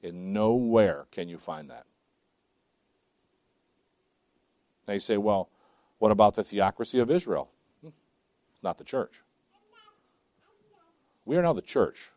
In 0.01 0.33
nowhere 0.33 1.05
can 1.11 1.29
you 1.29 1.37
find 1.37 1.69
that. 1.69 1.85
Now 4.87 4.95
you 4.95 4.99
say, 4.99 5.17
well, 5.17 5.49
what 6.03 6.11
about 6.11 6.35
the 6.35 6.43
theocracy 6.43 6.99
of 6.99 7.09
Israel? 7.09 7.49
Hmm. 7.81 7.91
Not 8.61 8.77
the 8.77 8.83
church. 8.83 9.23
We 11.23 11.37
are 11.37 11.41
now 11.41 11.53
the 11.53 11.61
church. 11.61 12.09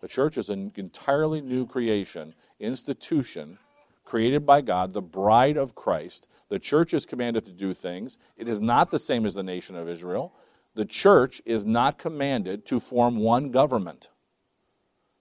The 0.00 0.06
church 0.06 0.38
is 0.38 0.48
an 0.48 0.70
entirely 0.76 1.40
new 1.40 1.66
creation, 1.66 2.36
institution 2.60 3.58
created 4.04 4.46
by 4.46 4.60
God, 4.60 4.92
the 4.92 5.02
bride 5.02 5.56
of 5.56 5.74
Christ. 5.74 6.28
The 6.50 6.60
church 6.60 6.94
is 6.94 7.04
commanded 7.04 7.46
to 7.46 7.52
do 7.52 7.74
things. 7.74 8.16
It 8.36 8.48
is 8.48 8.60
not 8.60 8.92
the 8.92 9.00
same 9.00 9.26
as 9.26 9.34
the 9.34 9.42
nation 9.42 9.74
of 9.74 9.88
Israel. 9.88 10.32
The 10.76 10.84
church 10.84 11.42
is 11.44 11.66
not 11.66 11.98
commanded 11.98 12.64
to 12.66 12.78
form 12.78 13.16
one 13.16 13.50
government. 13.50 14.08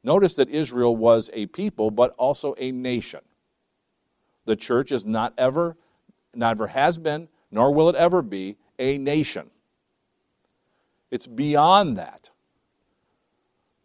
Notice 0.04 0.36
that 0.36 0.50
Israel 0.50 0.96
was 0.96 1.32
a 1.34 1.48
people, 1.48 1.90
but 1.90 2.14
also 2.20 2.54
a 2.60 2.72
nation. 2.72 3.22
The 4.46 4.56
church 4.56 4.92
is 4.92 5.08
not 5.08 5.34
ever, 5.40 5.76
never 6.34 6.68
has 6.68 6.98
been, 6.98 7.28
nor 7.52 7.74
will 7.74 7.90
it 7.90 7.96
ever 7.96 8.22
be, 8.22 8.58
a 8.78 8.98
nation. 8.98 9.50
It's 11.12 11.28
beyond 11.28 11.98
that. 11.98 12.30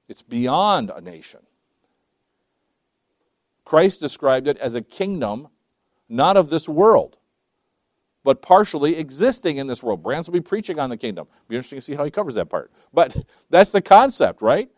It's 0.08 0.22
beyond 0.22 0.90
a 0.94 1.00
nation. 1.00 1.40
Christ 3.64 4.00
described 4.00 4.46
it 4.46 4.58
as 4.58 4.74
a 4.74 4.82
kingdom 4.82 5.48
not 6.08 6.36
of 6.36 6.50
this 6.50 6.68
world, 6.68 7.16
but 8.22 8.42
partially 8.42 8.96
existing 8.96 9.56
in 9.56 9.66
this 9.66 9.82
world. 9.82 10.02
Brands 10.02 10.28
will 10.28 10.34
be 10.34 10.40
preaching 10.40 10.78
on 10.78 10.90
the 10.90 10.96
kingdom. 10.96 11.26
Be 11.48 11.56
interesting 11.56 11.78
to 11.78 11.82
see 11.82 11.94
how 11.94 12.04
he 12.04 12.10
covers 12.10 12.34
that 12.34 12.50
part. 12.50 12.70
But 12.92 13.16
that's 13.50 13.70
the 13.70 13.82
concept, 13.82 14.42
right? 14.42 14.70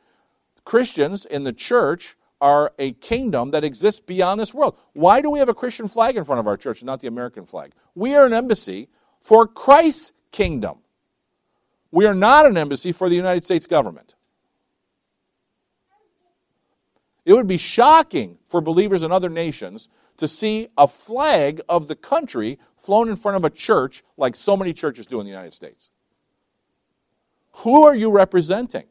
Christians 0.64 1.24
in 1.24 1.42
the 1.44 1.52
church 1.52 2.16
are 2.40 2.72
a 2.78 2.92
kingdom 2.92 3.50
that 3.52 3.64
exists 3.64 4.00
beyond 4.00 4.40
this 4.40 4.52
world. 4.52 4.76
Why 4.92 5.20
do 5.20 5.30
we 5.30 5.38
have 5.38 5.48
a 5.48 5.54
Christian 5.54 5.88
flag 5.88 6.16
in 6.16 6.24
front 6.24 6.40
of 6.40 6.46
our 6.46 6.56
church 6.56 6.80
and 6.80 6.86
not 6.86 7.00
the 7.00 7.08
American 7.08 7.46
flag? 7.46 7.72
We 7.94 8.14
are 8.14 8.26
an 8.26 8.32
embassy 8.32 8.88
for 9.20 9.46
Christ's 9.46 10.12
kingdom. 10.32 10.78
We 11.90 12.04
are 12.04 12.14
not 12.14 12.46
an 12.46 12.58
embassy 12.58 12.92
for 12.92 13.08
the 13.08 13.16
United 13.16 13.44
States 13.44 13.66
government. 13.66 14.14
It 17.24 17.32
would 17.32 17.46
be 17.46 17.56
shocking 17.56 18.38
for 18.46 18.60
believers 18.60 19.02
in 19.02 19.10
other 19.10 19.28
nations 19.28 19.88
to 20.18 20.28
see 20.28 20.68
a 20.78 20.86
flag 20.86 21.60
of 21.68 21.88
the 21.88 21.96
country 21.96 22.58
flown 22.76 23.08
in 23.08 23.16
front 23.16 23.36
of 23.36 23.44
a 23.44 23.50
church 23.50 24.04
like 24.16 24.36
so 24.36 24.56
many 24.56 24.72
churches 24.72 25.06
do 25.06 25.20
in 25.20 25.26
the 25.26 25.32
United 25.32 25.52
States. 25.52 25.90
Who 27.56 27.84
are 27.84 27.96
you 27.96 28.10
representing? 28.10 28.84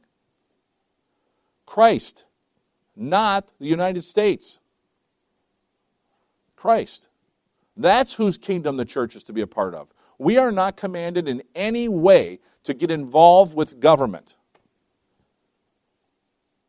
Christ, 1.65 2.25
not 2.95 3.51
the 3.59 3.67
United 3.67 4.03
States. 4.03 4.59
Christ. 6.55 7.07
That's 7.77 8.13
whose 8.13 8.37
kingdom 8.37 8.77
the 8.77 8.85
church 8.85 9.15
is 9.15 9.23
to 9.25 9.33
be 9.33 9.41
a 9.41 9.47
part 9.47 9.73
of. 9.73 9.93
We 10.17 10.37
are 10.37 10.51
not 10.51 10.77
commanded 10.77 11.27
in 11.27 11.43
any 11.53 11.87
way 11.87 12.39
to 12.63 12.73
get 12.73 12.89
involved 12.89 13.55
with 13.55 13.79
government. 13.79 14.35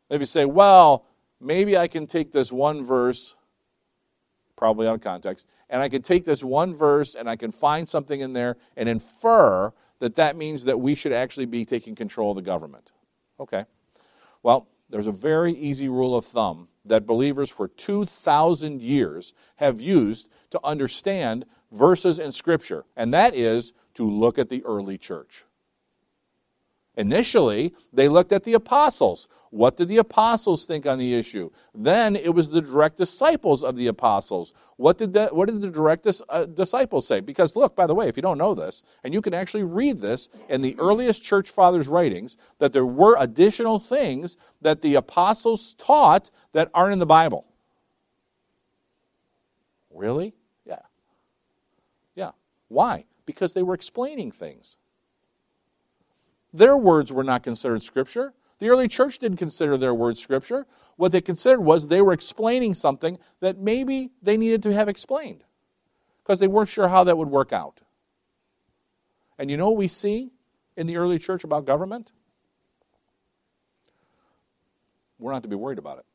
If 0.09 0.19
you 0.19 0.25
say, 0.25 0.45
well, 0.45 1.05
maybe 1.39 1.77
I 1.77 1.87
can 1.87 2.07
take 2.07 2.31
this 2.31 2.51
one 2.51 2.83
verse, 2.83 3.35
probably 4.55 4.87
out 4.87 4.95
of 4.95 5.01
context, 5.01 5.47
and 5.69 5.81
I 5.81 5.89
can 5.89 6.01
take 6.01 6.25
this 6.25 6.43
one 6.43 6.73
verse 6.73 7.15
and 7.15 7.29
I 7.29 7.35
can 7.35 7.51
find 7.51 7.87
something 7.87 8.21
in 8.21 8.33
there 8.33 8.57
and 8.75 8.87
infer 8.87 9.73
that 9.99 10.15
that 10.15 10.35
means 10.35 10.63
that 10.65 10.79
we 10.79 10.95
should 10.95 11.11
actually 11.11 11.45
be 11.45 11.65
taking 11.65 11.95
control 11.95 12.31
of 12.31 12.35
the 12.35 12.41
government. 12.41 12.91
Okay. 13.39 13.65
Well, 14.43 14.67
there's 14.89 15.07
a 15.07 15.11
very 15.11 15.53
easy 15.53 15.89
rule 15.89 16.15
of 16.15 16.25
thumb 16.25 16.67
that 16.85 17.05
believers 17.05 17.49
for 17.49 17.67
2,000 17.67 18.81
years 18.81 19.33
have 19.57 19.81
used 19.81 20.29
to 20.51 20.59
understand 20.63 21.45
verses 21.71 22.19
in 22.19 22.31
Scripture, 22.31 22.85
and 22.95 23.13
that 23.13 23.35
is 23.35 23.73
to 23.95 24.09
look 24.09 24.37
at 24.37 24.49
the 24.49 24.63
early 24.63 24.97
church. 24.97 25.43
Initially, 26.97 27.75
they 27.93 28.09
looked 28.09 28.31
at 28.31 28.43
the 28.43 28.55
apostles. 28.55 29.27
What 29.51 29.77
did 29.77 29.87
the 29.87 29.97
apostles 29.97 30.65
think 30.65 30.87
on 30.87 30.97
the 30.97 31.13
issue? 31.13 31.51
Then 31.73 32.15
it 32.15 32.33
was 32.33 32.49
the 32.49 32.61
direct 32.61 32.97
disciples 32.97 33.63
of 33.63 33.75
the 33.75 33.85
apostles. 33.85 34.51
What 34.77 34.97
did 34.97 35.13
the, 35.13 35.27
what 35.27 35.47
did 35.47 35.61
the 35.61 35.69
direct 35.69 36.07
uh, 36.27 36.45
disciples 36.45 37.07
say? 37.07 37.19
Because, 37.19 37.55
look, 37.55 37.75
by 37.75 37.85
the 37.85 37.93
way, 37.93 38.09
if 38.09 38.17
you 38.17 38.23
don't 38.23 38.39
know 38.39 38.55
this, 38.55 38.81
and 39.03 39.13
you 39.13 39.21
can 39.21 39.35
actually 39.35 39.63
read 39.63 39.99
this 39.99 40.29
in 40.49 40.61
the 40.63 40.75
earliest 40.79 41.23
church 41.23 41.51
fathers' 41.51 41.87
writings, 41.87 42.35
that 42.57 42.73
there 42.73 42.85
were 42.85 43.15
additional 43.19 43.77
things 43.77 44.35
that 44.61 44.81
the 44.81 44.95
apostles 44.95 45.75
taught 45.75 46.31
that 46.53 46.71
aren't 46.73 46.93
in 46.93 46.99
the 46.99 47.05
Bible. 47.05 47.45
Really? 49.91 50.33
Yeah. 50.65 50.81
Yeah. 52.15 52.31
Why? 52.69 53.05
Because 53.27 53.53
they 53.53 53.63
were 53.63 53.75
explaining 53.75 54.31
things. 54.31 54.77
Their 56.53 56.77
words 56.77 57.11
were 57.11 57.23
not 57.23 57.43
considered 57.43 57.83
Scripture. 57.83 58.33
The 58.59 58.69
early 58.69 58.87
church 58.87 59.19
didn't 59.19 59.37
consider 59.37 59.77
their 59.77 59.93
words 59.93 60.21
Scripture. 60.21 60.65
What 60.95 61.11
they 61.11 61.21
considered 61.21 61.61
was 61.61 61.87
they 61.87 62.01
were 62.01 62.13
explaining 62.13 62.73
something 62.73 63.19
that 63.39 63.57
maybe 63.57 64.11
they 64.21 64.37
needed 64.37 64.63
to 64.63 64.73
have 64.73 64.89
explained 64.89 65.43
because 66.23 66.39
they 66.39 66.47
weren't 66.47 66.69
sure 66.69 66.87
how 66.87 67.03
that 67.03 67.17
would 67.17 67.29
work 67.29 67.53
out. 67.53 67.81
And 69.37 69.51
you 69.51 69.57
know 69.57 69.67
what 69.67 69.77
we 69.77 69.87
see 69.87 70.31
in 70.75 70.87
the 70.87 70.97
early 70.97 71.19
church 71.19 71.43
about 71.43 71.65
government? 71.65 72.11
We're 75.19 75.31
not 75.31 75.43
to 75.43 75.49
be 75.49 75.55
worried 75.55 75.79
about 75.79 75.99
it. 75.99 76.05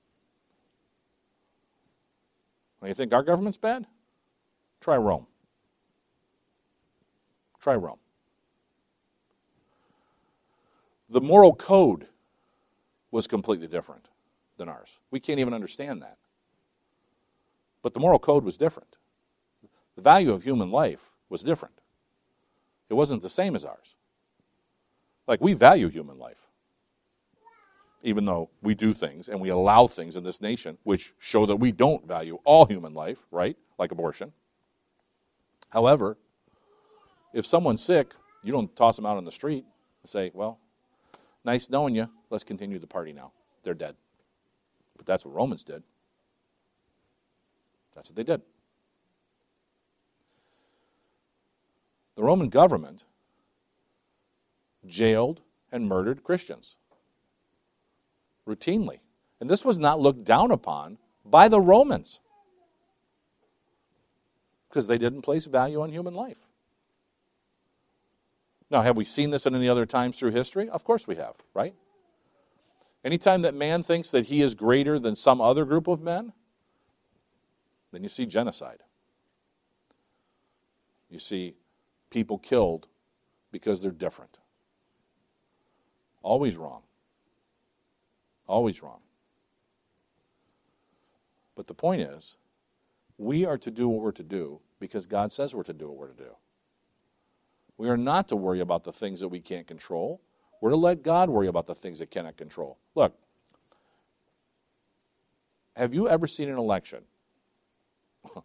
When 2.80 2.88
you 2.88 2.94
think 2.94 3.12
our 3.12 3.22
government's 3.22 3.58
bad, 3.58 3.86
try 4.80 4.96
Rome. 4.96 5.26
Try 7.60 7.76
Rome. 7.76 7.98
The 11.12 11.20
moral 11.20 11.54
code 11.54 12.06
was 13.10 13.26
completely 13.26 13.66
different 13.66 14.08
than 14.56 14.70
ours. 14.70 14.98
We 15.10 15.20
can't 15.20 15.40
even 15.40 15.52
understand 15.52 16.00
that. 16.00 16.16
But 17.82 17.92
the 17.92 18.00
moral 18.00 18.18
code 18.18 18.44
was 18.44 18.56
different. 18.56 18.96
The 19.94 20.00
value 20.00 20.32
of 20.32 20.42
human 20.42 20.70
life 20.70 21.10
was 21.28 21.42
different. 21.42 21.74
It 22.88 22.94
wasn't 22.94 23.20
the 23.20 23.28
same 23.28 23.54
as 23.54 23.62
ours. 23.62 23.94
Like, 25.26 25.42
we 25.42 25.52
value 25.52 25.88
human 25.88 26.18
life, 26.18 26.48
even 28.02 28.24
though 28.24 28.48
we 28.62 28.74
do 28.74 28.94
things 28.94 29.28
and 29.28 29.38
we 29.38 29.50
allow 29.50 29.86
things 29.86 30.16
in 30.16 30.24
this 30.24 30.40
nation 30.40 30.78
which 30.82 31.12
show 31.18 31.44
that 31.44 31.56
we 31.56 31.72
don't 31.72 32.08
value 32.08 32.38
all 32.44 32.64
human 32.64 32.94
life, 32.94 33.26
right? 33.30 33.58
Like 33.78 33.92
abortion. 33.92 34.32
However, 35.68 36.16
if 37.34 37.44
someone's 37.44 37.82
sick, 37.82 38.14
you 38.42 38.50
don't 38.50 38.74
toss 38.74 38.96
them 38.96 39.04
out 39.04 39.18
on 39.18 39.26
the 39.26 39.30
street 39.30 39.66
and 40.02 40.10
say, 40.10 40.30
well, 40.32 40.58
Nice 41.44 41.68
knowing 41.68 41.94
you. 41.94 42.08
Let's 42.30 42.44
continue 42.44 42.78
the 42.78 42.86
party 42.86 43.12
now. 43.12 43.32
They're 43.62 43.74
dead. 43.74 43.96
But 44.96 45.06
that's 45.06 45.24
what 45.24 45.34
Romans 45.34 45.64
did. 45.64 45.82
That's 47.94 48.08
what 48.08 48.16
they 48.16 48.24
did. 48.24 48.42
The 52.16 52.22
Roman 52.22 52.48
government 52.48 53.04
jailed 54.86 55.40
and 55.70 55.88
murdered 55.88 56.22
Christians 56.22 56.76
routinely. 58.46 59.00
And 59.40 59.48
this 59.50 59.64
was 59.64 59.78
not 59.78 60.00
looked 60.00 60.24
down 60.24 60.50
upon 60.50 60.98
by 61.24 61.48
the 61.48 61.60
Romans 61.60 62.20
because 64.68 64.86
they 64.86 64.98
didn't 64.98 65.22
place 65.22 65.46
value 65.46 65.80
on 65.80 65.90
human 65.90 66.14
life. 66.14 66.41
Now, 68.72 68.80
have 68.80 68.96
we 68.96 69.04
seen 69.04 69.28
this 69.28 69.46
at 69.46 69.52
any 69.52 69.68
other 69.68 69.84
times 69.84 70.18
through 70.18 70.30
history? 70.30 70.70
Of 70.70 70.82
course 70.82 71.06
we 71.06 71.16
have, 71.16 71.34
right? 71.52 71.74
Anytime 73.04 73.42
that 73.42 73.54
man 73.54 73.82
thinks 73.82 74.10
that 74.10 74.26
he 74.26 74.40
is 74.40 74.54
greater 74.54 74.98
than 74.98 75.14
some 75.14 75.42
other 75.42 75.66
group 75.66 75.88
of 75.88 76.00
men, 76.00 76.32
then 77.92 78.02
you 78.02 78.08
see 78.08 78.24
genocide. 78.24 78.78
You 81.10 81.18
see 81.18 81.54
people 82.08 82.38
killed 82.38 82.86
because 83.50 83.82
they're 83.82 83.90
different. 83.90 84.38
Always 86.22 86.56
wrong. 86.56 86.80
Always 88.46 88.82
wrong. 88.82 89.00
But 91.54 91.66
the 91.66 91.74
point 91.74 92.00
is, 92.00 92.36
we 93.18 93.44
are 93.44 93.58
to 93.58 93.70
do 93.70 93.86
what 93.86 94.00
we're 94.00 94.12
to 94.12 94.22
do 94.22 94.60
because 94.80 95.06
God 95.06 95.30
says 95.30 95.54
we're 95.54 95.62
to 95.64 95.74
do 95.74 95.88
what 95.88 95.98
we're 95.98 96.08
to 96.08 96.24
do. 96.24 96.36
We 97.78 97.88
are 97.88 97.96
not 97.96 98.28
to 98.28 98.36
worry 98.36 98.60
about 98.60 98.84
the 98.84 98.92
things 98.92 99.20
that 99.20 99.28
we 99.28 99.40
can't 99.40 99.66
control. 99.66 100.20
We're 100.60 100.70
to 100.70 100.76
let 100.76 101.02
God 101.02 101.28
worry 101.28 101.48
about 101.48 101.66
the 101.66 101.74
things 101.74 101.98
that 101.98 102.10
cannot 102.10 102.36
control. 102.36 102.78
Look, 102.94 103.16
have 105.76 105.94
you 105.94 106.08
ever 106.08 106.26
seen 106.26 106.48
an 106.48 106.58
election? 106.58 107.02
I 108.36 108.40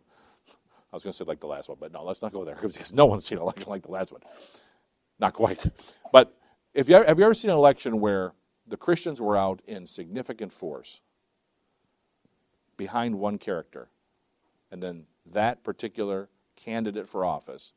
was 0.91 1.03
going 1.03 1.11
to 1.11 1.17
say 1.17 1.25
like 1.25 1.39
the 1.39 1.47
last 1.47 1.69
one, 1.69 1.77
but 1.79 1.91
no, 1.91 2.03
let's 2.03 2.21
not 2.21 2.33
go 2.33 2.43
there 2.43 2.55
because 2.61 2.93
no 2.93 3.05
one's 3.05 3.25
seen 3.25 3.37
an 3.37 3.43
election 3.43 3.69
like 3.69 3.83
the 3.83 3.91
last 3.91 4.11
one. 4.11 4.21
Not 5.19 5.33
quite. 5.33 5.65
But 6.09 6.33
if 6.73 6.87
you, 6.87 6.95
have 6.95 7.19
you 7.19 7.25
ever 7.25 7.33
seen 7.33 7.51
an 7.51 7.57
election 7.57 7.99
where 7.99 8.31
the 8.65 8.77
Christians 8.77 9.19
were 9.19 9.35
out 9.35 9.61
in 9.67 9.85
significant 9.85 10.53
force 10.53 11.01
behind 12.77 13.15
one 13.15 13.37
character, 13.37 13.89
and 14.71 14.81
then 14.81 15.05
that 15.25 15.65
particular 15.65 16.29
candidate 16.55 17.09
for 17.09 17.25
office 17.25 17.73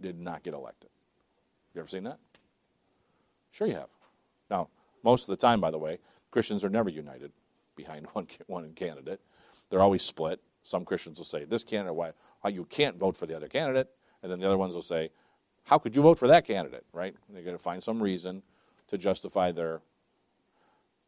did 0.00 0.18
not 0.18 0.42
get 0.42 0.54
elected. 0.54 0.90
You 1.74 1.80
ever 1.80 1.88
seen 1.88 2.04
that? 2.04 2.18
Sure, 3.50 3.66
you 3.66 3.74
have. 3.74 3.88
Now, 4.50 4.68
most 5.02 5.22
of 5.22 5.28
the 5.28 5.36
time, 5.36 5.60
by 5.60 5.70
the 5.70 5.78
way, 5.78 5.98
Christians 6.30 6.64
are 6.64 6.68
never 6.68 6.88
united 6.88 7.32
behind 7.74 8.06
one, 8.12 8.26
one 8.46 8.72
candidate. 8.74 9.20
They're 9.70 9.82
always 9.82 10.02
split. 10.02 10.40
Some 10.62 10.84
Christians 10.84 11.18
will 11.18 11.24
say, 11.24 11.44
This 11.44 11.64
candidate, 11.64 11.94
why, 11.94 12.12
why 12.40 12.50
you 12.50 12.64
can't 12.64 12.96
vote 12.96 13.16
for 13.16 13.26
the 13.26 13.36
other 13.36 13.48
candidate. 13.48 13.88
And 14.22 14.32
then 14.32 14.40
the 14.40 14.46
other 14.46 14.58
ones 14.58 14.74
will 14.74 14.82
say, 14.82 15.10
How 15.64 15.78
could 15.78 15.94
you 15.94 16.02
vote 16.02 16.18
for 16.18 16.28
that 16.28 16.46
candidate, 16.46 16.84
right? 16.92 17.14
they're 17.28 17.42
going 17.42 17.56
to 17.56 17.62
find 17.62 17.82
some 17.82 18.02
reason 18.02 18.42
to 18.88 18.98
justify 18.98 19.52
their 19.52 19.80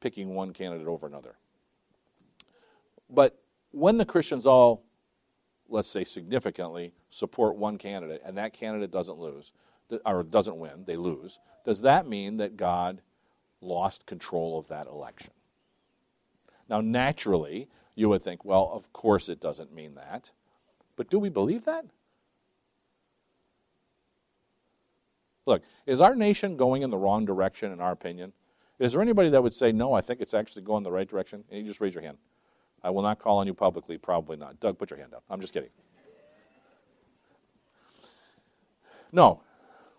picking 0.01 0.35
one 0.35 0.53
candidate 0.53 0.87
over 0.87 1.07
another. 1.07 1.37
But 3.11 3.39
when 3.73 3.97
the 3.97 4.05
Christians 4.05 4.47
all 4.47 4.83
let's 5.69 5.89
say 5.89 6.05
significantly, 6.05 6.93
support 7.11 7.57
one 7.57 7.79
candidate 7.79 8.23
and 8.25 8.37
that 8.39 8.53
candidate 8.53 8.91
doesn't 8.91 9.19
lose, 9.19 9.53
or 10.05 10.23
doesn't 10.23 10.59
win, 10.59 10.85
they 10.87 10.97
lose, 10.97 11.39
does 11.65 11.83
that 11.83 12.07
mean 12.07 12.37
that 12.39 12.57
God 12.57 13.01
lost 13.61 14.07
control 14.07 14.59
of 14.59 14.69
that 14.69 14.87
election? 14.87 15.33
Now, 16.69 16.81
naturally, 16.81 17.69
you 17.95 18.09
would 18.09 18.23
think, 18.23 18.45
well, 18.45 18.71
of 18.73 18.93
course 18.93 19.29
it 19.29 19.41
doesn't 19.41 19.75
mean 19.75 19.95
that. 19.95 20.31
But 20.97 21.11
do 21.11 21.19
we 21.19 21.29
believe 21.29 21.65
that? 21.65 21.87
Look, 25.47 25.63
is 25.87 26.01
our 26.01 26.15
nation 26.15 26.57
going 26.57 26.83
in 26.83 26.91
the 26.91 26.99
wrong 26.99 27.25
direction, 27.25 27.73
in 27.73 27.81
our 27.81 27.93
opinion? 27.93 28.35
Is 28.79 28.93
there 28.93 29.03
anybody 29.03 29.31
that 29.31 29.43
would 29.43 29.55
say, 29.55 29.73
no, 29.73 29.95
I 29.95 30.01
think 30.03 30.21
it's 30.21 30.35
actually 30.35 30.63
going 30.63 30.85
the 30.85 30.93
right 30.93 31.09
direction? 31.09 31.43
And 31.51 31.61
you 31.61 31.67
just 31.67 31.81
raise 31.81 31.95
your 31.95 32.05
hand. 32.05 32.19
I 32.83 32.91
will 32.91 33.03
not 33.03 33.19
call 33.19 33.39
on 33.39 33.47
you 33.47 33.55
publicly, 33.55 33.99
probably 33.99 34.37
not. 34.37 34.61
Doug, 34.61 34.79
put 34.79 34.91
your 34.91 34.99
hand 34.99 35.15
up. 35.15 35.25
I'm 35.29 35.41
just 35.41 35.53
kidding. 35.53 35.71
No, 39.11 39.41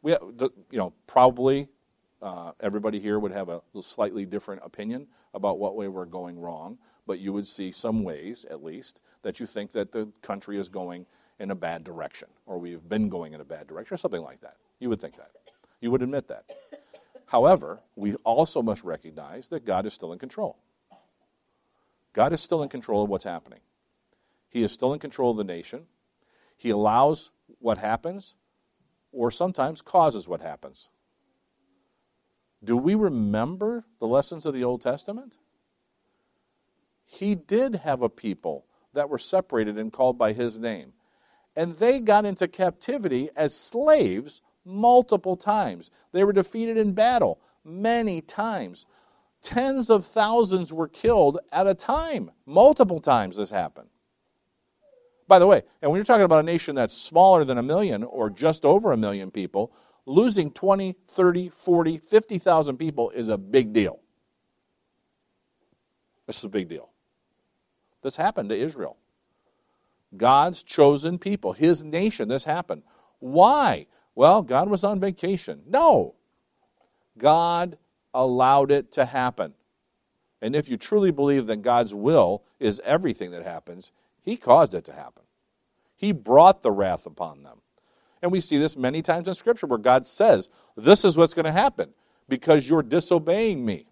we, 0.01 0.11
you 0.11 0.77
know, 0.77 0.93
probably 1.07 1.67
uh, 2.21 2.51
everybody 2.59 2.99
here 2.99 3.19
would 3.19 3.31
have 3.31 3.49
a 3.49 3.61
slightly 3.81 4.25
different 4.25 4.61
opinion 4.63 5.07
about 5.33 5.59
what 5.59 5.75
way 5.75 5.87
we're 5.87 6.05
going 6.05 6.39
wrong, 6.39 6.77
but 7.07 7.19
you 7.19 7.33
would 7.33 7.47
see 7.47 7.71
some 7.71 8.03
ways, 8.03 8.45
at 8.49 8.63
least, 8.63 9.01
that 9.21 9.39
you 9.39 9.45
think 9.45 9.71
that 9.71 9.91
the 9.91 10.07
country 10.21 10.59
is 10.59 10.69
going 10.69 11.05
in 11.39 11.51
a 11.51 11.55
bad 11.55 11.83
direction, 11.83 12.27
or 12.45 12.57
we've 12.57 12.87
been 12.87 13.09
going 13.09 13.33
in 13.33 13.41
a 13.41 13.45
bad 13.45 13.67
direction, 13.67 13.95
or 13.95 13.97
something 13.97 14.21
like 14.21 14.41
that. 14.41 14.57
You 14.79 14.89
would 14.89 15.01
think 15.01 15.15
that. 15.17 15.31
You 15.81 15.91
would 15.91 16.01
admit 16.01 16.27
that. 16.27 16.45
However, 17.25 17.79
we 17.95 18.15
also 18.15 18.61
must 18.61 18.83
recognize 18.83 19.47
that 19.49 19.65
God 19.65 19.85
is 19.85 19.93
still 19.93 20.13
in 20.13 20.19
control. 20.19 20.57
God 22.13 22.33
is 22.33 22.41
still 22.41 22.63
in 22.63 22.69
control 22.69 23.03
of 23.03 23.09
what's 23.09 23.23
happening. 23.23 23.59
He 24.49 24.63
is 24.63 24.71
still 24.71 24.93
in 24.93 24.99
control 24.99 25.31
of 25.31 25.37
the 25.37 25.43
nation. 25.43 25.85
He 26.57 26.69
allows 26.69 27.31
what 27.59 27.77
happens, 27.77 28.35
or 29.11 29.31
sometimes 29.31 29.81
causes 29.81 30.27
what 30.27 30.41
happens. 30.41 30.89
Do 32.63 32.75
we 32.75 32.95
remember 32.95 33.85
the 33.99 34.07
lessons 34.07 34.45
of 34.45 34.53
the 34.53 34.63
Old 34.63 34.81
Testament? 34.81 35.37
He 37.05 37.35
did 37.35 37.75
have 37.75 38.01
a 38.01 38.09
people 38.09 38.65
that 38.93 39.09
were 39.09 39.17
separated 39.17 39.77
and 39.77 39.93
called 39.93 40.17
by 40.17 40.33
his 40.33 40.59
name. 40.59 40.93
And 41.55 41.73
they 41.73 41.99
got 41.99 42.25
into 42.25 42.47
captivity 42.47 43.29
as 43.35 43.55
slaves 43.55 44.41
multiple 44.65 45.35
times. 45.35 45.89
They 46.11 46.23
were 46.23 46.33
defeated 46.33 46.77
in 46.77 46.93
battle 46.93 47.39
many 47.63 48.21
times. 48.21 48.85
Tens 49.41 49.89
of 49.89 50.05
thousands 50.05 50.73
were 50.73 50.87
killed 50.87 51.39
at 51.51 51.67
a 51.67 51.73
time. 51.73 52.31
Multiple 52.45 52.99
times 52.99 53.37
this 53.37 53.49
happened. 53.49 53.89
By 55.27 55.39
the 55.39 55.47
way, 55.47 55.61
and 55.81 55.91
when 55.91 55.97
you're 55.97 56.05
talking 56.05 56.23
about 56.23 56.39
a 56.39 56.43
nation 56.43 56.75
that's 56.75 56.97
smaller 56.97 57.45
than 57.45 57.57
a 57.57 57.63
million 57.63 58.03
or 58.03 58.29
just 58.29 58.65
over 58.65 58.91
a 58.91 58.97
million 58.97 59.29
people, 59.29 59.71
losing 60.05 60.51
20, 60.51 60.95
30, 61.07 61.49
40, 61.49 61.97
50,000 61.99 62.77
people 62.77 63.11
is 63.11 63.29
a 63.29 63.37
big 63.37 63.71
deal. 63.71 63.99
This 66.25 66.39
is 66.39 66.43
a 66.43 66.49
big 66.49 66.67
deal. 66.67 66.89
This 68.01 68.15
happened 68.15 68.49
to 68.49 68.55
Israel. 68.55 68.97
God's 70.15 70.63
chosen 70.63 71.19
people, 71.19 71.53
his 71.53 71.83
nation, 71.83 72.27
this 72.27 72.43
happened. 72.43 72.83
Why? 73.19 73.85
Well, 74.15 74.41
God 74.41 74.69
was 74.69 74.83
on 74.83 74.99
vacation. 74.99 75.61
No. 75.67 76.15
God 77.17 77.77
allowed 78.13 78.71
it 78.71 78.91
to 78.93 79.05
happen. 79.05 79.53
And 80.41 80.55
if 80.55 80.69
you 80.69 80.77
truly 80.77 81.11
believe 81.11 81.47
that 81.47 81.61
God's 81.61 81.93
will 81.93 82.43
is 82.59 82.81
everything 82.85 83.31
that 83.31 83.43
happens, 83.43 83.91
he 84.21 84.37
caused 84.37 84.73
it 84.73 84.85
to 84.85 84.93
happen. 84.93 85.23
He 85.95 86.11
brought 86.11 86.61
the 86.61 86.71
wrath 86.71 87.05
upon 87.05 87.43
them. 87.43 87.59
And 88.21 88.31
we 88.31 88.41
see 88.41 88.57
this 88.57 88.75
many 88.75 89.01
times 89.01 89.27
in 89.27 89.33
Scripture 89.33 89.67
where 89.67 89.77
God 89.77 90.05
says, 90.05 90.49
This 90.75 91.03
is 91.03 91.17
what's 91.17 91.33
going 91.33 91.45
to 91.45 91.51
happen 91.51 91.93
because 92.27 92.67
you're 92.67 92.83
disobeying 92.83 93.65
me. 93.65 93.87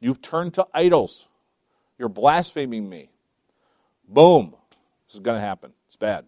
You've 0.00 0.22
turned 0.22 0.54
to 0.54 0.66
idols. 0.74 1.28
You're 1.98 2.08
blaspheming 2.08 2.88
me. 2.88 3.10
Boom. 4.06 4.54
This 5.06 5.14
is 5.14 5.20
going 5.20 5.36
to 5.36 5.46
happen. 5.46 5.72
It's 5.86 5.96
bad. 5.96 6.26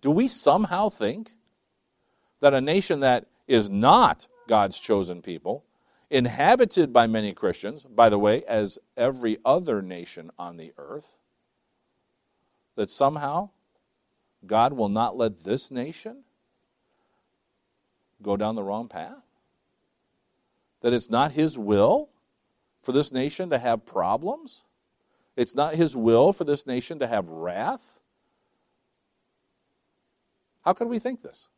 Do 0.00 0.10
we 0.10 0.28
somehow 0.28 0.88
think 0.88 1.33
that 2.44 2.52
a 2.52 2.60
nation 2.60 3.00
that 3.00 3.24
is 3.48 3.70
not 3.70 4.26
God's 4.48 4.78
chosen 4.78 5.22
people, 5.22 5.64
inhabited 6.10 6.92
by 6.92 7.06
many 7.06 7.32
Christians, 7.32 7.84
by 7.84 8.10
the 8.10 8.18
way, 8.18 8.44
as 8.46 8.78
every 8.98 9.38
other 9.46 9.80
nation 9.80 10.30
on 10.38 10.58
the 10.58 10.74
earth, 10.76 11.16
that 12.76 12.90
somehow 12.90 13.48
God 14.46 14.74
will 14.74 14.90
not 14.90 15.16
let 15.16 15.42
this 15.42 15.70
nation 15.70 16.24
go 18.20 18.36
down 18.36 18.56
the 18.56 18.62
wrong 18.62 18.88
path? 18.88 19.24
That 20.82 20.92
it's 20.92 21.08
not 21.08 21.32
His 21.32 21.56
will 21.56 22.10
for 22.82 22.92
this 22.92 23.10
nation 23.10 23.48
to 23.48 23.58
have 23.58 23.86
problems? 23.86 24.64
It's 25.34 25.54
not 25.54 25.76
His 25.76 25.96
will 25.96 26.34
for 26.34 26.44
this 26.44 26.66
nation 26.66 26.98
to 26.98 27.06
have 27.06 27.30
wrath? 27.30 28.00
How 30.60 30.74
could 30.74 30.88
we 30.88 30.98
think 30.98 31.22
this? 31.22 31.48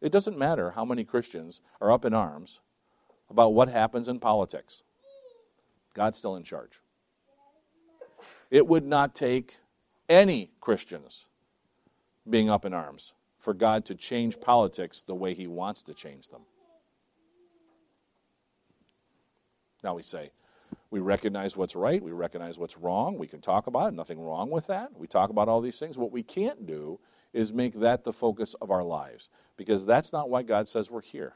It 0.00 0.12
doesn't 0.12 0.38
matter 0.38 0.72
how 0.72 0.84
many 0.84 1.04
Christians 1.04 1.60
are 1.80 1.90
up 1.90 2.04
in 2.04 2.14
arms 2.14 2.60
about 3.30 3.54
what 3.54 3.68
happens 3.68 4.08
in 4.08 4.20
politics. 4.20 4.82
God's 5.94 6.18
still 6.18 6.36
in 6.36 6.42
charge. 6.42 6.80
It 8.50 8.66
would 8.66 8.84
not 8.84 9.14
take 9.14 9.56
any 10.08 10.50
Christians 10.60 11.26
being 12.28 12.50
up 12.50 12.64
in 12.64 12.74
arms 12.74 13.12
for 13.38 13.54
God 13.54 13.84
to 13.86 13.94
change 13.94 14.40
politics 14.40 15.02
the 15.06 15.14
way 15.14 15.34
He 15.34 15.46
wants 15.46 15.82
to 15.84 15.94
change 15.94 16.28
them. 16.28 16.42
Now 19.82 19.94
we 19.94 20.02
say, 20.02 20.30
we 20.90 21.00
recognize 21.00 21.56
what's 21.56 21.76
right, 21.76 22.02
we 22.02 22.12
recognize 22.12 22.58
what's 22.58 22.76
wrong, 22.76 23.18
we 23.18 23.26
can 23.26 23.40
talk 23.40 23.66
about 23.66 23.92
it, 23.92 23.94
nothing 23.94 24.20
wrong 24.20 24.50
with 24.50 24.66
that. 24.66 24.90
We 24.96 25.06
talk 25.06 25.30
about 25.30 25.48
all 25.48 25.60
these 25.60 25.78
things. 25.78 25.98
What 25.98 26.12
we 26.12 26.22
can't 26.22 26.66
do 26.66 26.98
is 27.36 27.52
make 27.52 27.78
that 27.80 28.02
the 28.02 28.14
focus 28.14 28.54
of 28.62 28.70
our 28.70 28.82
lives 28.82 29.28
because 29.58 29.84
that's 29.84 30.10
not 30.10 30.30
why 30.30 30.42
God 30.42 30.66
says 30.66 30.90
we're 30.90 31.02
here. 31.02 31.34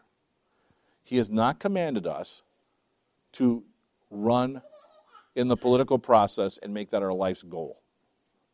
He 1.04 1.18
has 1.18 1.30
not 1.30 1.60
commanded 1.60 2.06
us 2.06 2.42
to 3.32 3.62
run 4.10 4.62
in 5.36 5.48
the 5.48 5.58
political 5.58 5.98
process 5.98 6.56
and 6.56 6.72
make 6.72 6.88
that 6.90 7.02
our 7.02 7.12
life's 7.12 7.42
goal. 7.42 7.82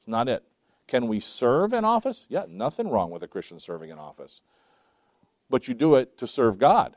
It's 0.00 0.08
not 0.08 0.28
it. 0.28 0.42
Can 0.88 1.06
we 1.06 1.20
serve 1.20 1.72
in 1.72 1.84
office? 1.84 2.26
Yeah, 2.28 2.46
nothing 2.48 2.90
wrong 2.90 3.12
with 3.12 3.22
a 3.22 3.28
Christian 3.28 3.60
serving 3.60 3.90
in 3.90 3.98
office. 3.98 4.40
But 5.48 5.68
you 5.68 5.74
do 5.74 5.94
it 5.94 6.18
to 6.18 6.26
serve 6.26 6.58
God, 6.58 6.96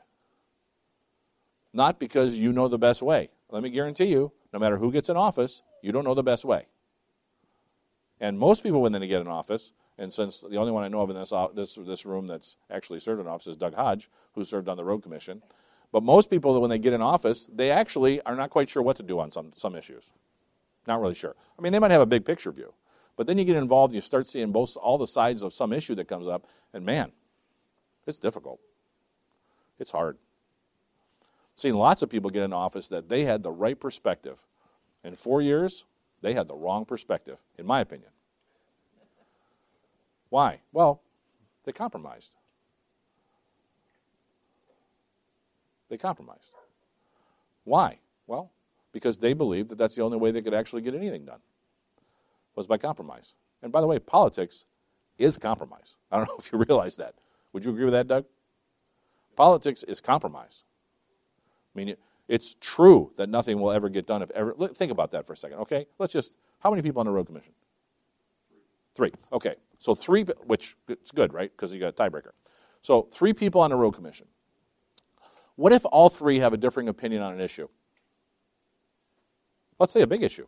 not 1.72 2.00
because 2.00 2.36
you 2.36 2.52
know 2.52 2.66
the 2.66 2.76
best 2.76 3.02
way. 3.02 3.30
Let 3.50 3.62
me 3.62 3.70
guarantee 3.70 4.06
you, 4.06 4.32
no 4.52 4.58
matter 4.58 4.78
who 4.78 4.90
gets 4.90 5.08
in 5.08 5.16
office, 5.16 5.62
you 5.80 5.92
don't 5.92 6.04
know 6.04 6.14
the 6.14 6.24
best 6.24 6.44
way. 6.44 6.66
And 8.18 8.36
most 8.36 8.64
people, 8.64 8.82
when 8.82 8.90
they 8.90 9.06
get 9.06 9.20
in 9.20 9.28
office, 9.28 9.70
and 10.00 10.10
since 10.10 10.40
the 10.40 10.56
only 10.56 10.72
one 10.72 10.82
I 10.82 10.88
know 10.88 11.02
of 11.02 11.10
in 11.10 11.16
this, 11.16 11.32
this, 11.54 11.74
this 11.86 12.06
room 12.06 12.26
that's 12.26 12.56
actually 12.70 13.00
served 13.00 13.20
in 13.20 13.26
office 13.26 13.46
is 13.46 13.56
Doug 13.58 13.74
Hodge, 13.74 14.08
who 14.34 14.44
served 14.46 14.66
on 14.66 14.78
the 14.78 14.84
road 14.84 15.02
commission, 15.02 15.42
but 15.92 16.02
most 16.02 16.30
people, 16.30 16.58
when 16.58 16.70
they 16.70 16.78
get 16.78 16.94
in 16.94 17.02
office, 17.02 17.46
they 17.54 17.70
actually 17.70 18.22
are 18.22 18.34
not 18.34 18.48
quite 18.48 18.70
sure 18.70 18.82
what 18.82 18.96
to 18.96 19.02
do 19.02 19.20
on 19.20 19.30
some, 19.30 19.52
some 19.56 19.76
issues. 19.76 20.10
Not 20.86 21.02
really 21.02 21.14
sure. 21.14 21.36
I 21.58 21.62
mean, 21.62 21.72
they 21.72 21.78
might 21.78 21.90
have 21.90 22.00
a 22.00 22.06
big 22.06 22.24
picture 22.24 22.50
view. 22.50 22.72
But 23.16 23.26
then 23.26 23.36
you 23.36 23.44
get 23.44 23.56
involved 23.56 23.92
and 23.92 23.96
you 23.96 24.00
start 24.00 24.26
seeing 24.26 24.52
both 24.52 24.74
all 24.76 24.96
the 24.96 25.06
sides 25.06 25.42
of 25.42 25.52
some 25.52 25.72
issue 25.72 25.94
that 25.96 26.08
comes 26.08 26.26
up, 26.26 26.46
and 26.72 26.86
man, 26.86 27.12
it's 28.06 28.16
difficult. 28.16 28.58
It's 29.78 29.90
hard. 29.90 30.16
Seen 31.56 31.74
lots 31.74 32.00
of 32.00 32.08
people 32.08 32.30
get 32.30 32.42
in 32.42 32.54
office 32.54 32.88
that 32.88 33.10
they 33.10 33.24
had 33.24 33.42
the 33.42 33.50
right 33.50 33.78
perspective. 33.78 34.38
In 35.04 35.14
four 35.14 35.42
years, 35.42 35.84
they 36.22 36.32
had 36.32 36.48
the 36.48 36.54
wrong 36.54 36.86
perspective, 36.86 37.36
in 37.58 37.66
my 37.66 37.80
opinion. 37.80 38.10
Why? 40.30 40.60
Well, 40.72 41.02
they 41.64 41.72
compromised. 41.72 42.34
They 45.88 45.98
compromised. 45.98 46.52
Why? 47.64 47.98
Well, 48.26 48.50
because 48.92 49.18
they 49.18 49.32
believed 49.32 49.68
that 49.68 49.78
that's 49.78 49.96
the 49.96 50.02
only 50.02 50.16
way 50.16 50.30
they 50.30 50.40
could 50.40 50.54
actually 50.54 50.82
get 50.82 50.94
anything 50.94 51.24
done 51.24 51.40
was 52.54 52.66
by 52.66 52.78
compromise. 52.78 53.34
And 53.62 53.70
by 53.70 53.80
the 53.80 53.86
way, 53.86 53.98
politics 53.98 54.64
is 55.18 55.36
compromise. 55.36 55.96
I 56.10 56.16
don't 56.16 56.28
know 56.28 56.36
if 56.38 56.50
you 56.52 56.58
realize 56.58 56.96
that. 56.96 57.14
Would 57.52 57.64
you 57.64 57.72
agree 57.72 57.84
with 57.84 57.94
that, 57.94 58.08
Doug? 58.08 58.24
Politics 59.36 59.82
is 59.82 60.00
compromise. 60.00 60.62
I 61.74 61.78
mean, 61.78 61.96
it's 62.28 62.56
true 62.60 63.12
that 63.16 63.28
nothing 63.28 63.60
will 63.60 63.72
ever 63.72 63.88
get 63.88 64.06
done 64.06 64.22
if 64.22 64.30
ever. 64.30 64.54
Think 64.68 64.92
about 64.92 65.10
that 65.12 65.26
for 65.26 65.32
a 65.32 65.36
second, 65.36 65.58
okay? 65.58 65.86
Let's 65.98 66.12
just. 66.12 66.36
How 66.60 66.70
many 66.70 66.82
people 66.82 67.00
on 67.00 67.06
the 67.06 67.12
road 67.12 67.26
commission? 67.26 67.52
Three. 68.94 69.12
Okay, 69.32 69.54
so 69.80 69.94
three, 69.94 70.24
which 70.44 70.76
it's 70.88 71.10
good, 71.10 71.32
right? 71.32 71.50
Because 71.50 71.72
you 71.72 71.80
got 71.80 71.88
a 71.88 71.92
tiebreaker. 71.92 72.30
So 72.82 73.08
three 73.10 73.32
people 73.32 73.62
on 73.62 73.72
a 73.72 73.76
road 73.76 73.92
commission. 73.92 74.26
What 75.56 75.72
if 75.72 75.84
all 75.86 76.08
three 76.08 76.38
have 76.38 76.52
a 76.52 76.56
differing 76.56 76.88
opinion 76.88 77.22
on 77.22 77.32
an 77.32 77.40
issue? 77.40 77.68
Let's 79.78 79.92
say 79.92 80.02
a 80.02 80.06
big 80.06 80.22
issue. 80.22 80.46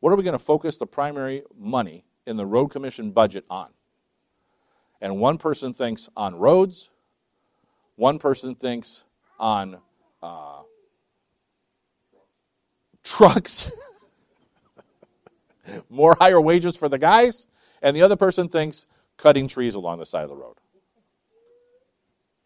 What 0.00 0.12
are 0.12 0.16
we 0.16 0.22
going 0.22 0.32
to 0.32 0.38
focus 0.38 0.76
the 0.76 0.86
primary 0.86 1.42
money 1.58 2.04
in 2.26 2.36
the 2.36 2.46
road 2.46 2.68
commission 2.68 3.10
budget 3.10 3.44
on? 3.50 3.70
And 5.00 5.18
one 5.18 5.38
person 5.38 5.72
thinks 5.72 6.10
on 6.16 6.34
roads, 6.36 6.90
one 7.96 8.18
person 8.18 8.54
thinks 8.54 9.04
on 9.38 9.78
uh, 10.22 10.60
trucks, 13.02 13.72
more 15.90 16.16
higher 16.20 16.40
wages 16.40 16.76
for 16.76 16.88
the 16.88 16.98
guys, 16.98 17.46
and 17.82 17.96
the 17.96 18.02
other 18.02 18.16
person 18.16 18.48
thinks 18.48 18.86
cutting 19.16 19.48
trees 19.48 19.74
along 19.74 19.98
the 19.98 20.06
side 20.06 20.24
of 20.24 20.30
the 20.30 20.36
road. 20.36 20.56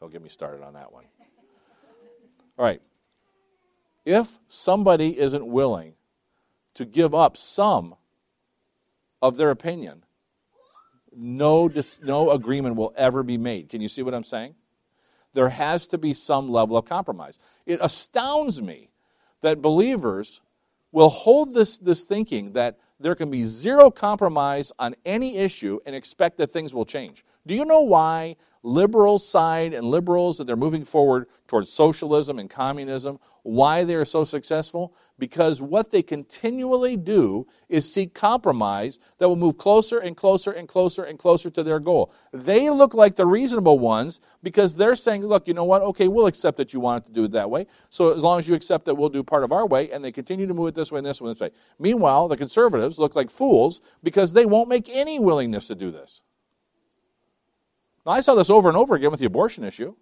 Don't 0.01 0.13
get 0.13 0.23
me 0.23 0.29
started 0.29 0.63
on 0.63 0.75
that 0.75 0.93
one. 0.93 1.05
All 2.59 2.65
right. 2.65 2.83
If 4.05 4.39
somebody 4.49 5.19
isn't 5.19 5.47
willing 5.47 5.95
to 6.75 6.85
give 6.85 7.15
up 7.15 7.37
some 7.37 7.95
of 9.23 9.37
their 9.37 9.51
opinion, 9.51 10.05
no, 11.17 11.69
dis- 11.69 12.03
no 12.03 12.31
agreement 12.31 12.77
will 12.77 12.93
ever 12.97 13.23
be 13.23 13.39
made. 13.39 13.69
Can 13.69 13.81
you 13.81 13.89
see 13.89 14.03
what 14.03 14.15
I'm 14.15 14.25
saying? 14.25 14.55
There 15.33 15.49
has 15.49 15.87
to 15.89 15.99
be 15.99 16.13
some 16.13 16.51
level 16.51 16.77
of 16.77 16.85
compromise. 16.85 17.39
It 17.67 17.81
astounds 17.83 18.61
me 18.61 18.91
that 19.41 19.63
believers 19.63 20.41
will 20.93 21.09
hold 21.09 21.55
this, 21.55 21.79
this 21.79 22.05
thinking 22.05 22.53
that 22.53 22.79
there 23.05 23.15
can 23.15 23.31
be 23.31 23.45
zero 23.45 23.91
compromise 23.91 24.73
on 24.79 24.95
any 25.05 25.37
issue 25.37 25.79
and 25.85 25.95
expect 25.95 26.39
that 26.39 26.49
things 26.49 26.73
will 26.73 26.87
change. 26.87 27.23
Do 27.47 27.55
you 27.55 27.67
know 27.67 27.83
why 27.83 28.37
liberals 28.63 29.29
side 29.29 29.75
and 29.75 29.87
liberals 29.87 30.39
that 30.39 30.47
they're 30.47 30.57
moving 30.57 30.87
forward 30.87 31.27
towards 31.47 31.71
socialism 31.71 32.39
and 32.39 32.49
communism, 32.49 33.21
why 33.43 33.85
they're 33.85 34.07
so 34.07 34.25
successful? 34.25 34.95
Because 35.17 35.63
what 35.63 35.93
they 35.93 36.03
continually 36.03 36.97
do 36.97 37.47
is 37.69 37.93
seek 37.93 38.15
compromise 38.15 38.99
that 39.19 39.29
will 39.29 39.37
move 39.37 39.59
closer 39.59 39.99
and 39.99 40.17
closer 40.17 40.51
and 40.51 40.69
closer 40.69 41.05
and 41.05 41.21
closer 41.21 41.51
to 41.51 41.63
their 41.63 41.79
goal. 41.79 42.13
They 42.33 42.69
look 42.69 42.95
like 42.95 43.15
the 43.15 43.25
reasonable 43.25 43.79
ones 43.79 44.21
because 44.43 44.75
they're 44.75 44.97
saying, 44.97 45.25
look, 45.25 45.47
you 45.47 45.55
know 45.55 45.65
what? 45.65 45.83
Okay, 45.83 46.09
we'll 46.09 46.27
accept 46.27 46.57
that 46.57 46.73
you 46.75 46.81
want 46.81 47.05
it 47.05 47.07
to 47.07 47.13
do 47.13 47.25
it 47.25 47.31
that 47.31 47.49
way. 47.49 47.69
So 47.91 48.13
as 48.13 48.25
long 48.25 48.41
as 48.41 48.49
you 48.49 48.55
accept 48.55 48.87
that 48.87 48.97
we'll 48.97 49.09
do 49.09 49.23
part 49.23 49.45
of 49.45 49.53
our 49.53 49.67
way, 49.67 49.89
and 49.93 50.05
they 50.05 50.11
continue 50.11 50.49
to 50.49 50.55
move 50.55 50.69
it 50.69 50.75
this 50.75 50.91
way 50.91 50.99
and 50.99 51.07
this 51.07 51.21
way 51.21 51.29
and 51.29 51.37
this 51.37 51.41
way. 51.41 51.51
Meanwhile, 51.79 52.27
the 52.27 52.37
conservatives 52.37 52.99
look 52.99 53.15
like 53.15 53.31
fools 53.31 53.81
because 54.03 54.33
they 54.33 54.47
won't 54.47 54.69
make 54.69 54.89
any 54.89 55.21
willingness 55.21 55.69
to 55.69 55.77
do 55.77 55.93
this. 55.93 56.23
Now, 58.05 58.13
I 58.13 58.21
saw 58.21 58.35
this 58.35 58.51
over 58.51 58.69
and 58.69 58.77
over 58.77 58.97
again 58.97 59.13
with 59.13 59.21
the 59.21 59.27
abortion 59.27 59.63
issue. 59.63 59.95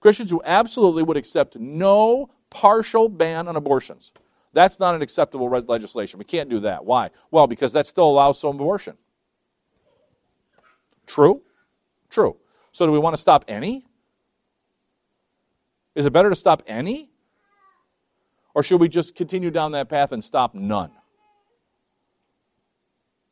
Christians 0.00 0.30
who 0.30 0.42
absolutely 0.44 1.04
would 1.04 1.16
accept 1.16 1.56
no 1.56 2.30
partial 2.52 3.08
ban 3.08 3.48
on 3.48 3.56
abortions. 3.56 4.12
That's 4.52 4.78
not 4.78 4.94
an 4.94 5.02
acceptable 5.02 5.48
legislation. 5.48 6.18
We 6.18 6.26
can't 6.26 6.50
do 6.50 6.60
that. 6.60 6.84
Why? 6.84 7.10
Well, 7.30 7.46
because 7.46 7.72
that 7.72 7.86
still 7.86 8.06
allows 8.06 8.38
some 8.38 8.56
abortion. 8.56 8.96
True? 11.06 11.42
True. 12.10 12.36
So, 12.70 12.86
do 12.86 12.92
we 12.92 12.98
want 12.98 13.14
to 13.14 13.20
stop 13.20 13.46
any? 13.48 13.86
Is 15.94 16.06
it 16.06 16.12
better 16.12 16.30
to 16.30 16.36
stop 16.36 16.62
any? 16.66 17.10
Or 18.54 18.62
should 18.62 18.80
we 18.80 18.88
just 18.88 19.14
continue 19.14 19.50
down 19.50 19.72
that 19.72 19.88
path 19.88 20.12
and 20.12 20.22
stop 20.22 20.54
none? 20.54 20.90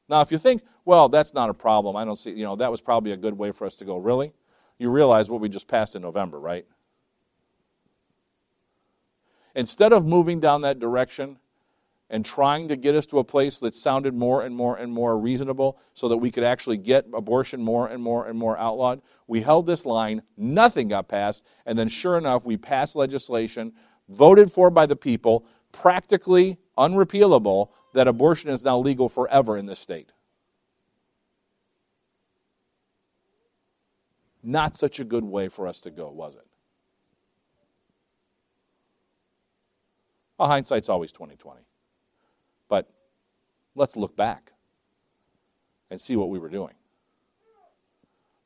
Now, 0.09 0.23
if 0.23 0.33
you 0.33 0.39
think, 0.39 0.63
well, 0.85 1.09
that's 1.09 1.35
not 1.35 1.51
a 1.51 1.55
problem, 1.55 1.95
I 1.95 2.05
don't 2.05 2.17
see, 2.17 2.31
you 2.31 2.45
know, 2.45 2.57
that 2.57 2.71
was 2.71 2.81
probably 2.81 3.13
a 3.13 3.17
good 3.17 3.37
way 3.37 3.53
for 3.53 3.67
us 3.67 3.77
to 3.77 3.85
go, 3.85 3.97
really? 3.99 4.33
You 4.79 4.91
realize 4.91 5.31
what 5.31 5.41
we 5.41 5.49
just 5.49 5.69
passed 5.69 5.95
in 5.95 6.03
November, 6.03 6.41
right? 6.41 6.67
Instead 9.55 9.93
of 9.93 10.07
moving 10.07 10.41
down 10.41 10.63
that 10.63 10.79
direction 10.79 11.39
and 12.09 12.25
trying 12.25 12.69
to 12.69 12.77
get 12.77 12.95
us 12.95 13.07
to 13.07 13.19
a 13.19 13.25
place 13.25 13.59
that 13.59 13.75
sounded 13.75 14.15
more 14.15 14.43
and 14.43 14.55
more 14.55 14.77
and 14.77 14.93
more 14.93 15.17
reasonable 15.19 15.79
so 15.95 16.09
that 16.09 16.17
we 16.17 16.31
could 16.31 16.43
actually 16.43 16.77
get 16.77 17.07
abortion 17.15 17.63
more 17.63 17.89
and 17.89 18.03
more 18.03 18.27
and 18.27 18.39
more 18.39 18.59
outlawed, 18.59 19.01
we 19.27 19.41
held 19.41 19.67
this 19.67 19.87
line, 19.87 20.23
nothing 20.37 20.89
got 20.89 21.09
passed, 21.09 21.45
and 21.67 21.79
then 21.79 21.89
sure 21.89 22.19
enough, 22.19 22.45
we 22.45 22.57
passed 22.57 22.97
legislation 22.97 23.73
voted 24.09 24.51
for 24.51 24.71
by 24.71 24.87
the 24.87 24.97
people, 24.97 25.47
practically 25.71 26.59
unrepealable, 26.77 27.69
that 27.93 28.09
abortion 28.09 28.51
is 28.51 28.65
now 28.65 28.79
legal 28.79 29.09
forever 29.09 29.57
in 29.57 29.67
this 29.67 29.79
state. 29.79 30.13
Not 34.43 34.75
such 34.75 34.99
a 34.99 35.05
good 35.05 35.25
way 35.25 35.49
for 35.49 35.67
us 35.67 35.81
to 35.83 35.91
go, 35.91 36.11
was 36.11 36.35
it? 36.35 36.50
Well, 40.41 40.49
hindsight's 40.49 40.89
always 40.89 41.13
2020. 41.13 41.61
But 42.67 42.89
let's 43.75 43.95
look 43.95 44.17
back 44.17 44.55
and 45.91 46.01
see 46.01 46.17
what 46.17 46.31
we 46.31 46.39
were 46.39 46.49
doing. 46.49 46.73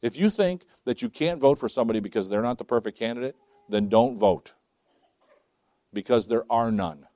If 0.03 0.16
you 0.16 0.28
think 0.28 0.64
that 0.86 1.03
you 1.03 1.09
can't 1.09 1.38
vote 1.38 1.57
for 1.57 1.68
somebody 1.68 2.01
because 2.01 2.28
they're 2.28 2.42
not 2.42 2.59
the 2.59 2.64
perfect 2.64 2.99
candidate, 2.99 3.36
then 3.68 3.88
don't 3.88 4.18
vote. 4.18 4.55
Because 5.92 6.26
there 6.26 6.42
are 6.51 6.72
none. 6.72 7.07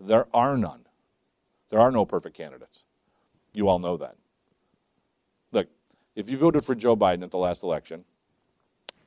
There 0.00 0.26
are 0.34 0.56
none. 0.56 0.86
There 1.70 1.78
are 1.78 1.92
no 1.92 2.04
perfect 2.04 2.36
candidates. 2.36 2.82
You 3.54 3.68
all 3.68 3.78
know 3.78 3.96
that. 3.98 4.16
Look, 5.52 5.68
if 6.16 6.28
you 6.28 6.38
voted 6.38 6.64
for 6.64 6.74
Joe 6.74 6.96
Biden 6.96 7.22
at 7.22 7.30
the 7.30 7.38
last 7.38 7.62
election, 7.62 8.04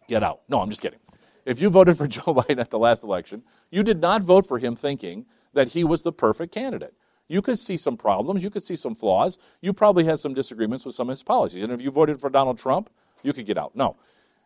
get 0.08 0.24
out. 0.24 0.40
No, 0.48 0.62
I'm 0.62 0.70
just 0.70 0.82
kidding. 0.82 1.00
If 1.46 1.60
you 1.60 1.70
voted 1.70 1.98
for 1.98 2.08
Joe 2.16 2.34
Biden 2.34 2.60
at 2.60 2.70
the 2.70 2.80
last 2.80 3.04
election, 3.04 3.44
you 3.70 3.84
did 3.84 4.00
not 4.00 4.22
vote 4.22 4.46
for 4.46 4.60
him 4.60 4.76
thinking 4.76 5.26
that 5.54 5.70
he 5.70 5.84
was 5.84 6.04
the 6.04 6.12
perfect 6.12 6.54
candidate. 6.54 6.94
You 7.28 7.42
could 7.42 7.60
see 7.60 7.78
some 7.78 7.96
problems, 7.96 8.44
you 8.44 8.50
could 8.50 8.64
see 8.64 8.76
some 8.76 8.94
flaws. 8.94 9.38
You 9.62 9.72
probably 9.72 10.04
had 10.04 10.20
some 10.20 10.34
disagreements 10.34 10.86
with 10.86 10.96
some 10.96 11.08
of 11.08 11.14
his 11.14 11.24
policies. 11.24 11.64
And 11.64 11.72
if 11.72 11.82
you 11.82 11.90
voted 11.90 12.20
for 12.20 12.30
Donald 12.30 12.58
Trump, 12.58 12.90
you 13.24 13.32
could 13.32 13.46
get 13.46 13.58
out. 13.58 13.76
No. 13.76 13.96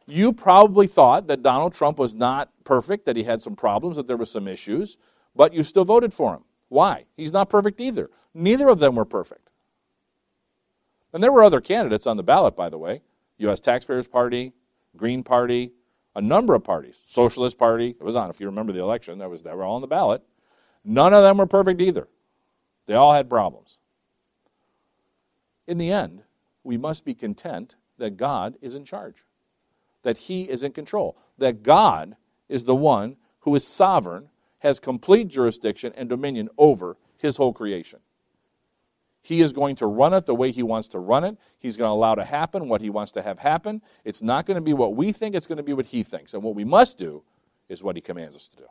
You 0.05 0.31
probably 0.31 0.85
thought 0.85 1.25
that 1.27 1.41
Donald 1.41 1.73
Trump 1.73 1.97
was 1.97 2.13
not 2.13 2.51
perfect, 2.63 3.05
that 3.07 3.15
he 3.15 3.23
had 3.23 3.41
some 3.41 3.55
problems, 3.55 3.97
that 3.97 4.07
there 4.07 4.17
were 4.17 4.25
some 4.25 4.47
issues, 4.47 4.97
but 5.35 5.51
you 5.51 5.63
still 5.63 5.83
voted 5.83 6.13
for 6.13 6.35
him. 6.35 6.43
Why? 6.69 7.05
He's 7.17 7.33
not 7.33 7.49
perfect 7.49 7.81
either. 7.81 8.09
Neither 8.33 8.69
of 8.69 8.79
them 8.79 8.95
were 8.95 9.05
perfect. 9.05 9.49
And 11.11 11.23
there 11.23 11.31
were 11.31 11.43
other 11.43 11.61
candidates 11.61 12.05
on 12.05 12.17
the 12.17 12.23
ballot, 12.23 12.55
by 12.55 12.69
the 12.69 12.77
way 12.77 13.01
U.S. 13.39 13.59
Taxpayers 13.59 14.07
Party, 14.07 14.53
Green 14.95 15.23
Party, 15.23 15.71
a 16.15 16.21
number 16.21 16.55
of 16.55 16.63
parties. 16.63 17.01
Socialist 17.05 17.57
Party, 17.57 17.89
it 17.89 18.03
was 18.03 18.15
on, 18.15 18.29
if 18.29 18.39
you 18.39 18.45
remember 18.45 18.71
the 18.71 18.81
election, 18.81 19.19
that 19.19 19.29
was, 19.29 19.43
they 19.43 19.53
were 19.53 19.63
all 19.63 19.75
on 19.75 19.81
the 19.81 19.87
ballot. 19.87 20.23
None 20.83 21.13
of 21.13 21.23
them 21.23 21.37
were 21.37 21.45
perfect 21.45 21.81
either. 21.81 22.07
They 22.85 22.93
all 22.93 23.13
had 23.13 23.29
problems. 23.29 23.77
In 25.67 25.77
the 25.77 25.91
end, 25.91 26.21
we 26.63 26.77
must 26.77 27.03
be 27.03 27.13
content 27.13 27.75
that 27.97 28.17
God 28.17 28.55
is 28.61 28.75
in 28.75 28.85
charge, 28.85 29.25
that 30.03 30.17
He 30.17 30.43
is 30.43 30.63
in 30.63 30.71
control, 30.71 31.17
that 31.37 31.63
God 31.63 32.15
is 32.47 32.65
the 32.65 32.75
one 32.75 33.17
who 33.39 33.55
is 33.55 33.67
sovereign 33.67 34.29
has 34.59 34.79
complete 34.79 35.27
jurisdiction 35.27 35.93
and 35.95 36.09
dominion 36.09 36.49
over 36.57 36.97
his 37.17 37.37
whole 37.37 37.53
creation. 37.53 37.99
He 39.25 39.41
is 39.41 39.53
going 39.53 39.75
to 39.77 39.87
run 39.87 40.13
it 40.13 40.27
the 40.27 40.35
way 40.35 40.51
he 40.51 40.61
wants 40.61 40.87
to 40.89 40.99
run 40.99 41.23
it. 41.23 41.35
He's 41.57 41.77
going 41.77 41.89
to 41.89 41.93
allow 41.93 42.13
to 42.13 42.23
happen 42.23 42.69
what 42.69 42.79
he 42.79 42.91
wants 42.91 43.11
to 43.13 43.23
have 43.23 43.39
happen. 43.39 43.81
It's 44.03 44.21
not 44.21 44.45
going 44.45 44.53
to 44.53 44.61
be 44.61 44.73
what 44.73 44.95
we 44.95 45.11
think, 45.11 45.33
it's 45.33 45.47
going 45.47 45.57
to 45.57 45.63
be 45.63 45.73
what 45.73 45.87
he 45.87 46.03
thinks. 46.03 46.35
And 46.35 46.43
what 46.43 46.53
we 46.53 46.63
must 46.63 46.99
do 46.99 47.23
is 47.67 47.81
what 47.81 47.95
he 47.95 48.03
commands 48.03 48.35
us 48.35 48.47
to 48.49 48.57
do. 48.57 48.67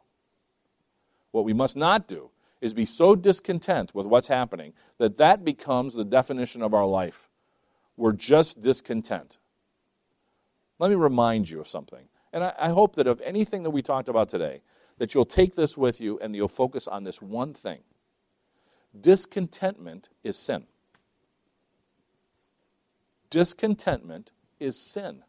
What 1.33 1.45
we 1.45 1.53
must 1.53 1.77
not 1.77 2.07
do 2.07 2.31
is 2.61 2.73
be 2.73 2.85
so 2.85 3.17
discontent 3.17 3.97
with 3.97 4.07
what's 4.07 4.29
happening 4.29 4.75
that 4.99 5.17
that 5.17 5.45
becomes 5.45 5.95
the 5.95 6.05
definition 6.05 6.63
of 6.63 6.73
our 6.73 6.87
life. 6.87 7.29
We're 7.97 8.13
just 8.13 8.61
discontent. 8.61 9.39
Let 10.79 10.89
me 10.89 10.95
remind 10.95 11.51
you 11.51 11.59
of 11.59 11.67
something. 11.67 12.07
And 12.33 12.45
I, 12.45 12.55
I 12.57 12.69
hope 12.69 12.95
that 12.95 13.09
of 13.09 13.21
anything 13.23 13.65
that 13.65 13.71
we 13.71 13.83
talked 13.83 14.09
about 14.09 14.29
today, 14.29 14.63
that 14.99 15.17
you'll 15.17 15.25
take 15.25 15.57
this 15.57 15.77
with 15.77 16.01
you 16.01 16.17
and 16.21 16.37
you'll 16.37 16.47
focus 16.47 16.87
on 16.87 17.03
this 17.03 17.21
one 17.21 17.55
thing 17.55 17.81
discontentment 19.01 20.09
is 20.23 20.37
sin. 20.37 20.65
Discontentment 23.31 24.31
is 24.61 24.79
sin. 24.79 25.23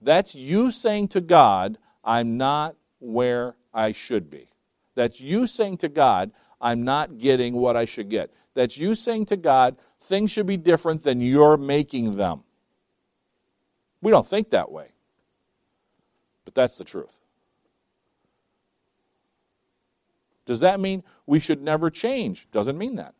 That's 0.00 0.34
you 0.34 0.70
saying 0.70 1.08
to 1.08 1.20
God, 1.20 1.78
I'm 2.04 2.36
not 2.36 2.76
where 3.00 3.56
I 3.72 3.92
should 3.92 4.30
be. 4.30 4.50
That's 4.94 5.20
you 5.20 5.46
saying 5.46 5.78
to 5.78 5.88
God, 5.88 6.30
I'm 6.60 6.82
not 6.82 7.18
getting 7.18 7.54
what 7.54 7.76
I 7.76 7.84
should 7.84 8.08
get. 8.08 8.32
That's 8.54 8.76
you 8.76 8.94
saying 8.94 9.26
to 9.26 9.36
God, 9.36 9.76
things 10.00 10.30
should 10.30 10.46
be 10.46 10.56
different 10.56 11.02
than 11.02 11.20
you're 11.20 11.56
making 11.56 12.16
them. 12.16 12.42
We 14.00 14.10
don't 14.10 14.26
think 14.26 14.50
that 14.50 14.70
way, 14.70 14.88
but 16.44 16.54
that's 16.54 16.76
the 16.76 16.84
truth. 16.84 17.20
Does 20.48 20.60
that 20.60 20.80
mean 20.80 21.02
we 21.26 21.40
should 21.40 21.60
never 21.60 21.90
change? 21.90 22.48
Doesn't 22.50 22.78
mean 22.78 22.96
that. 22.96 23.12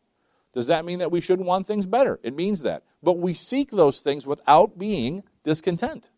Does 0.51 0.65
that 0.65 0.83
mean 0.83 0.97
that 0.97 1.11
we 1.11 1.21
shouldn't 1.21 1.47
want 1.47 1.67
things 1.67 1.85
better? 1.85 2.19
It 2.23 2.35
means 2.35 2.63
that. 2.63 2.81
But 3.03 3.19
we 3.19 3.35
seek 3.35 3.69
those 3.69 3.99
things 3.99 4.25
without 4.25 4.79
being 4.79 5.21
discontent. 5.43 6.09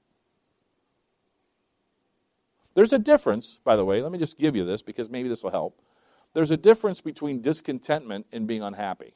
There's 2.76 2.93
a 2.93 2.97
difference, 2.97 3.59
by 3.66 3.76
the 3.76 3.84
way, 3.84 4.01
let 4.01 4.14
me 4.14 4.20
just 4.20 4.38
give 4.38 4.55
you 4.55 4.64
this 4.64 4.82
because 4.82 5.09
maybe 5.09 5.28
this 5.28 5.43
will 5.43 5.51
help. 5.51 5.82
There's 6.34 6.49
a 6.49 6.55
difference 6.55 7.01
between 7.01 7.41
discontentment 7.41 8.26
and 8.32 8.47
being 8.47 8.64
unhappy. 8.64 9.14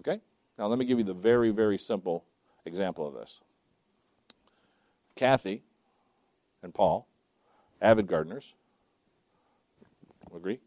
Okay? 0.00 0.20
Now, 0.58 0.66
let 0.66 0.78
me 0.78 0.84
give 0.84 0.98
you 0.98 1.04
the 1.04 1.14
very, 1.14 1.50
very 1.50 1.78
simple 1.78 2.26
example 2.66 3.08
of 3.08 3.14
this. 3.14 3.40
Kathy 5.16 5.62
and 6.62 6.74
Paul, 6.74 7.08
avid 7.80 8.06
gardeners, 8.06 8.52
agree? 10.36 10.60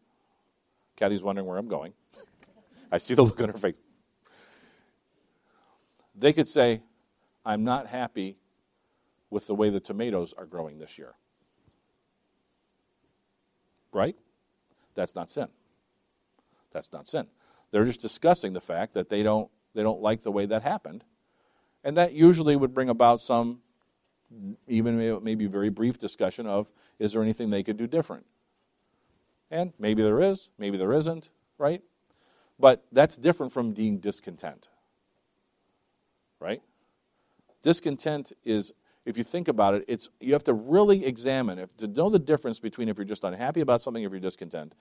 Kathy's 0.96 1.24
wondering 1.24 1.46
where 1.46 1.58
I'm 1.58 1.68
going. 1.68 1.92
I 2.92 2.98
see 2.98 3.14
the 3.14 3.22
look 3.22 3.40
on 3.40 3.48
her 3.48 3.56
face. 3.56 3.76
They 6.14 6.32
could 6.32 6.46
say, 6.46 6.82
I'm 7.44 7.64
not 7.64 7.88
happy 7.88 8.38
with 9.30 9.46
the 9.46 9.54
way 9.54 9.70
the 9.70 9.80
tomatoes 9.80 10.32
are 10.36 10.46
growing 10.46 10.78
this 10.78 10.96
year. 10.96 11.14
Right? 13.92 14.16
That's 14.94 15.14
not 15.14 15.28
sin. 15.28 15.48
That's 16.72 16.92
not 16.92 17.08
sin. 17.08 17.26
They're 17.70 17.84
just 17.84 18.00
discussing 18.00 18.52
the 18.52 18.60
fact 18.60 18.94
that 18.94 19.08
they 19.08 19.22
don't 19.22 19.50
they 19.74 19.82
don't 19.82 20.00
like 20.00 20.22
the 20.22 20.30
way 20.30 20.46
that 20.46 20.62
happened. 20.62 21.02
And 21.82 21.96
that 21.96 22.12
usually 22.12 22.54
would 22.54 22.72
bring 22.72 22.88
about 22.88 23.20
some 23.20 23.60
even 24.66 25.22
maybe 25.22 25.46
very 25.46 25.68
brief 25.68 25.98
discussion 25.98 26.46
of 26.46 26.70
is 26.98 27.12
there 27.12 27.22
anything 27.22 27.50
they 27.50 27.62
could 27.62 27.76
do 27.76 27.86
different? 27.86 28.24
And 29.50 29.72
maybe 29.78 30.02
there 30.02 30.20
is, 30.20 30.48
maybe 30.58 30.76
there 30.76 30.92
isn't, 30.92 31.30
right? 31.58 31.82
But 32.58 32.84
that's 32.92 33.16
different 33.16 33.52
from 33.52 33.72
being 33.72 33.98
discontent. 33.98 34.68
Right? 36.40 36.62
Discontent 37.62 38.32
is 38.44 38.72
if 39.04 39.18
you 39.18 39.24
think 39.24 39.48
about 39.48 39.74
it, 39.74 39.84
it's 39.86 40.08
you 40.20 40.32
have 40.32 40.44
to 40.44 40.54
really 40.54 41.04
examine 41.04 41.58
if 41.58 41.76
to 41.78 41.86
know 41.86 42.08
the 42.08 42.18
difference 42.18 42.58
between 42.58 42.88
if 42.88 42.96
you're 42.96 43.04
just 43.04 43.24
unhappy 43.24 43.60
about 43.60 43.82
something 43.82 44.02
if 44.02 44.10
you're 44.10 44.20
discontent. 44.20 44.74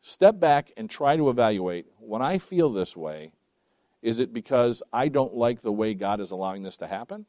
Step 0.00 0.40
back 0.40 0.72
and 0.76 0.90
try 0.90 1.16
to 1.16 1.30
evaluate 1.30 1.86
when 1.98 2.22
I 2.22 2.38
feel 2.38 2.70
this 2.70 2.96
way, 2.96 3.32
is 4.00 4.18
it 4.18 4.32
because 4.32 4.82
I 4.92 5.08
don't 5.08 5.34
like 5.34 5.60
the 5.60 5.72
way 5.72 5.94
God 5.94 6.20
is 6.20 6.32
allowing 6.32 6.62
this 6.62 6.76
to 6.78 6.86
happen? 6.86 7.26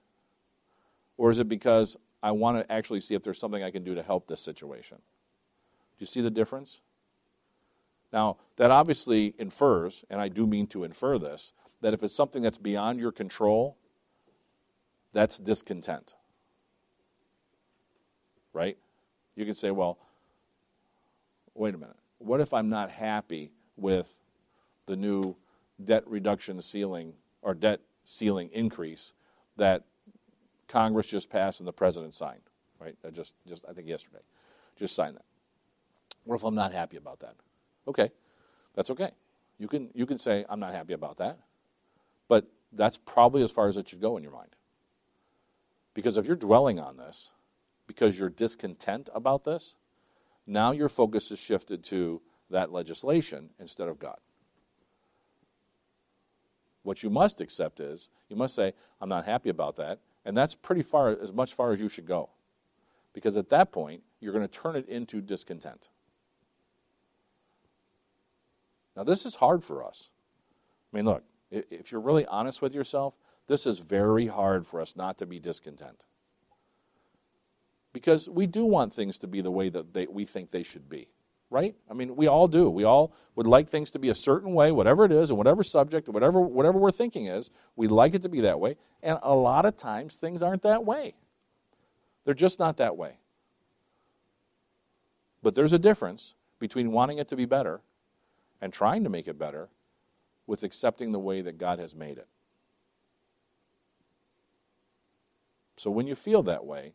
Or 1.18 1.30
is 1.30 1.40
it 1.40 1.48
because 1.48 1.96
I 2.24 2.32
want 2.32 2.58
to 2.58 2.72
actually 2.72 3.02
see 3.02 3.14
if 3.14 3.22
there's 3.22 3.40
something 3.40 3.64
I 3.64 3.70
can 3.70 3.84
do 3.84 3.94
to 3.94 4.02
help 4.02 4.28
this 4.28 4.42
situation? 4.42 4.98
You 6.04 6.08
see 6.08 6.20
the 6.20 6.30
difference? 6.30 6.82
Now, 8.12 8.36
that 8.58 8.72
obviously 8.72 9.34
infers, 9.38 10.04
and 10.10 10.20
I 10.20 10.28
do 10.28 10.46
mean 10.46 10.68
to 10.68 10.84
infer 10.84 11.18
this, 11.18 11.54
that 11.80 11.94
if 11.94 12.04
it's 12.04 12.14
something 12.14 12.44
that's 12.44 12.58
beyond 12.58 13.00
your 13.00 13.14
control, 13.14 13.78
that's 15.14 15.40
discontent. 15.40 16.14
Right? 18.52 18.78
You 19.38 19.46
can 19.46 19.56
say, 19.56 19.72
well, 19.72 19.98
wait 21.56 21.74
a 21.74 21.78
minute. 21.78 21.96
What 22.18 22.42
if 22.42 22.54
I'm 22.54 22.68
not 22.68 22.92
happy 22.92 23.54
with 23.78 24.20
the 24.88 24.98
new 24.98 25.38
debt 25.82 26.04
reduction 26.06 26.60
ceiling 26.60 27.14
or 27.42 27.54
debt 27.54 27.80
ceiling 28.04 28.50
increase 28.52 29.14
that 29.56 29.86
Congress 30.68 31.08
just 31.08 31.30
passed 31.30 31.62
and 31.62 31.68
the 31.68 31.72
president 31.72 32.14
signed? 32.14 32.42
Right? 32.78 32.98
I 33.08 33.10
just, 33.10 33.36
just 33.48 33.64
I 33.70 33.72
think 33.72 33.88
yesterday, 33.88 34.20
just 34.78 34.98
signed 34.98 35.16
that. 35.16 35.24
What 36.26 36.36
if 36.36 36.44
I'm 36.44 36.56
not 36.56 36.74
happy 36.74 36.98
about 36.98 37.20
that? 37.20 37.36
Okay, 37.88 38.12
that's 38.76 38.90
okay. 38.90 39.12
You 39.60 39.68
can 39.68 39.90
you 39.94 40.06
can 40.06 40.18
say 40.18 40.46
I'm 40.50 40.60
not 40.60 40.74
happy 40.74 40.94
about 40.94 41.18
that, 41.18 41.38
but 42.28 42.48
that's 42.72 42.98
probably 42.98 43.44
as 43.44 43.52
far 43.52 43.68
as 43.68 43.78
it 43.78 43.88
should 43.88 44.02
go 44.02 44.18
in 44.18 44.24
your 44.24 44.32
mind. 44.32 44.56
Because 45.94 46.18
if 46.18 46.26
you're 46.26 46.36
dwelling 46.36 46.80
on 46.80 46.98
this, 46.98 47.32
because 47.88 48.18
you're 48.18 48.30
discontent 48.30 49.10
about 49.14 49.44
this, 49.44 49.76
now 50.48 50.72
your 50.72 50.90
focus 50.90 51.32
is 51.32 51.40
shifted 51.40 51.84
to 51.86 52.22
that 52.50 52.72
legislation 52.72 53.50
instead 53.60 53.88
of 53.88 54.00
God. 54.00 54.18
What 56.84 57.02
you 57.02 57.10
must 57.10 57.42
accept 57.42 57.80
is 57.80 58.10
you 58.30 58.36
must 58.36 58.56
say, 58.56 58.74
I'm 59.00 59.10
not 59.10 59.26
happy 59.26 59.50
about 59.50 59.78
that. 59.78 60.00
And 60.26 60.36
that's 60.36 60.56
pretty 60.56 60.84
far, 60.84 61.10
as 61.10 61.34
much 61.34 61.54
far 61.54 61.72
as 61.72 61.82
you 61.82 61.90
should 61.90 62.06
go. 62.06 62.30
Because 63.14 63.38
at 63.38 63.50
that 63.50 63.72
point, 63.72 64.04
you're 64.20 64.34
going 64.34 64.48
to 64.48 64.60
turn 64.60 64.76
it 64.76 64.88
into 64.88 65.22
discontent. 65.22 65.90
Now, 68.96 69.04
this 69.04 69.26
is 69.26 69.36
hard 69.36 69.64
for 69.64 69.84
us. 69.84 70.10
I 70.92 70.98
mean, 70.98 71.06
look, 71.06 71.24
if 71.50 71.92
you're 71.92 72.02
really 72.02 72.26
honest 72.26 72.62
with 72.62 72.74
yourself, 72.74 73.16
this 73.48 73.66
is 73.66 73.80
very 73.80 74.28
hard 74.28 74.66
for 74.66 74.80
us 74.80 74.96
not 74.96 75.18
to 75.18 75.26
be 75.26 75.40
discontent. 75.40 76.06
Because 77.92 78.30
we 78.30 78.48
do 78.48 78.66
want 78.66 78.94
things 78.94 79.18
to 79.20 79.28
be 79.28 79.42
the 79.42 79.52
way 79.52 79.70
that 79.70 79.94
they, 79.94 80.08
we 80.08 80.26
think 80.26 80.50
they 80.50 80.64
should 80.64 80.90
be, 80.90 81.10
right? 81.50 81.76
I 81.90 81.94
mean, 81.94 82.16
we 82.16 82.28
all 82.28 82.48
do. 82.48 82.70
We 82.70 82.84
all 82.84 83.14
would 83.36 83.46
like 83.46 83.68
things 83.68 83.92
to 83.92 84.00
be 84.00 84.10
a 84.10 84.16
certain 84.16 84.54
way, 84.54 84.72
whatever 84.72 85.06
it 85.06 85.12
is, 85.12 85.30
and 85.30 85.38
whatever 85.38 85.64
subject, 85.64 86.08
whatever, 86.10 86.42
whatever 86.42 86.80
we're 86.80 86.92
thinking 86.92 87.28
is, 87.28 87.50
we 87.76 87.88
like 87.88 88.16
it 88.16 88.22
to 88.24 88.30
be 88.30 88.42
that 88.42 88.60
way. 88.60 88.78
And 89.04 89.20
a 89.22 89.36
lot 89.36 89.66
of 89.66 89.78
times 89.78 90.16
things 90.16 90.42
aren't 90.42 90.64
that 90.64 90.86
way. 90.86 91.16
They're 92.26 92.34
just 92.34 92.58
not 92.58 92.78
that 92.78 92.96
way. 92.96 93.18
But 95.44 95.56
there's 95.56 95.74
a 95.74 95.80
difference 95.80 96.36
between 96.58 96.92
wanting 96.92 97.18
it 97.18 97.28
to 97.28 97.36
be 97.36 97.46
better 97.46 97.82
and 98.64 98.72
trying 98.72 99.04
to 99.04 99.10
make 99.10 99.28
it 99.28 99.38
better 99.38 99.68
with 100.48 100.64
accepting 100.64 101.12
the 101.12 101.20
way 101.20 101.42
that 101.42 101.58
God 101.58 101.80
has 101.80 101.94
made 101.94 102.18
it. 102.18 102.30
So 105.76 105.92
when 105.92 106.08
you 106.08 106.16
feel 106.16 106.44
that 106.44 106.66
way, 106.66 106.94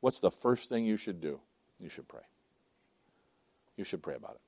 what's 0.00 0.20
the 0.20 0.30
first 0.30 0.70
thing 0.70 0.86
you 0.86 0.96
should 0.96 1.20
do? 1.20 1.40
You 1.78 1.90
should 1.90 2.08
pray. 2.08 2.22
You 3.76 3.84
should 3.84 4.02
pray 4.02 4.14
about 4.14 4.36
it. 4.36 4.40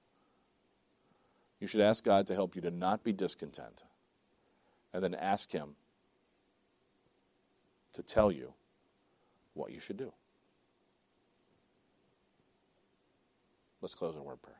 You 1.61 1.67
should 1.67 1.83
ask 1.83 2.03
God 2.03 2.27
to 2.29 2.35
help 2.35 2.57
you 2.57 2.63
to 2.63 2.71
not 2.71 3.05
be 3.05 3.13
discontent. 3.13 3.85
And 4.95 5.05
then 5.05 5.13
ask 5.13 5.53
Him 5.53 5.77
to 7.93 8.03
tell 8.03 8.33
you 8.33 8.55
what 9.53 9.71
you 9.71 9.81
should 9.81 9.99
do. 9.99 10.15
Let's 13.83 13.95
close 13.95 14.17
in 14.17 14.25
word 14.25 14.41
prayer. 14.41 14.57